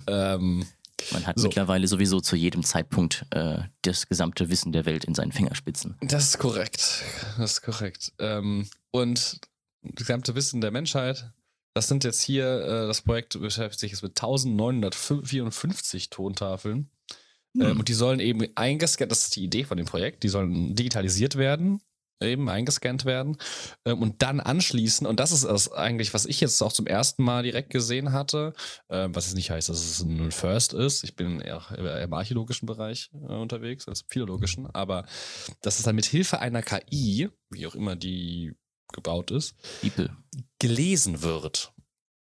ähm, 0.07 0.65
Man 1.13 1.27
hat 1.27 1.39
So. 1.39 1.49
mittlerweile 1.49 1.87
sowieso 1.89 2.21
zu 2.21 2.37
jedem 2.37 2.63
Zeitpunkt 2.65 3.27
äh, 3.31 3.59
das 3.83 4.07
gesamte 4.09 4.49
Wissen 4.51 4.73
der 4.73 4.85
Welt 4.87 5.05
in 5.05 5.15
seinen 5.15 5.33
Fingerspitzen. 5.33 5.97
das 6.01 6.25
ist 6.25 6.39
korrekt. 6.39 7.05
Das 7.39 7.53
ist 7.53 7.63
korrekt. 7.63 8.13
Ähm, 8.19 8.69
und 8.91 9.41
das 9.83 9.95
gesamte 10.07 10.35
Wissen 10.35 10.61
der 10.61 10.71
Menschheit, 10.71 11.31
das 11.75 11.89
sind 11.89 12.05
jetzt 12.05 12.21
hier, 12.21 12.45
äh, 12.63 12.87
das 12.87 13.03
Projekt 13.03 13.41
beschäftigt 13.41 13.81
sich 13.81 13.91
jetzt 13.93 14.03
mit 14.03 14.21
1954 14.21 16.11
Tontafeln. 16.11 16.91
Hm. 17.57 17.63
Ähm, 17.63 17.79
und 17.79 17.89
die 17.89 17.95
sollen 17.95 18.21
eben 18.21 18.47
eingescannt, 18.55 19.11
das 19.11 19.25
ist 19.25 19.37
die 19.37 19.45
Idee 19.45 19.65
von 19.65 19.77
dem 19.77 19.87
Projekt, 19.87 20.23
die 20.23 20.29
sollen 20.29 20.75
digitalisiert 20.75 21.37
werden, 21.37 21.81
eben 22.21 22.49
eingescannt 22.49 23.05
werden 23.05 23.37
ähm, 23.85 24.03
und 24.03 24.23
dann 24.23 24.41
anschließen. 24.41 25.07
Und 25.07 25.21
das 25.21 25.33
ist 25.33 25.45
das 25.45 25.73
eigentlich, 25.73 26.15
was 26.15 26.27
ich 26.27 26.41
jetzt 26.41 26.61
auch 26.63 26.73
zum 26.73 26.87
ersten 26.87 27.23
Mal 27.23 27.43
direkt 27.43 27.71
gesehen 27.71 28.13
hatte, 28.13 28.53
ähm, 28.89 29.15
was 29.15 29.27
jetzt 29.27 29.35
nicht 29.35 29.51
heißt, 29.51 29.69
dass 29.69 29.79
es 29.79 30.01
ein 30.01 30.31
First 30.31 30.73
ist. 30.73 31.05
Ich 31.05 31.17
bin 31.17 31.41
eher, 31.41 31.63
im 32.03 32.13
archäologischen 32.13 32.67
Bereich 32.67 33.11
äh, 33.15 33.33
unterwegs, 33.35 33.89
als 33.89 34.03
im 34.03 34.09
philologischen, 34.09 34.67
aber 34.67 35.05
dass 35.63 35.79
es 35.79 35.85
dann 35.85 35.97
mit 35.97 36.07
Hilfe 36.07 36.41
einer 36.41 36.63
KI, 36.63 37.29
wie 37.51 37.67
auch 37.67 37.75
immer 37.75 37.97
die 37.97 38.53
gebaut 38.93 39.31
ist, 39.31 39.55
Bibel. 39.81 40.11
gelesen 40.59 41.23
wird. 41.23 41.73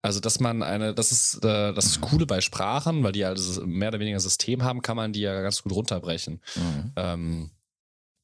Also, 0.02 0.22
dass 0.22 0.40
man 0.40 0.64
eine, 0.64 0.94
das 0.94 1.12
ist 1.12 1.44
äh, 1.44 1.74
das 1.74 1.86
ist 1.88 2.02
Coole 2.02 2.26
bei 2.26 2.40
Sprachen, 2.40 3.04
weil 3.04 3.12
die 3.12 3.20
ja 3.20 3.34
dieses 3.34 3.60
mehr 3.66 3.90
oder 3.90 4.00
weniger 4.00 4.20
System 4.20 4.64
haben, 4.64 4.82
kann 4.82 4.96
man 4.96 5.12
die 5.12 5.20
ja 5.22 5.42
ganz 5.42 5.62
gut 5.62 5.74
runterbrechen. 5.74 6.42
Mhm. 6.56 6.94
Ähm, 6.96 7.52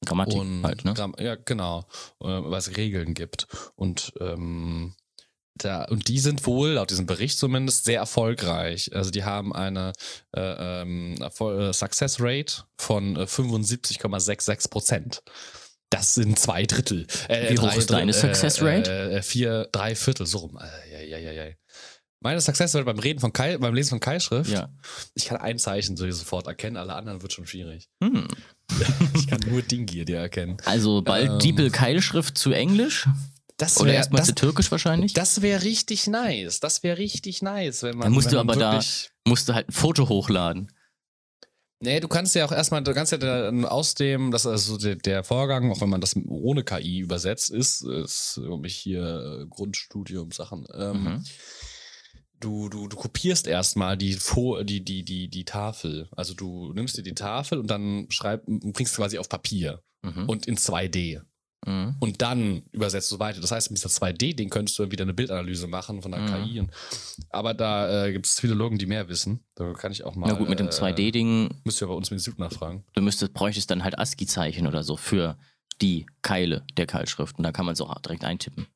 Grammatik 0.05 0.39
und 0.39 0.63
halt, 0.63 0.85
ne? 0.85 0.93
Gramm- 0.93 1.15
ja, 1.19 1.35
genau, 1.35 1.85
äh, 2.21 2.25
weil 2.27 2.59
es 2.59 2.77
Regeln 2.77 3.13
gibt. 3.13 3.47
Und 3.75 4.13
ähm, 4.19 4.93
da, 5.57 5.85
und 5.85 6.09
die 6.09 6.19
sind 6.19 6.45
wohl, 6.45 6.71
laut 6.71 6.89
diesem 6.91 7.05
Bericht 7.05 7.37
zumindest, 7.37 7.85
sehr 7.85 7.99
erfolgreich. 7.99 8.93
Also 8.93 9.09
die 9.11 9.23
haben 9.23 9.53
eine 9.53 9.93
äh, 10.35 10.81
ähm, 10.81 11.15
äh, 11.21 11.73
Success 11.73 12.17
Rate 12.19 12.63
von 12.77 13.15
äh, 13.15 13.21
75,66 13.21 14.69
Prozent. 14.69 15.23
Das 15.89 16.15
sind 16.15 16.37
zwei 16.37 16.65
Drittel. 16.65 17.07
Äh, 17.29 17.53
Wie 17.53 17.59
hoch 17.59 17.69
drei 17.69 17.77
ist 17.77 17.89
deine 17.89 18.11
Success 18.13 18.59
äh, 18.59 18.65
Rate? 18.65 19.11
Äh, 19.11 19.21
vier, 19.21 19.69
drei 19.71 19.95
Viertel, 19.95 20.25
so 20.25 20.39
rum. 20.39 20.59
Äh, 20.59 20.91
ja, 20.91 21.17
ja, 21.17 21.31
ja, 21.31 21.45
ja. 21.45 21.53
Meine 22.25 22.41
Success 22.41 22.71
beim 22.73 22.97
Reden 22.97 23.19
von 23.19 23.31
Keil, 23.33 23.59
beim 23.59 23.75
Lesen 23.75 23.89
von 23.91 23.99
Keilschrift, 23.99 24.49
Ja. 24.49 24.69
ich 25.13 25.25
kann 25.25 25.37
ein 25.37 25.59
Zeichen 25.59 25.95
so 25.95 26.09
sofort 26.09 26.47
erkennen, 26.47 26.75
alle 26.75 26.95
anderen 26.95 27.21
wird 27.21 27.31
schon 27.33 27.45
schwierig. 27.45 27.87
Hm. 28.03 28.27
Ich 29.15 29.27
kann 29.27 29.41
nur 29.47 29.61
Dingier 29.61 30.05
dir 30.05 30.17
erkennen. 30.17 30.57
Also 30.65 31.03
bald 31.03 31.29
Ähm. 31.29 31.37
Diepel-Keilschrift 31.39 32.35
zu 32.35 32.51
Englisch 32.51 33.07
Das 33.57 33.79
oder 33.79 33.89
wär- 33.91 33.97
erstmal 33.97 34.21
das, 34.21 34.29
zu 34.29 34.33
Türkisch 34.35 34.71
wahrscheinlich. 34.71 35.13
das 35.13 35.43
wäre 35.43 35.61
richtig 35.61 36.07
nice. 36.07 36.59
Das 36.61 36.81
wäre 36.81 36.97
richtig 36.97 37.43
nice, 37.43 37.83
wenn 37.83 37.91
man. 37.97 38.05
Dann 38.07 38.13
musst 38.13 38.31
du 38.33 38.39
aber 38.39 38.55
da- 38.55 38.81
Musst 39.27 39.47
du 39.47 39.53
halt 39.53 39.69
ein 39.69 39.71
Foto 39.71 40.09
hochladen. 40.09 40.71
Nee, 41.79 41.99
du 41.99 42.07
kannst 42.07 42.33
ja 42.33 42.43
auch 42.45 42.51
erstmal, 42.51 42.81
du 42.83 42.93
kannst 42.95 43.11
ja 43.11 43.19
da 43.19 43.49
aus 43.67 43.93
dem, 43.93 44.31
das 44.31 44.45
ist 44.45 44.51
also 44.51 44.77
der, 44.79 44.95
der 44.95 45.23
Vorgang, 45.23 45.71
auch 45.71 45.81
wenn 45.81 45.89
man 45.89 46.01
das 46.01 46.15
ohne 46.27 46.63
KI 46.63 46.99
übersetzt, 46.99 47.51
ist, 47.51 47.83
ist 47.83 48.39
glaube 48.43 48.65
ich 48.65 48.75
hier 48.75 49.41
äh, 49.43 49.45
Grundstudium 49.47 50.31
Sachen. 50.31 50.65
Ähm, 50.73 51.03
Mhm. 51.03 51.23
Du, 52.39 52.69
du, 52.69 52.87
du 52.87 52.95
kopierst 52.97 53.47
erstmal 53.47 53.97
die, 53.97 54.17
die, 54.65 54.83
die, 54.83 55.03
die, 55.03 55.27
die 55.29 55.45
Tafel. 55.45 56.07
Also 56.15 56.33
du 56.33 56.73
nimmst 56.73 56.97
dir 56.97 57.03
die 57.03 57.13
Tafel 57.15 57.59
und 57.59 57.67
dann 57.69 58.07
schreib, 58.09 58.43
bringst 58.45 58.93
du 58.97 59.01
quasi 59.01 59.17
auf 59.17 59.29
Papier 59.29 59.81
Mhm. 60.03 60.29
und 60.29 60.45
in 60.45 60.55
2D. 60.55 61.21
Mhm. 61.65 61.95
Und 61.99 62.21
dann 62.21 62.61
übersetzt 62.71 63.11
du 63.11 63.17
weiter. 63.17 63.41
Das 63.41 63.51
heißt, 63.51 63.71
mit 63.71 63.79
dieser 63.79 63.89
2D-Ding 63.89 64.49
könntest 64.49 64.77
du 64.77 64.83
dann 64.83 64.91
wieder 64.91 65.01
eine 65.03 65.15
Bildanalyse 65.15 65.65
machen 65.65 66.03
von 66.03 66.11
der 66.11 66.21
Mhm. 66.21 66.27
KI. 66.45 66.63
Aber 67.29 67.55
da 67.55 68.05
äh, 68.05 68.11
gibt 68.11 68.27
es 68.27 68.39
Philologen, 68.39 68.77
die 68.77 68.85
mehr 68.85 69.07
wissen. 69.09 69.39
Da 69.55 69.73
kann 69.73 69.91
ich 69.91 70.03
auch 70.03 70.15
mal. 70.15 70.27
Na 70.27 70.33
gut, 70.33 70.47
mit 70.47 70.59
dem 70.59 70.67
äh, 70.67 70.69
2D-Ding, 70.69 71.49
Müsst 71.63 71.81
ihr 71.81 71.87
bei 71.87 71.93
uns 71.95 72.11
im 72.11 72.15
Institut 72.17 72.37
nachfragen. 72.39 72.83
du 72.93 73.01
müsstest, 73.01 73.33
bräuchtest 73.33 73.71
dann 73.71 73.83
halt 73.83 73.97
ASCII-Zeichen 73.97 74.67
oder 74.67 74.83
so 74.83 74.95
für 74.95 75.39
die 75.81 76.05
Keile 76.21 76.63
der 76.77 76.85
Keilschrift. 76.85 77.35
Und 77.39 77.43
da 77.43 77.51
kann 77.51 77.65
man 77.65 77.73
es 77.73 77.81
auch 77.81 77.99
direkt 77.99 78.23
eintippen. 78.25 78.67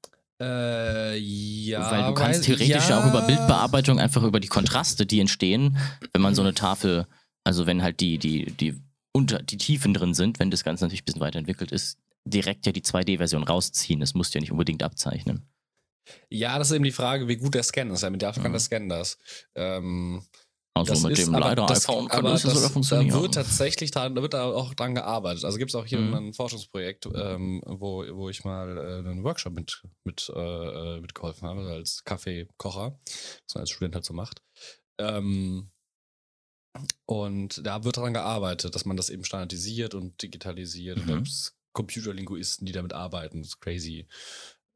Äh, 0.42 1.18
ja. 1.18 1.92
weil 1.92 2.04
du 2.08 2.14
kannst 2.14 2.40
weil- 2.48 2.56
theoretisch 2.58 2.90
ja, 2.90 3.02
auch 3.02 3.08
über 3.08 3.22
Bildbearbeitung 3.22 4.00
einfach 4.00 4.24
über 4.24 4.40
die 4.40 4.48
Kontraste, 4.48 5.06
die 5.06 5.20
entstehen, 5.20 5.78
wenn 6.14 6.22
man 6.22 6.34
so 6.36 6.42
eine 6.42 6.54
Tafel, 6.54 7.08
also 7.44 7.66
wenn 7.66 7.84
halt 7.84 8.00
die, 8.00 8.18
die, 8.18 8.46
die 8.52 8.82
unter 9.12 9.42
die 9.42 9.58
Tiefen 9.58 9.94
drin 9.94 10.14
sind, 10.14 10.40
wenn 10.40 10.52
das 10.52 10.64
Ganze 10.64 10.86
natürlich 10.86 11.02
ein 11.02 11.06
bisschen 11.06 11.22
weiterentwickelt 11.22 11.72
ist, 11.72 11.98
direkt 12.26 12.66
ja 12.66 12.72
die 12.72 12.82
2D-Version 12.84 13.44
rausziehen. 13.44 14.00
Das 14.00 14.14
musst 14.14 14.34
du 14.34 14.38
ja 14.38 14.42
nicht 14.42 14.52
unbedingt 14.52 14.84
abzeichnen. 14.84 15.48
Ja, 16.30 16.58
das 16.58 16.70
ist 16.70 16.76
eben 16.76 16.84
die 16.86 16.92
Frage, 16.92 17.28
wie 17.28 17.38
gut 17.38 17.54
der 17.56 17.64
Scan 17.64 17.90
ist. 17.92 18.02
Ja, 18.04 18.10
mit 18.10 18.22
der 18.22 18.32
kann 18.34 18.44
Mhm. 18.44 18.52
der 18.52 18.60
Scan 18.60 18.88
das. 18.90 19.18
Ähm, 19.56 20.24
Also 20.80 20.94
das 20.94 21.04
mit 21.04 21.18
ist, 21.20 21.28
dem 21.28 21.36
aber 21.36 21.46
leider 21.50 21.66
das, 21.66 21.86
das, 21.86 22.42
sogar 22.42 22.62
Da 22.62 22.70
funktionieren. 22.70 23.22
wird 23.22 23.34
tatsächlich 23.34 23.92
dran, 23.92 24.16
da 24.16 24.22
wird 24.22 24.34
da 24.34 24.46
auch 24.46 24.74
dran 24.74 24.96
gearbeitet. 24.96 25.46
Also 25.46 25.58
gibt 25.58 25.72
es 25.72 25.76
auch 25.76 25.86
hier 25.86 26.00
Mhm. 26.00 26.14
ein 26.14 26.34
Forschungsprojekt, 26.34 27.08
ähm, 27.14 27.62
wo, 27.66 28.04
wo 28.16 28.30
ich 28.30 28.44
mal 28.44 28.78
äh, 28.78 29.00
einen 29.10 29.24
Workshop 29.24 29.54
mit, 29.54 29.84
mit, 30.04 30.32
äh, 30.36 31.00
mitgeholfen 31.00 31.48
habe, 31.48 31.62
als 31.70 32.04
Kaffeekocher, 32.04 33.00
was 33.06 33.56
man 33.56 33.62
als 33.62 33.70
Student 33.70 33.96
halt 33.96 34.06
so 34.06 34.14
macht. 34.14 34.42
Ähm, 34.98 35.70
und 37.06 37.66
da 37.66 37.84
wird 37.84 37.98
daran 37.98 38.14
gearbeitet, 38.14 38.76
dass 38.76 38.86
man 38.86 38.96
das 38.98 39.10
eben 39.10 39.24
standardisiert 39.24 39.94
und 39.96 40.22
digitalisiert. 40.22 40.98
Und 41.00 41.08
da 41.10 41.14
Mhm. 41.14 41.18
gibt 41.18 41.28
es 41.30 41.56
Computerlinguisten, 41.74 42.66
die 42.66 42.72
damit 42.72 42.94
arbeiten. 42.94 43.40
Das 43.42 43.50
ist 43.50 43.60
crazy. 43.62 44.08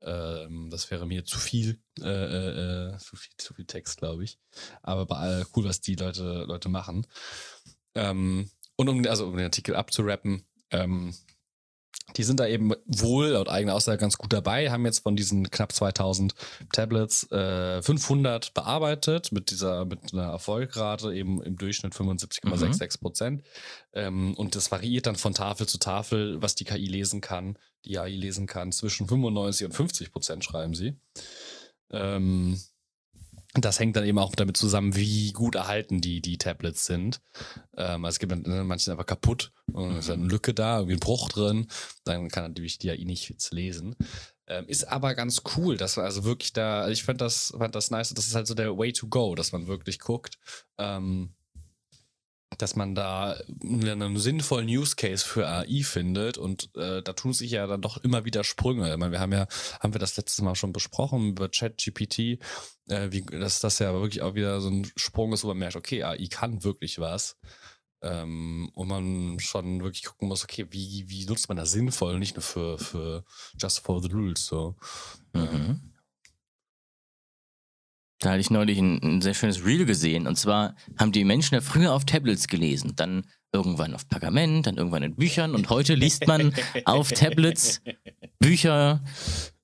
Ähm, 0.03 0.69
das 0.69 0.91
wäre 0.91 1.05
mir 1.05 1.25
zu 1.25 1.39
viel, 1.39 1.79
äh, 2.01 2.03
äh, 2.03 2.93
äh, 2.93 2.97
zu 2.97 3.15
viel, 3.15 3.33
zu 3.37 3.53
viel 3.53 3.65
Text, 3.65 3.97
glaube 3.97 4.23
ich. 4.23 4.37
Aber 4.81 5.05
bei, 5.05 5.15
all- 5.15 5.45
cool, 5.55 5.65
was 5.65 5.81
die 5.81 5.95
Leute, 5.95 6.43
Leute 6.45 6.69
machen. 6.69 7.07
Ähm, 7.95 8.49
und 8.75 8.89
um, 8.89 9.05
also 9.07 9.27
um 9.27 9.37
den 9.37 9.45
Artikel 9.45 9.75
abzurappen, 9.75 10.45
ähm, 10.71 11.13
die 12.17 12.23
sind 12.23 12.39
da 12.39 12.47
eben 12.47 12.73
wohl 12.85 13.27
laut 13.29 13.49
eigener 13.49 13.73
Aussage 13.73 13.97
ganz 13.97 14.17
gut 14.17 14.33
dabei, 14.33 14.69
haben 14.69 14.85
jetzt 14.85 14.99
von 14.99 15.15
diesen 15.15 15.49
knapp 15.49 15.71
2000 15.71 16.35
Tablets 16.71 17.31
äh, 17.31 17.81
500 17.81 18.53
bearbeitet 18.53 19.31
mit 19.31 19.51
dieser 19.51 19.85
mit 19.85 20.13
einer 20.13 20.31
Erfolgrate 20.31 21.13
eben 21.13 21.41
im 21.41 21.57
Durchschnitt 21.57 21.93
75,66 21.93 22.99
Prozent. 22.99 23.43
Ähm, 23.93 24.35
und 24.35 24.55
das 24.55 24.71
variiert 24.71 25.07
dann 25.07 25.15
von 25.15 25.33
Tafel 25.33 25.67
zu 25.67 25.79
Tafel, 25.79 26.41
was 26.41 26.55
die 26.55 26.65
KI 26.65 26.87
lesen 26.87 27.21
kann, 27.21 27.57
die 27.85 27.97
AI 27.97 28.09
lesen 28.09 28.47
kann, 28.47 28.71
zwischen 28.71 29.07
95 29.07 29.65
und 29.65 29.73
50 29.73 30.11
Prozent 30.11 30.43
schreiben 30.43 30.73
sie. 30.73 30.95
Ähm, 31.89 32.59
das 33.55 33.79
hängt 33.79 33.95
dann 33.95 34.05
eben 34.05 34.17
auch 34.17 34.35
damit 34.35 34.57
zusammen, 34.57 34.95
wie 34.95 35.31
gut 35.31 35.55
erhalten 35.55 36.01
die, 36.01 36.21
die 36.21 36.37
Tablets 36.37 36.85
sind. 36.85 37.21
Ähm, 37.77 38.03
also 38.03 38.15
es 38.15 38.19
gibt 38.19 38.31
dann, 38.31 38.41
ne, 38.41 38.63
manche 38.63 38.85
sind 38.85 38.93
einfach 38.93 39.05
kaputt 39.05 39.51
und 39.71 39.91
es 39.91 39.99
ist 39.99 40.09
dann 40.09 40.21
eine 40.21 40.29
Lücke 40.29 40.53
da, 40.53 40.77
irgendwie 40.77 40.95
ein 40.95 40.99
Bruch 40.99 41.29
drin. 41.29 41.67
Dann 42.03 42.29
kann 42.29 42.45
natürlich 42.45 42.79
die 42.79 42.89
AI 42.89 43.03
nicht 43.03 43.29
jetzt 43.29 43.53
lesen. 43.53 43.95
Ähm, 44.47 44.67
ist 44.67 44.85
aber 44.85 45.13
ganz 45.13 45.43
cool, 45.55 45.77
dass 45.77 45.95
man 45.97 46.05
also 46.05 46.23
wirklich 46.23 46.51
da, 46.53 46.81
also 46.81 46.91
ich 46.91 47.03
fand 47.03 47.21
das, 47.21 47.53
fand 47.57 47.75
das 47.75 47.91
nice, 47.91 48.13
das 48.13 48.27
ist 48.27 48.35
halt 48.35 48.47
so 48.47 48.55
der 48.55 48.77
Way 48.77 48.93
to 48.93 49.07
go, 49.07 49.35
dass 49.35 49.51
man 49.51 49.67
wirklich 49.67 49.99
guckt, 49.99 50.37
ähm, 50.77 51.33
dass 52.57 52.75
man 52.75 52.95
da 52.95 53.37
einen 53.61 54.17
sinnvollen 54.17 54.67
Use 54.67 54.95
Case 54.95 55.25
für 55.25 55.47
AI 55.47 55.83
findet 55.83 56.37
und 56.37 56.69
äh, 56.75 57.01
da 57.01 57.13
tun 57.13 57.33
sich 57.33 57.51
ja 57.51 57.67
dann 57.67 57.81
doch 57.81 57.97
immer 57.97 58.25
wieder 58.25 58.43
Sprünge. 58.43 58.91
Ich 58.91 58.97
meine, 58.97 59.11
wir 59.11 59.19
haben 59.19 59.31
ja, 59.31 59.47
haben 59.79 59.93
wir 59.93 59.99
das 59.99 60.17
letztes 60.17 60.41
Mal 60.41 60.55
schon 60.55 60.73
besprochen 60.73 61.29
über 61.29 61.49
ChatGPT, 61.49 62.39
äh, 62.89 63.11
wie, 63.11 63.21
dass 63.21 63.59
das 63.59 63.79
ja 63.79 63.93
wirklich 63.93 64.21
auch 64.21 64.35
wieder 64.35 64.61
so 64.61 64.69
ein 64.69 64.91
Sprung 64.95 65.33
ist, 65.33 65.43
wo 65.43 65.49
man 65.49 65.57
merkt, 65.57 65.75
okay, 65.75 66.03
AI 66.03 66.27
kann 66.29 66.63
wirklich 66.63 66.99
was. 66.99 67.37
Ähm, 68.01 68.69
und 68.73 68.89
man 68.89 69.39
schon 69.39 69.81
wirklich 69.81 70.03
gucken 70.03 70.27
muss, 70.27 70.43
okay, 70.43 70.67
wie, 70.71 71.05
wie 71.07 71.25
nutzt 71.25 71.47
man 71.47 71.55
das 71.55 71.71
sinnvoll, 71.71 72.19
nicht 72.19 72.35
nur 72.35 72.43
für, 72.43 72.77
für 72.77 73.23
just 73.57 73.79
for 73.79 74.01
the 74.01 74.09
rules. 74.09 74.45
So. 74.45 74.75
Mhm. 75.31 75.92
Da 78.23 78.29
hatte 78.31 78.39
ich 78.39 78.49
neulich 78.49 78.77
ein, 78.79 78.99
ein 79.03 79.21
sehr 79.21 79.33
schönes 79.33 79.65
Reel 79.65 79.85
gesehen. 79.85 80.27
Und 80.27 80.37
zwar 80.37 80.75
haben 80.97 81.11
die 81.11 81.25
Menschen 81.25 81.55
ja 81.55 81.61
früher 81.61 81.91
auf 81.93 82.05
Tablets 82.05 82.47
gelesen, 82.47 82.93
dann 82.95 83.25
irgendwann 83.51 83.93
auf 83.93 84.07
Pergament, 84.07 84.65
dann 84.65 84.77
irgendwann 84.77 85.03
in 85.03 85.15
Büchern 85.15 85.53
und 85.53 85.69
heute 85.69 85.93
liest 85.93 86.25
man 86.25 86.53
auf 86.85 87.11
Tablets 87.11 87.81
Bücher 88.39 89.03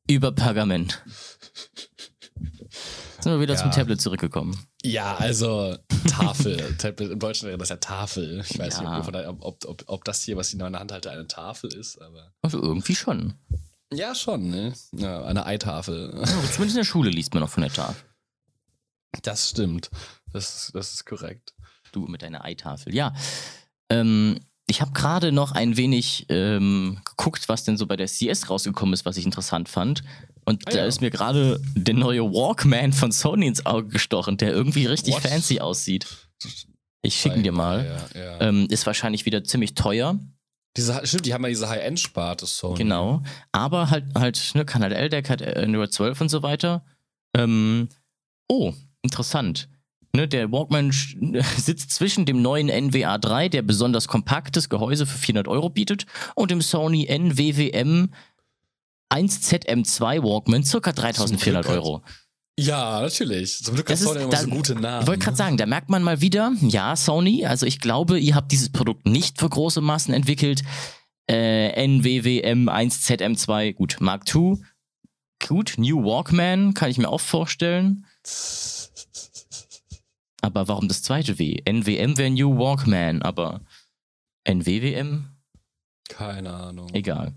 über 0.09 0.33
Pergament. 0.33 1.01
Sind 3.21 3.31
wir 3.33 3.39
wieder 3.39 3.53
Ja. 3.55 3.59
zum 3.61 3.71
Tablet 3.71 3.99
zurückgekommen. 4.01 4.57
Ja, 4.83 5.15
also 5.17 5.77
Tafel. 6.09 6.75
Tablet, 6.77 7.11
Im 7.11 7.19
Deutschen 7.19 7.47
wäre 7.47 7.57
das 7.57 7.69
ja 7.69 7.77
Tafel. 7.77 8.43
Ich 8.49 8.57
weiß 8.59 8.81
Ja. 8.81 8.97
nicht, 8.99 9.07
ob, 9.07 9.13
der- 9.13 9.29
ob, 9.29 9.65
ob, 9.65 9.83
ob 9.87 10.03
das 10.05 10.21
hier, 10.23 10.37
was 10.37 10.47
ich 10.49 10.53
in 10.53 10.59
meiner 10.59 10.79
Hand 10.79 10.91
halte, 10.91 11.11
eine 11.11 11.27
Tafel 11.27 11.73
ist, 11.73 12.01
aber. 12.01 12.31
Also 12.41 12.61
irgendwie 12.61 12.95
schon. 12.95 13.33
Ja, 13.93 14.13
schon, 14.15 14.49
ne? 14.49 14.73
Ja, 14.95 15.23
eine 15.25 15.45
Eitafel. 15.45 16.13
Ja, 16.15 16.25
zumindest 16.25 16.59
in 16.59 16.73
der 16.75 16.83
Schule 16.83 17.09
liest 17.09 17.33
man 17.33 17.41
noch 17.41 17.49
von 17.49 17.61
der 17.63 17.73
Tafel. 17.73 18.03
Das 19.23 19.49
stimmt. 19.49 19.89
Das, 20.31 20.71
das 20.73 20.93
ist 20.93 21.05
korrekt. 21.05 21.53
Du 21.91 22.01
mit 22.07 22.21
deiner 22.21 22.45
Eitafel. 22.45 22.93
Ja. 22.93 23.13
Ähm, 23.89 24.39
ich 24.67 24.81
habe 24.81 24.91
gerade 24.91 25.31
noch 25.31 25.53
ein 25.53 25.77
wenig 25.77 26.27
ähm, 26.29 27.01
geguckt, 27.03 27.49
was 27.49 27.63
denn 27.63 27.77
so 27.77 27.87
bei 27.87 27.95
der 27.95 28.05
CS 28.07 28.49
rausgekommen 28.51 28.93
ist, 28.93 29.05
was 29.05 29.17
ich 29.17 29.25
interessant 29.25 29.67
fand. 29.67 30.03
Und 30.45 30.67
Ah, 30.67 30.71
da 30.71 30.77
ja. 30.79 30.85
ist 30.85 31.01
mir 31.01 31.09
gerade 31.09 31.59
der 31.75 31.95
neue 31.95 32.21
Walkman 32.23 32.93
von 32.93 33.11
Sony 33.11 33.47
ins 33.47 33.65
Auge 33.65 33.87
gestochen, 33.87 34.37
der 34.37 34.51
irgendwie 34.51 34.85
richtig 34.85 35.15
What? 35.15 35.23
fancy 35.23 35.59
aussieht. 35.59 36.05
Ich 37.01 37.15
schicke 37.15 37.37
ihn 37.37 37.43
dir 37.43 37.51
mal. 37.51 38.07
Ja, 38.13 38.21
ja. 38.21 38.41
Ähm, 38.41 38.67
ist 38.69 38.85
wahrscheinlich 38.85 39.25
wieder 39.25 39.43
ziemlich 39.43 39.73
teuer, 39.73 40.19
Diese, 40.77 40.99
stimmt, 41.07 41.25
die 41.25 41.33
haben 41.33 41.43
ja 41.43 41.49
diese 41.49 41.67
High-End-Sparte, 41.69 42.45
Sony. 42.45 42.77
genau. 42.77 43.23
Aber 43.51 43.89
halt, 43.89 44.05
halt, 44.15 44.51
ne, 44.53 44.65
kann 44.65 44.83
halt 44.83 44.93
LDAC, 44.93 45.29
hat 45.29 45.41
Android 45.57 45.91
12 45.91 46.21
und 46.21 46.29
so 46.29 46.43
weiter. 46.43 46.85
Ähm, 47.35 47.89
oh, 48.47 48.73
interessant. 49.01 49.69
Ne, 50.15 50.27
der 50.27 50.51
Walkman 50.51 50.91
sitzt 51.57 51.91
zwischen 51.91 52.25
dem 52.25 52.41
neuen 52.41 52.67
NWA 52.67 53.17
3, 53.19 53.49
der 53.49 53.61
besonders 53.61 54.07
kompaktes 54.07 54.67
Gehäuse 54.69 55.05
für 55.05 55.17
400 55.17 55.47
Euro 55.47 55.69
bietet, 55.69 56.05
und 56.35 56.49
dem 56.51 56.61
Sony 56.61 57.05
NWWM 57.07 58.09
1ZM2 59.13 60.23
Walkman, 60.23 60.63
circa 60.63 60.91
3400 60.91 61.63
Glück 61.63 61.65
hat- 61.67 61.83
Euro. 61.83 62.01
Ja, 62.59 63.01
natürlich. 63.01 63.63
Zum 63.63 63.75
Glück 63.75 63.87
hat 63.87 63.93
Das 63.93 64.01
ist- 64.01 64.07
Sony 64.07 64.21
immer 64.21 64.31
da- 64.31 64.37
so 64.41 64.49
gute 64.49 64.75
Namen. 64.75 65.01
Ich 65.03 65.07
wollte 65.07 65.23
gerade 65.23 65.37
sagen, 65.37 65.57
da 65.57 65.65
merkt 65.65 65.89
man 65.89 66.03
mal 66.03 66.19
wieder, 66.21 66.53
ja, 66.61 66.95
Sony, 66.95 67.45
also 67.45 67.65
ich 67.65 67.79
glaube, 67.79 68.19
ihr 68.19 68.35
habt 68.35 68.51
dieses 68.51 68.69
Produkt 68.69 69.05
nicht 69.07 69.39
für 69.39 69.47
große 69.49 69.79
Massen 69.81 70.13
entwickelt. 70.13 70.63
Äh, 71.29 71.69
NWWM 71.87 72.67
1ZM2, 72.67 73.73
gut, 73.73 73.97
Mark 74.01 74.23
II, 74.33 74.57
gut, 75.47 75.75
New 75.77 76.03
Walkman, 76.03 76.73
kann 76.73 76.89
ich 76.91 76.97
mir 76.97 77.07
auch 77.09 77.21
vorstellen. 77.21 78.05
Aber 80.41 80.67
warum 80.67 80.87
das 80.87 81.01
zweite 81.01 81.37
W? 81.39 81.61
NWM 81.65 82.17
wäre 82.17 82.29
New 82.29 82.57
Walkman, 82.57 83.21
aber 83.21 83.61
NWWM? 84.45 85.29
Keine 86.07 86.53
Ahnung. 86.53 86.89
Egal. 86.93 87.35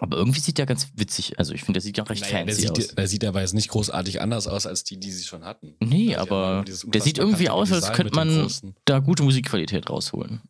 Aber 0.00 0.16
irgendwie 0.16 0.40
sieht 0.40 0.58
der 0.58 0.66
ganz 0.66 0.88
witzig, 0.96 1.38
also 1.38 1.52
ich 1.54 1.60
finde, 1.62 1.74
der 1.74 1.82
sieht 1.82 1.96
ja 1.98 2.02
recht 2.02 2.22
Naja, 2.22 2.44
der 2.44 2.54
fancy 2.56 2.68
aus. 2.68 2.76
sieht, 2.76 2.98
der 2.98 3.06
sieht 3.06 3.24
aber 3.24 3.42
jetzt 3.42 3.54
nicht 3.54 3.68
großartig 3.68 4.20
anders 4.20 4.48
aus 4.48 4.66
als 4.66 4.82
die, 4.82 4.98
die 4.98 5.12
sie 5.12 5.22
schon 5.22 5.44
hatten. 5.44 5.76
Nee, 5.78 6.16
Also, 6.16 6.34
aber 6.34 6.64
der 6.64 7.00
sieht 7.00 7.18
irgendwie 7.18 7.48
aus, 7.48 7.70
als 7.70 7.92
könnte 7.92 8.12
man 8.12 8.50
da 8.86 8.98
gute 8.98 9.22
Musikqualität 9.22 9.88
rausholen. 9.88 10.40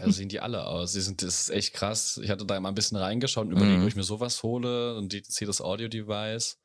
Ja, 0.00 0.10
sehen 0.10 0.28
die 0.28 0.40
alle 0.40 0.66
aus. 0.66 0.92
Die 0.94 1.00
sind, 1.02 1.22
das 1.22 1.42
ist 1.42 1.50
echt 1.50 1.72
krass. 1.74 2.18
Ich 2.20 2.30
hatte 2.30 2.44
da 2.44 2.58
mal 2.58 2.68
ein 2.70 2.74
bisschen 2.74 2.96
reingeschaut 2.96 3.46
und 3.46 3.52
überlegt, 3.52 3.76
Mhm. 3.76 3.82
ob 3.82 3.88
ich 3.88 3.96
mir 3.96 4.02
sowas 4.02 4.42
hole 4.42 4.96
und 4.96 5.12
DTC 5.12 5.46
das 5.46 5.60
Audio-Device. 5.60 6.58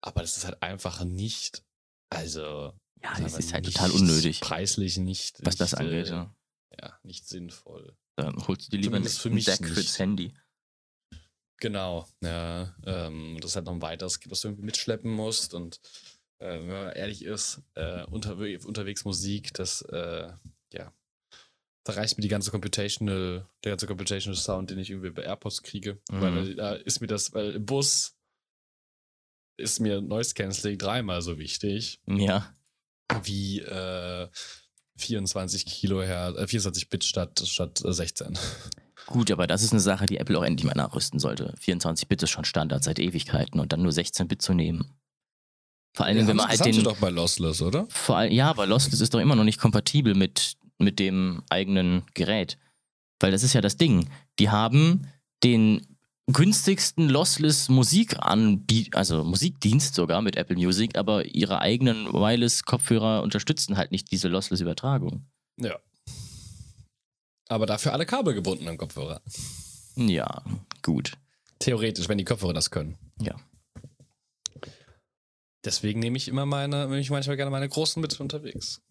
Aber 0.00 0.22
das 0.22 0.36
ist 0.38 0.46
halt 0.46 0.60
einfach 0.64 1.04
nicht. 1.04 1.62
Also. 2.10 2.72
Ja, 3.02 3.18
das 3.20 3.32
wir, 3.34 3.38
ist 3.40 3.52
halt 3.52 3.64
total 3.66 3.90
unnötig, 3.90 4.40
Preislich 4.40 4.96
nicht. 4.98 5.38
was 5.44 5.56
das 5.56 5.72
nicht, 5.72 5.80
angeht. 5.80 6.06
Äh, 6.08 6.10
Ja. 6.10 6.34
ja, 6.80 6.98
nicht 7.02 7.28
sinnvoll. 7.28 7.96
Dann 8.16 8.36
holst 8.48 8.66
du 8.66 8.70
dir 8.70 8.78
lieber 8.82 8.96
einen 8.96 9.04
Zumindest 9.04 9.20
für 9.20 9.30
mich 9.30 9.44
Deck 9.44 9.60
nicht. 9.60 9.74
fürs 9.74 9.98
Handy. 9.98 10.32
Genau, 11.58 12.06
ja. 12.22 12.74
Ähm, 12.84 13.38
das 13.40 13.52
ist 13.52 13.56
halt 13.56 13.66
noch 13.66 13.72
ein 13.74 13.82
weiteres, 13.82 14.18
was 14.26 14.40
du 14.40 14.48
irgendwie 14.48 14.64
mitschleppen 14.66 15.10
musst. 15.10 15.54
Und 15.54 15.80
äh, 16.38 16.58
wenn 16.60 16.66
man 16.68 16.92
ehrlich 16.92 17.24
ist, 17.24 17.62
äh, 17.74 18.04
unterwe 18.06 18.58
unterwegs 18.66 19.04
Musik, 19.04 19.54
das, 19.54 19.82
äh, 19.82 20.32
ja, 20.72 20.92
da 21.84 21.92
reicht 21.92 22.18
mir 22.18 22.22
die 22.22 22.28
ganze 22.28 22.50
Computational, 22.50 23.48
der 23.64 23.72
ganze 23.72 23.86
Computational 23.86 24.36
Sound, 24.36 24.70
den 24.70 24.78
ich 24.78 24.90
irgendwie 24.90 25.10
bei 25.10 25.22
AirPods 25.22 25.62
kriege. 25.62 26.00
Mhm. 26.10 26.20
Weil 26.20 26.54
da 26.56 26.74
ist 26.74 27.00
mir 27.00 27.06
das, 27.06 27.32
weil 27.32 27.52
im 27.52 27.64
Bus 27.64 28.16
ist 29.58 29.80
mir 29.80 30.02
Noise 30.02 30.34
Cancelling 30.34 30.76
dreimal 30.78 31.22
so 31.22 31.38
wichtig 31.38 32.00
Ja. 32.06 32.54
Wie 33.22 33.60
äh, 33.60 34.28
24 34.96 35.66
Kilohertz, 35.66 36.38
äh, 36.38 36.46
24 36.46 36.88
Bit 36.88 37.04
statt, 37.04 37.42
statt 37.46 37.82
äh, 37.84 37.92
16. 37.92 38.38
Gut, 39.06 39.30
aber 39.30 39.46
das 39.46 39.62
ist 39.62 39.72
eine 39.72 39.80
Sache, 39.80 40.06
die 40.06 40.18
Apple 40.18 40.38
auch 40.38 40.44
endlich 40.44 40.66
mal 40.66 40.74
nachrüsten 40.74 41.20
sollte. 41.20 41.54
24 41.60 42.08
Bit 42.08 42.22
ist 42.22 42.30
schon 42.30 42.44
Standard 42.44 42.82
seit 42.82 42.98
Ewigkeiten 42.98 43.60
und 43.60 43.72
dann 43.72 43.82
nur 43.82 43.92
16 43.92 44.26
Bit 44.26 44.42
zu 44.42 44.52
nehmen. 44.52 44.96
Vor 45.94 46.06
allen 46.06 46.16
Dingen, 46.16 46.28
wenn 46.28 46.36
man 46.36 46.48
das 46.48 46.60
halt 46.60 46.74
den. 46.74 46.84
doch 46.84 46.98
bei 46.98 47.08
Lossless, 47.08 47.62
oder? 47.62 47.86
Vor 47.88 48.16
allem, 48.16 48.32
ja, 48.32 48.50
aber 48.50 48.66
Lossless 48.66 49.00
ist 49.00 49.14
doch 49.14 49.20
immer 49.20 49.36
noch 49.36 49.44
nicht 49.44 49.60
kompatibel 49.60 50.14
mit, 50.14 50.56
mit 50.78 50.98
dem 50.98 51.42
eigenen 51.48 52.04
Gerät. 52.14 52.58
Weil 53.20 53.32
das 53.32 53.42
ist 53.42 53.54
ja 53.54 53.60
das 53.60 53.76
Ding. 53.76 54.10
Die 54.38 54.50
haben 54.50 55.08
den 55.42 55.95
günstigsten 56.26 57.08
Lossless 57.08 57.68
Musik 57.68 58.16
also 58.20 59.24
Musikdienst 59.24 59.94
sogar 59.94 60.22
mit 60.22 60.36
Apple 60.36 60.56
Music, 60.56 60.98
aber 60.98 61.24
ihre 61.24 61.60
eigenen 61.60 62.12
Wireless-Kopfhörer 62.12 63.22
unterstützen 63.22 63.76
halt 63.76 63.92
nicht 63.92 64.10
diese 64.10 64.28
Lossless-Übertragung. 64.28 65.24
Ja. 65.58 65.78
Aber 67.48 67.66
dafür 67.66 67.92
alle 67.92 68.06
kabelgebundenen 68.06 68.76
Kopfhörer. 68.76 69.22
Ja, 69.94 70.42
gut. 70.82 71.12
Theoretisch, 71.60 72.08
wenn 72.08 72.18
die 72.18 72.24
Kopfhörer 72.24 72.52
das 72.52 72.70
können. 72.70 72.98
Ja. 73.20 73.36
Deswegen 75.64 76.00
nehme 76.00 76.16
ich 76.16 76.28
immer 76.28 76.44
meine, 76.44 76.84
nehme 76.84 77.00
ich 77.00 77.10
manchmal 77.10 77.36
gerne 77.36 77.50
meine 77.50 77.68
großen 77.68 78.00
mit 78.00 78.20
unterwegs. 78.20 78.82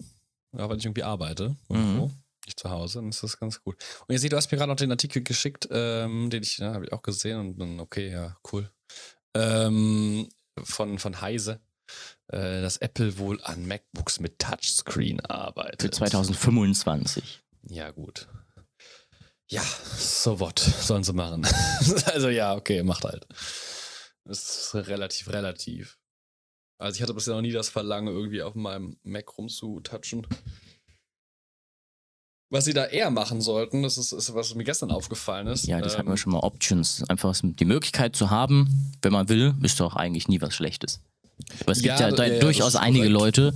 Ja, 0.58 0.70
weil 0.70 0.78
ich 0.78 0.86
irgendwie 0.86 1.04
arbeite. 1.04 1.56
Irgendwo. 1.70 2.12
Nicht 2.46 2.60
zu 2.60 2.70
Hause, 2.70 3.00
dann 3.00 3.10
ist 3.10 3.24
das 3.24 3.40
ganz 3.40 3.62
gut. 3.62 3.78
Und 4.08 4.14
ihr 4.14 4.20
seht, 4.20 4.32
du 4.32 4.38
hast 4.38 4.52
mir 4.52 4.58
gerade 4.58 4.70
noch 4.70 4.78
den 4.78 4.92
Artikel 4.92 5.24
geschickt, 5.24 5.68
ähm, 5.72 6.30
den 6.30 6.44
ich, 6.44 6.60
ja, 6.60 6.74
habe 6.74 6.86
ich 6.86 6.94
auch 6.94 7.02
gesehen 7.02 7.40
und 7.40 7.58
dann, 7.58 7.80
okay, 7.80 8.12
ja, 8.12 8.38
cool. 8.52 8.70
Ähm, 9.36 10.30
von, 10.64 11.00
von 11.00 11.22
Heise, 11.22 11.60
äh, 12.28 12.62
dass 12.62 12.78
Apple 12.78 13.18
wohl 13.18 13.42
an 13.44 13.68
MacBooks 13.68 14.20
mit 14.20 14.40
Touchscreen 14.40 15.22
arbeitet. 15.22 15.82
Für 15.82 15.92
2025. 15.92 17.42
Ja, 17.70 17.92
gut. 17.92 18.28
Ja, 19.48 19.62
so 19.62 20.40
what. 20.40 20.60
Sollen 20.60 21.04
sie 21.04 21.14
machen. 21.14 21.46
also 22.06 22.30
ja, 22.30 22.56
okay, 22.56 22.82
macht 22.84 23.04
halt. 23.04 23.28
Das 24.24 24.40
ist 24.40 24.76
relativ, 24.88 25.30
relativ. 25.30 26.00
Also 26.78 26.96
ich 26.96 27.02
hatte 27.02 27.14
bisher 27.14 27.36
noch 27.36 27.42
nie 27.42 27.52
das 27.52 27.70
Verlangen, 27.70 28.14
irgendwie 28.14 28.42
auf 28.42 28.56
meinem 28.56 28.98
Mac 29.04 29.38
rumzutatschen. 29.38 30.28
Was 32.52 32.66
sie 32.66 32.74
da 32.74 32.86
eher 32.86 33.10
machen 33.10 33.42
sollten, 33.42 33.82
das 33.84 33.98
ist, 33.98 34.12
ist 34.12 34.34
was 34.36 34.54
mir 34.54 34.64
gestern 34.64 34.92
aufgefallen 34.92 35.48
ist. 35.48 35.66
Ja, 35.66 35.82
das 35.82 35.94
ähm, 35.94 36.00
hatten 36.00 36.10
wir 36.10 36.18
schon 36.18 36.34
mal 36.34 36.40
Options. 36.40 37.04
Einfach 37.10 37.36
die 37.42 37.66
Möglichkeit 37.66 38.16
zu 38.16 38.30
haben, 38.30 38.92
wenn 39.02 39.12
man 39.14 39.30
will, 39.30 39.56
ist 39.64 39.80
doch 39.80 39.96
eigentlich 39.96 40.28
nie 40.28 40.40
was 40.42 40.54
Schlechtes. 40.54 41.02
Aber 41.62 41.72
es 41.72 41.82
gibt 41.82 42.00
Ja, 42.00 42.12
da 42.12 42.26
ja, 42.26 42.34
ja, 42.34 42.40
durchaus 42.40 42.76
einige 42.76 43.12
korrekt. 43.12 43.38
Leute, 43.38 43.54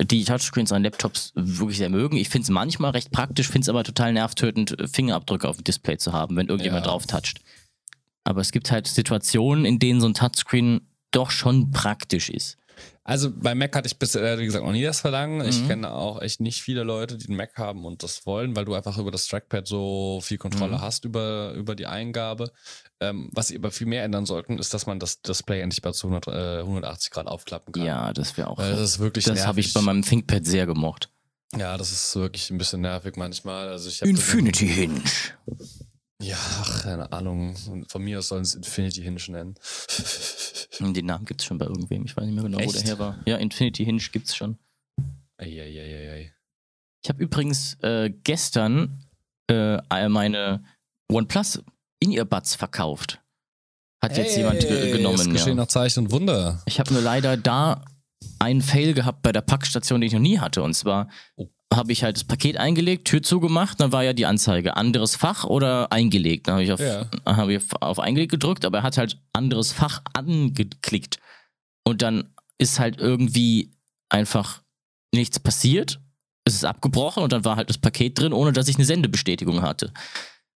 die 0.00 0.24
Touchscreens 0.24 0.70
an 0.70 0.84
Laptops 0.84 1.32
wirklich 1.34 1.78
sehr 1.78 1.90
mögen. 1.90 2.16
Ich 2.16 2.28
finde 2.28 2.44
es 2.44 2.50
manchmal 2.50 2.92
recht 2.92 3.10
praktisch, 3.10 3.48
finde 3.48 3.64
es 3.64 3.68
aber 3.68 3.82
total 3.82 4.12
nervtötend, 4.12 4.76
Fingerabdrücke 4.92 5.48
auf 5.48 5.56
dem 5.56 5.64
Display 5.64 5.98
zu 5.98 6.12
haben, 6.12 6.36
wenn 6.36 6.46
irgendjemand 6.46 6.86
Ja. 6.86 6.92
drauf 6.92 7.06
toucht. 7.06 7.40
Aber 8.22 8.40
es 8.40 8.52
gibt 8.52 8.70
halt 8.70 8.86
Situationen, 8.86 9.64
in 9.64 9.80
denen 9.80 10.00
so 10.00 10.06
ein 10.06 10.14
Touchscreen 10.14 10.82
doch 11.10 11.30
schon 11.32 11.72
praktisch 11.72 12.30
ist. 12.30 12.56
Also 13.08 13.30
bei 13.34 13.54
Mac 13.54 13.74
hatte 13.74 13.86
ich 13.86 13.98
bisher, 13.98 14.38
wie 14.38 14.44
gesagt, 14.44 14.66
noch 14.66 14.72
nie 14.72 14.82
das 14.82 15.00
Verlangen. 15.00 15.40
Ich 15.48 15.62
Mhm. 15.62 15.66
kenne 15.68 15.90
auch 15.92 16.20
echt 16.20 16.40
nicht 16.40 16.60
viele 16.60 16.82
Leute, 16.82 17.16
die 17.16 17.26
einen 17.28 17.38
Mac 17.38 17.56
haben 17.56 17.86
und 17.86 18.02
das 18.02 18.26
wollen, 18.26 18.54
weil 18.54 18.66
du 18.66 18.74
einfach 18.74 18.98
über 18.98 19.10
das 19.10 19.26
Trackpad 19.28 19.66
so 19.66 20.20
viel 20.22 20.36
Kontrolle 20.36 20.76
Mhm. 20.76 20.80
hast 20.82 21.06
über, 21.06 21.54
über 21.54 21.74
die 21.74 21.86
Eingabe. 21.86 22.52
Ähm, 23.00 23.30
was 23.32 23.48
sie 23.48 23.56
aber 23.56 23.70
viel 23.70 23.86
mehr 23.86 24.04
ändern 24.04 24.26
sollten, 24.26 24.58
ist, 24.58 24.74
dass 24.74 24.84
man 24.84 25.00
das 25.00 25.22
Display 25.22 25.62
endlich 25.62 25.82
mal 25.82 25.94
zu 25.94 26.08
100, 26.08 26.26
äh, 26.28 26.62
180 26.64 27.10
Grad 27.10 27.28
aufklappen 27.28 27.72
kann. 27.72 27.82
Ja, 27.82 28.12
das 28.12 28.36
wäre 28.36 28.50
auch. 28.50 28.58
Weil 28.58 28.72
das 28.72 28.80
ist 28.80 28.98
wirklich 28.98 29.24
das 29.24 29.46
habe 29.46 29.60
ich 29.60 29.72
bei 29.72 29.80
meinem 29.80 30.02
ThinkPad 30.02 30.44
sehr 30.44 30.66
gemocht. 30.66 31.08
Ja, 31.56 31.78
das 31.78 31.90
ist 31.92 32.14
wirklich 32.14 32.50
ein 32.50 32.58
bisschen 32.58 32.82
nervig 32.82 33.16
manchmal. 33.16 33.68
Also 33.70 33.88
ich 33.88 34.02
Infinity 34.02 34.68
Hinge. 34.68 35.00
Ja, 36.20 36.36
keine 36.82 37.10
Ahnung. 37.12 37.56
Von 37.88 38.02
mir 38.02 38.18
aus 38.18 38.28
sollen 38.28 38.44
sie 38.44 38.50
es 38.58 38.66
Infinity 38.66 39.00
Hinge 39.02 39.22
nennen. 39.28 39.54
Den 40.80 41.06
Namen 41.06 41.24
gibt 41.24 41.40
es 41.40 41.46
schon 41.46 41.58
bei 41.58 41.66
irgendwem. 41.66 42.04
Ich 42.04 42.16
weiß 42.16 42.24
nicht 42.24 42.34
mehr 42.34 42.44
genau, 42.44 42.58
wo 42.58 42.62
Echt? 42.62 42.74
der 42.76 42.82
her 42.82 42.98
war. 42.98 43.18
Ja, 43.26 43.36
Infinity 43.36 43.84
Hinge 43.84 44.00
gibt 44.12 44.26
es 44.28 44.36
schon. 44.36 44.56
Eieieiei. 45.38 46.32
Ich 47.04 47.08
habe 47.08 47.22
übrigens 47.22 47.74
äh, 47.82 48.10
gestern 48.24 49.04
äh, 49.50 50.08
meine 50.08 50.62
OnePlus 51.10 51.62
In-Ear-Buds 52.00 52.56
verkauft. 52.56 53.20
Hat 54.02 54.16
jetzt 54.16 54.36
jemand 54.36 54.62
äh, 54.64 54.92
genommen. 54.92 55.18
Es 55.20 55.28
geschehen 55.28 55.48
Ja. 55.48 55.54
noch 55.54 55.66
Zeichen 55.68 56.04
und 56.04 56.10
Wunder. 56.12 56.62
Ich 56.66 56.78
habe 56.80 56.92
nur 56.92 57.02
leider 57.02 57.36
da 57.36 57.84
einen 58.38 58.62
Fail 58.62 58.94
gehabt 58.94 59.22
bei 59.22 59.32
der 59.32 59.40
Packstation, 59.40 60.00
den 60.00 60.08
ich 60.08 60.12
noch 60.12 60.20
nie 60.20 60.38
hatte. 60.38 60.62
Und 60.62 60.74
zwar 60.74 61.08
Oh. 61.36 61.48
Habe 61.72 61.92
ich 61.92 62.02
halt 62.02 62.16
das 62.16 62.24
Paket 62.24 62.56
eingelegt, 62.56 63.06
Tür 63.06 63.22
zugemacht, 63.22 63.80
dann 63.80 63.92
war 63.92 64.02
ja 64.02 64.12
die 64.12 64.26
Anzeige 64.26 64.76
anderes 64.76 65.16
Fach 65.16 65.44
oder 65.44 65.92
eingelegt. 65.92 66.48
Dann 66.48 66.54
habe 66.54 66.64
ich, 66.64 66.72
auf, 66.72 66.80
Ja. 66.80 67.06
hab 67.26 67.48
ich 67.48 67.62
auf 67.80 68.00
eingelegt 68.00 68.32
gedrückt, 68.32 68.64
aber 68.64 68.78
er 68.78 68.82
hat 68.84 68.96
halt 68.96 69.18
anderes 69.32 69.72
Fach 69.72 70.02
angeklickt. 70.14 71.18
Und 71.84 72.02
dann 72.02 72.34
ist 72.58 72.78
halt 72.80 72.98
irgendwie 72.98 73.70
einfach 74.08 74.62
nichts 75.14 75.38
passiert. 75.38 76.00
Es 76.44 76.54
ist 76.54 76.64
abgebrochen 76.64 77.22
und 77.22 77.32
dann 77.32 77.44
war 77.44 77.56
halt 77.56 77.68
das 77.68 77.78
Paket 77.78 78.18
drin, 78.18 78.32
ohne 78.32 78.52
dass 78.52 78.68
ich 78.68 78.76
eine 78.76 78.84
Sendebestätigung 78.86 79.60
hatte. 79.62 79.92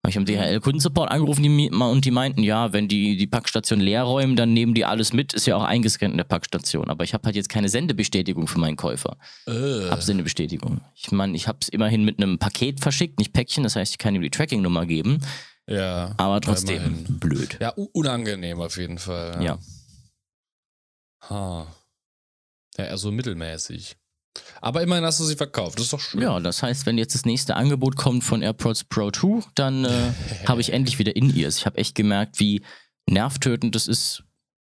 Habe 0.08 0.10
ich 0.10 0.16
am 0.16 0.24
DHL-Kundensupport 0.24 1.10
angerufen 1.10 1.42
die, 1.42 1.70
und 1.70 2.04
die 2.04 2.10
meinten, 2.10 2.42
ja, 2.42 2.72
wenn 2.72 2.88
die 2.88 3.16
die 3.18 3.26
Packstation 3.26 3.78
leer 3.78 4.04
räumen, 4.04 4.36
dann 4.36 4.54
nehmen 4.54 4.72
die 4.72 4.86
alles 4.86 5.12
mit, 5.12 5.34
ist 5.34 5.46
ja 5.46 5.54
auch 5.56 5.64
eingescannt 5.64 6.12
in 6.12 6.16
der 6.16 6.24
Packstation. 6.24 6.88
Aber 6.88 7.04
ich 7.04 7.12
habe 7.12 7.24
halt 7.26 7.36
jetzt 7.36 7.50
keine 7.50 7.68
Sendebestätigung 7.68 8.46
für 8.46 8.58
meinen 8.58 8.76
Käufer. 8.76 9.18
Äh. 9.46 9.88
Absendebestätigung. 9.90 10.80
Ich 10.94 11.12
meine, 11.12 11.36
ich 11.36 11.46
habe 11.46 11.58
es 11.60 11.68
immerhin 11.68 12.04
mit 12.06 12.22
einem 12.22 12.38
Paket 12.38 12.80
verschickt, 12.80 13.18
nicht 13.18 13.34
Päckchen, 13.34 13.64
das 13.64 13.76
heißt, 13.76 13.92
ich 13.92 13.98
kann 13.98 14.14
ihm 14.14 14.22
die 14.22 14.30
Tracking-Nummer 14.30 14.86
geben, 14.86 15.18
Ja. 15.66 16.14
aber 16.16 16.40
trotzdem 16.40 16.76
immerhin. 16.82 17.18
blöd. 17.20 17.58
Ja, 17.60 17.74
unangenehm 17.92 18.60
auf 18.60 18.78
jeden 18.78 18.98
Fall. 18.98 19.42
Ja. 19.44 19.58
Ha. 21.28 21.66
Ja, 22.78 22.84
eher 22.84 22.96
so 22.96 23.10
mittelmäßig. 23.12 23.96
Aber 24.60 24.82
immerhin 24.82 25.04
hast 25.04 25.20
du 25.20 25.24
sie 25.24 25.36
verkauft. 25.36 25.78
Das 25.78 25.86
ist 25.86 25.92
doch 25.92 26.00
schön. 26.00 26.20
Ja, 26.20 26.38
das 26.40 26.62
heißt, 26.62 26.86
wenn 26.86 26.98
jetzt 26.98 27.14
das 27.14 27.24
nächste 27.24 27.56
Angebot 27.56 27.96
kommt 27.96 28.24
von 28.24 28.42
AirPods 28.42 28.84
Pro 28.84 29.10
2, 29.10 29.46
dann 29.54 29.84
äh, 29.84 30.12
habe 30.46 30.60
ich 30.60 30.72
endlich 30.72 30.98
wieder 30.98 31.16
In-Ears. 31.16 31.58
Ich 31.58 31.66
habe 31.66 31.78
echt 31.78 31.94
gemerkt, 31.94 32.40
wie 32.40 32.62
nervtötend 33.08 33.74
es 33.76 33.88
ist, 33.88 34.24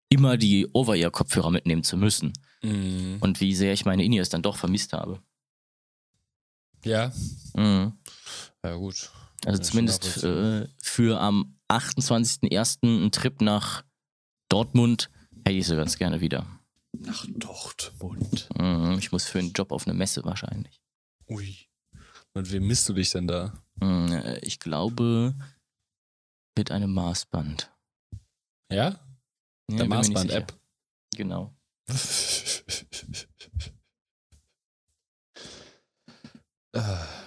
immer 0.09 0.37
die 0.37 0.69
Over-Ear-Kopfhörer 0.73 1.51
mitnehmen 1.51 1.85
zu 1.85 1.97
müssen. 1.97 2.33
Mhm. 2.63 3.17
Und 3.21 3.41
wie 3.41 3.55
sehr 3.55 3.73
ich 3.73 3.85
meine 3.85 4.05
In-Ears 4.05 4.29
dann 4.29 4.43
doch 4.43 4.57
vermisst 4.57 4.93
habe. 4.93 5.21
Ja. 6.85 7.13
Mhm. 7.55 7.93
Ja, 8.65 8.75
gut. 8.75 9.11
Also 9.45 9.59
Ja, 9.59 9.63
zumindest 9.63 10.25
äh, 10.25 10.69
für 10.83 11.21
am 11.21 11.57
28.01. 11.69 12.79
einen 12.83 13.13
Trip 13.13 13.41
nach 13.41 13.85
Dortmund 14.49 15.11
hätte 15.45 15.57
ich 15.57 15.67
so 15.67 15.77
ganz 15.77 15.97
gerne 15.97 16.21
wieder. 16.21 16.47
Nach 16.93 17.27
Dortmund. 17.29 18.49
Mhm. 18.59 18.97
Ich 18.99 19.13
muss 19.13 19.25
für 19.25 19.39
einen 19.39 19.53
Job 19.53 19.73
auf 19.73 19.87
eine 19.87 19.95
Messe 19.97 20.25
wahrscheinlich. 20.25 20.81
Ui. 21.29 21.57
Und 22.35 22.51
wem 22.53 22.67
misst 22.67 22.89
du 22.89 22.93
dich 22.93 23.11
denn 23.11 23.27
da? 23.27 23.63
Mhm, 23.77 24.13
äh, 24.13 24.39
Ich 24.41 24.59
glaube 24.61 25.35
mit 26.57 26.71
einem 26.71 26.93
Maßband. 26.93 27.71
Ja? 28.71 29.01
Ja, 29.71 29.77
Der 29.77 29.87
Maßband-App. 29.89 30.53
Genau. 31.15 31.55
Äh. 36.75 36.79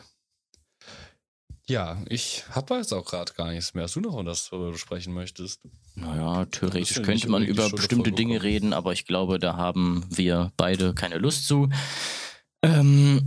Ja, 1.68 1.98
ich 2.08 2.44
habe 2.52 2.76
jetzt 2.76 2.94
auch 2.94 3.06
gerade 3.06 3.34
gar 3.34 3.52
nichts 3.52 3.74
mehr. 3.74 3.86
Hast 3.86 3.96
du 3.96 4.00
noch 4.00 4.24
was, 4.24 4.50
du 4.50 4.78
sprechen 4.78 5.14
möchtest? 5.14 5.62
Naja, 5.96 6.46
theoretisch 6.46 6.98
ja 6.98 7.02
könnte 7.04 7.30
man 7.30 7.44
über 7.44 7.70
bestimmte 7.70 8.12
Dinge 8.12 8.44
reden, 8.44 8.74
aber 8.74 8.94
ich 8.94 9.06
glaube, 9.06 9.40
da 9.40 9.58
haben 9.58 10.06
wir 10.10 10.52
beide 10.58 10.94
keine 10.94 11.18
Lust 11.18 11.48
zu. 11.48 11.70
Ähm, 12.64 13.26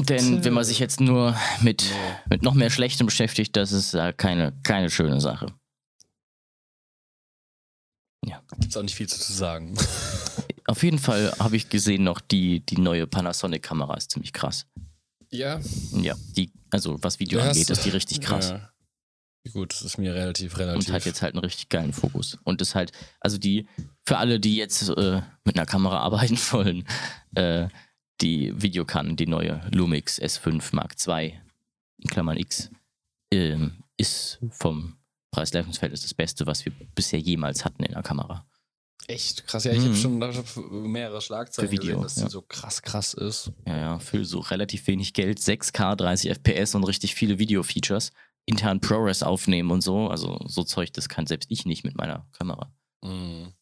denn 0.00 0.44
wenn 0.44 0.54
man 0.54 0.64
sich 0.64 0.78
jetzt 0.78 1.00
nur 1.00 1.36
mit, 1.60 1.84
mit 2.30 2.42
noch 2.42 2.54
mehr 2.54 2.70
Schlechtem 2.70 3.06
beschäftigt, 3.06 3.54
das 3.56 3.72
ist 3.72 3.94
äh, 3.94 4.12
keine, 4.16 4.58
keine 4.62 4.90
schöne 4.90 5.20
Sache. 5.20 5.46
Gibt's 8.60 8.76
auch 8.76 8.82
nicht 8.82 8.94
viel 8.94 9.08
zu 9.08 9.32
sagen. 9.32 9.74
Auf 10.66 10.82
jeden 10.82 10.98
Fall 10.98 11.34
habe 11.38 11.56
ich 11.56 11.68
gesehen 11.68 12.04
noch, 12.04 12.20
die, 12.20 12.60
die 12.60 12.78
neue 12.78 13.06
Panasonic-Kamera 13.06 13.96
ist 13.96 14.12
ziemlich 14.12 14.32
krass. 14.32 14.66
Ja. 15.30 15.60
Ja, 15.92 16.14
die, 16.36 16.50
also 16.70 16.96
was 17.02 17.18
Video 17.20 17.38
Ja, 17.38 17.48
angeht, 17.48 17.70
ist 17.70 17.84
die 17.84 17.90
richtig 17.90 18.20
krass. 18.22 18.50
Ja. 18.50 18.70
Gut, 19.52 19.72
das 19.74 19.82
ist 19.82 19.98
mir 19.98 20.14
relativ, 20.14 20.56
relativ. 20.58 20.88
Und 20.88 20.94
hat 20.94 21.04
jetzt 21.04 21.20
halt 21.20 21.34
einen 21.34 21.44
richtig 21.44 21.68
geilen 21.68 21.92
Fokus. 21.92 22.38
Und 22.44 22.62
ist 22.62 22.74
halt, 22.74 22.92
also 23.20 23.36
die, 23.36 23.68
für 24.06 24.16
alle, 24.16 24.40
die 24.40 24.56
jetzt 24.56 24.88
äh, 24.88 25.20
mit 25.44 25.56
einer 25.58 25.66
Kamera 25.66 25.98
arbeiten 26.00 26.38
wollen, 26.50 26.86
äh, 27.34 27.68
die 28.20 28.52
Videokan, 28.60 29.16
die 29.16 29.26
neue 29.26 29.60
Lumix 29.72 30.18
S5 30.20 30.74
Mark 30.74 30.94
II, 31.06 31.38
in 31.98 32.10
Klammern 32.10 32.38
X, 32.38 32.70
ähm, 33.30 33.84
ist 33.96 34.38
vom 34.50 34.96
Preis-Leistungsverhältnis 35.30 36.02
das 36.02 36.14
Beste, 36.14 36.46
was 36.46 36.64
wir 36.64 36.72
bisher 36.94 37.18
jemals 37.18 37.64
hatten 37.64 37.82
in 37.84 37.92
der 37.92 38.02
Kamera. 38.02 38.46
Echt 39.06 39.46
krass. 39.46 39.64
Ja, 39.64 39.72
ich 39.72 39.80
Mhm. 39.80 39.84
habe 39.86 39.96
schon 39.96 40.22
hab 40.22 40.56
mehrere 40.72 41.20
Schlagzeilen 41.20 41.68
Für 41.68 41.72
Video, 41.72 42.00
gesehen, 42.00 42.02
dass 42.02 42.16
ja. 42.16 42.24
die 42.24 42.30
so 42.30 42.42
krass, 42.42 42.80
krass 42.82 43.12
ist. 43.14 43.50
Ja, 43.66 43.76
ja, 43.76 43.98
für 43.98 44.24
so 44.24 44.38
relativ 44.40 44.86
wenig 44.86 45.12
Geld, 45.12 45.38
6K, 45.40 45.94
30 45.94 46.30
FPS 46.30 46.74
und 46.74 46.84
richtig 46.84 47.14
viele 47.14 47.38
Video-Features, 47.38 48.12
intern 48.46 48.80
ProRes 48.80 49.22
aufnehmen 49.22 49.70
und 49.70 49.82
so. 49.82 50.08
Also 50.08 50.38
so 50.46 50.64
Zeug, 50.64 50.92
das 50.94 51.08
kann 51.10 51.26
selbst 51.26 51.50
ich 51.50 51.66
nicht 51.66 51.84
mit 51.84 51.96
meiner 51.96 52.26
Kamera. 52.32 52.72
Mhm. 53.04 53.52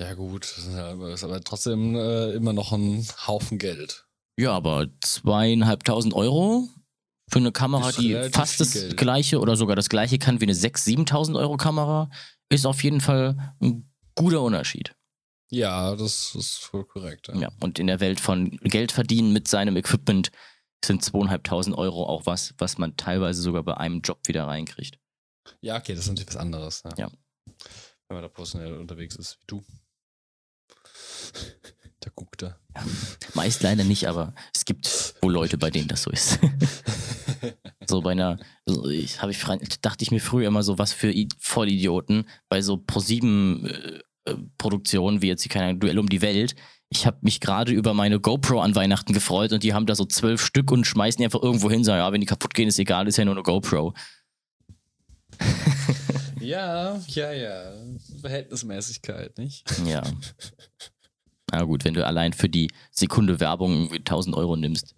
Ja, 0.00 0.14
gut. 0.14 0.44
Das 0.44 0.58
ist, 0.58 0.72
ja, 0.74 1.08
ist 1.12 1.24
aber 1.24 1.40
trotzdem 1.42 1.96
äh, 1.96 2.30
immer 2.32 2.52
noch 2.52 2.72
ein 2.72 3.06
Haufen 3.26 3.58
Geld. 3.58 4.06
Ja, 4.38 4.52
aber 4.52 4.86
zweieinhalbtausend 5.00 6.14
Euro 6.14 6.68
für 7.30 7.40
eine 7.40 7.52
Kamera, 7.52 7.90
die 7.92 8.14
fast 8.32 8.60
das 8.60 8.72
Geld. 8.74 8.96
gleiche 8.96 9.40
oder 9.40 9.56
sogar 9.56 9.74
das 9.76 9.88
gleiche 9.88 10.18
kann 10.18 10.40
wie 10.40 10.44
eine 10.44 10.52
6.000, 10.54 11.08
7.000 11.08 11.38
Euro 11.38 11.56
Kamera, 11.56 12.10
ist 12.48 12.66
auf 12.66 12.82
jeden 12.82 13.00
Fall 13.00 13.54
ein 13.60 13.90
guter 14.14 14.42
Unterschied. 14.42 14.94
Ja, 15.50 15.96
das 15.96 16.34
ist 16.34 16.58
voll 16.58 16.84
korrekt. 16.84 17.28
Ja. 17.28 17.34
Ja, 17.36 17.48
und 17.60 17.78
in 17.78 17.86
der 17.86 18.00
Welt 18.00 18.20
von 18.20 18.50
Geld 18.62 18.92
verdienen 18.92 19.32
mit 19.32 19.48
seinem 19.48 19.76
Equipment 19.76 20.30
sind 20.84 21.02
zweieinhalbtausend 21.04 21.76
Euro 21.76 22.06
auch 22.06 22.26
was, 22.26 22.54
was 22.58 22.78
man 22.78 22.96
teilweise 22.96 23.40
sogar 23.42 23.62
bei 23.62 23.76
einem 23.76 24.00
Job 24.00 24.20
wieder 24.26 24.46
reinkriegt. 24.46 24.98
ja, 25.60 25.76
okay, 25.76 25.92
das 25.94 26.04
ist 26.04 26.08
natürlich 26.08 26.28
was 26.28 26.36
anderes. 26.36 26.82
Ja. 26.84 27.06
Ja. 27.06 27.10
Wenn 28.08 28.16
man 28.16 28.22
da 28.22 28.28
professionell 28.28 28.74
unterwegs 28.74 29.16
ist, 29.16 29.38
wie 29.40 29.46
du. 29.46 29.64
Da 32.00 32.10
guckt 32.14 32.44
er. 32.44 32.60
Meist 33.34 33.64
leider 33.64 33.82
nicht, 33.82 34.06
aber 34.06 34.32
es 34.54 34.64
gibt 34.64 35.16
wohl 35.20 35.32
Leute, 35.32 35.58
bei 35.58 35.68
denen 35.68 35.88
das 35.88 36.02
so 36.04 36.10
ist. 36.12 36.38
so 37.86 38.00
bei 38.00 38.12
einer, 38.12 38.38
so 38.66 38.88
ich, 38.88 39.18
ich, 39.22 39.80
dachte 39.80 40.02
ich 40.02 40.10
mir 40.10 40.20
früher 40.20 40.48
immer 40.48 40.62
so, 40.62 40.78
was 40.78 40.92
für 40.92 41.10
I 41.10 41.28
Vollidioten 41.38 42.28
bei 42.48 42.62
so 42.62 42.76
ProSieben 42.76 43.66
äh, 43.66 44.00
äh, 44.30 44.36
Produktionen, 44.58 45.22
wie 45.22 45.28
jetzt 45.28 45.42
hier 45.42 45.50
keine 45.50 45.78
Duell 45.78 45.98
um 45.98 46.08
die 46.08 46.22
Welt. 46.22 46.54
Ich 46.90 47.06
habe 47.06 47.18
mich 47.22 47.40
gerade 47.40 47.72
über 47.72 47.92
meine 47.94 48.18
GoPro 48.18 48.60
an 48.60 48.74
Weihnachten 48.74 49.12
gefreut 49.12 49.52
und 49.52 49.62
die 49.62 49.74
haben 49.74 49.86
da 49.86 49.94
so 49.94 50.04
zwölf 50.04 50.40
Stück 50.40 50.70
und 50.70 50.86
schmeißen 50.86 51.18
die 51.18 51.24
einfach 51.24 51.42
irgendwo 51.42 51.70
hin, 51.70 51.84
sagen, 51.84 51.98
ja, 51.98 52.12
wenn 52.12 52.20
die 52.20 52.26
kaputt 52.26 52.54
gehen, 52.54 52.68
ist 52.68 52.78
egal, 52.78 53.06
ist 53.08 53.18
ja 53.18 53.24
nur 53.24 53.34
eine 53.34 53.42
GoPro. 53.42 53.92
Ja, 56.40 56.98
ja, 57.08 57.32
ja. 57.32 57.72
Verhältnismäßigkeit, 58.22 59.36
nicht? 59.36 59.64
Ja. 59.84 60.02
Na 61.50 61.62
gut, 61.64 61.84
wenn 61.84 61.94
du 61.94 62.06
allein 62.06 62.32
für 62.32 62.48
die 62.48 62.70
Sekunde 62.90 63.40
Werbung 63.40 63.72
irgendwie 63.72 63.98
1000 63.98 64.34
Euro 64.34 64.56
nimmst, 64.56 64.94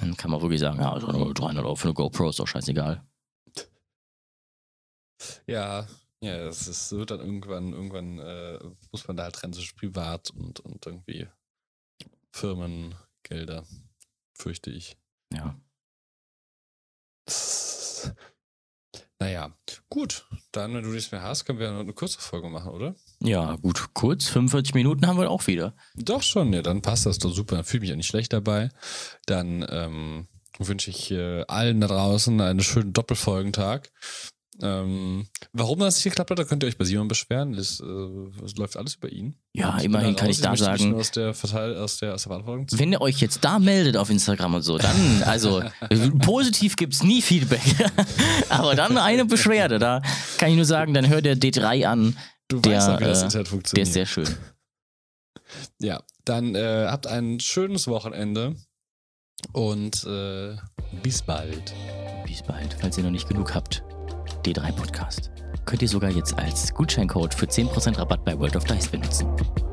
dann 0.00 0.16
kann 0.16 0.30
man 0.30 0.40
wirklich 0.40 0.60
sagen, 0.60 0.80
ja, 0.80 0.92
also 0.92 1.06
nur 1.08 1.34
300 1.34 1.64
Euro 1.64 1.76
für 1.76 1.88
eine 1.88 1.94
GoPro 1.94 2.30
ist 2.30 2.38
doch 2.38 2.46
scheißegal. 2.46 3.04
Ja, 5.46 5.86
ja, 6.22 6.44
das 6.44 6.66
ist 6.66 6.88
so 6.88 7.04
dann 7.04 7.20
irgendwann, 7.20 7.74
irgendwann 7.74 8.18
äh, 8.18 8.58
muss 8.90 9.06
man 9.06 9.18
da 9.18 9.24
halt 9.24 9.34
trennen 9.34 9.52
zwischen 9.52 9.76
privat 9.76 10.30
und, 10.30 10.60
und 10.60 10.86
irgendwie 10.86 11.28
Firmengelder, 12.32 13.66
fürchte 14.34 14.70
ich. 14.70 14.96
Ja. 15.32 15.60
Naja, 19.20 19.54
gut. 19.90 20.26
Dann, 20.50 20.74
wenn 20.74 20.82
du 20.82 20.88
nichts 20.88 21.12
mehr 21.12 21.22
hast, 21.22 21.44
können 21.44 21.58
wir 21.58 21.70
noch 21.70 21.80
eine 21.80 21.92
kurze 21.92 22.18
Folge 22.18 22.48
machen, 22.48 22.72
oder? 22.72 22.96
Ja, 23.20 23.56
gut, 23.56 23.90
kurz, 23.92 24.28
45 24.28 24.74
Minuten 24.74 25.06
haben 25.06 25.18
wir 25.18 25.30
auch 25.30 25.46
wieder. 25.46 25.76
Doch 25.94 26.22
schon, 26.22 26.52
ja, 26.54 26.62
dann 26.62 26.80
passt 26.80 27.04
das 27.04 27.18
doch 27.18 27.30
super. 27.30 27.56
Dann 27.56 27.64
fühle 27.66 27.78
ich 27.78 27.82
mich 27.82 27.90
ja 27.90 27.96
nicht 27.96 28.06
schlecht 28.06 28.32
dabei. 28.32 28.70
Dann 29.26 29.64
ähm, 29.68 30.28
wünsche 30.58 30.88
ich 30.88 31.10
äh, 31.10 31.44
allen 31.48 31.82
da 31.82 31.88
draußen 31.88 32.40
einen 32.40 32.62
schönen 32.62 32.94
Doppelfolgentag. 32.94 33.92
Ähm, 34.62 35.26
warum 35.52 35.78
das 35.78 35.96
nicht 35.96 36.04
geklappt 36.04 36.30
hat, 36.30 36.38
da 36.38 36.44
könnt 36.44 36.62
ihr 36.62 36.66
euch 36.66 36.76
bei 36.76 36.84
Simon 36.84 37.08
beschweren. 37.08 37.52
Das, 37.54 37.80
äh, 37.80 38.44
es 38.44 38.56
läuft 38.56 38.76
alles 38.76 38.96
über 38.96 39.10
ihn. 39.10 39.36
Ja, 39.54 39.72
bin 39.76 39.86
immerhin 39.86 40.16
kann 40.16 40.26
raus. 40.28 40.36
ich 40.36 40.42
da 40.42 40.56
sagen- 40.56 40.94
Aus 40.94 41.10
der, 41.12 41.32
Verteil 41.34 41.76
aus 41.76 41.96
der, 41.98 42.14
aus 42.14 42.22
der 42.24 42.30
Verantwortung 42.30 42.68
ziehen. 42.68 42.78
Wenn 42.78 42.92
ihr 42.92 43.00
euch 43.00 43.20
jetzt 43.20 43.44
da 43.44 43.58
meldet 43.58 43.96
auf 43.96 44.10
Instagram 44.10 44.54
und 44.54 44.62
so, 44.62 44.76
dann, 44.78 45.22
also 45.24 45.62
positiv 46.20 46.76
gibt's 46.76 47.02
nie 47.02 47.22
Feedback. 47.22 47.60
Aber 48.50 48.74
dann 48.74 48.98
eine 48.98 49.24
Beschwerde, 49.24 49.78
da 49.78 50.02
kann 50.38 50.50
ich 50.50 50.56
nur 50.56 50.64
sagen, 50.66 50.92
dann 50.94 51.08
hört 51.08 51.24
der 51.24 51.36
D3 51.36 51.86
an, 51.86 52.16
Du 52.48 52.60
der, 52.60 52.76
weißt 52.78 52.88
auch, 52.88 53.00
wie 53.00 53.04
das 53.04 53.22
äh, 53.22 53.24
Internet 53.26 53.46
der 53.46 53.50
funktioniert. 53.50 53.88
ist 53.88 53.94
sehr 53.94 54.06
schön. 54.06 54.28
Ja, 55.80 56.00
dann 56.24 56.54
äh, 56.54 56.86
habt 56.88 57.08
ein 57.08 57.40
schönes 57.40 57.88
Wochenende 57.88 58.54
und 59.52 60.04
äh, 60.04 60.56
bis 61.02 61.22
bald. 61.22 61.74
Bis 62.24 62.42
bald, 62.42 62.76
falls 62.80 62.96
ihr 62.98 63.02
noch 63.04 63.10
nicht 63.10 63.28
genug 63.28 63.52
habt. 63.54 63.82
D3 64.44 64.72
Podcast. 64.72 65.30
Könnt 65.66 65.82
ihr 65.82 65.88
sogar 65.88 66.10
jetzt 66.10 66.38
als 66.38 66.72
Gutscheincode 66.74 67.34
für 67.34 67.46
10% 67.46 67.98
Rabatt 67.98 68.24
bei 68.24 68.38
World 68.38 68.56
of 68.56 68.64
Dice 68.64 68.88
benutzen. 68.88 69.28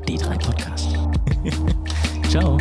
D3 0.06 0.38
Podcast. 0.38 0.96
Ciao. 2.30 2.58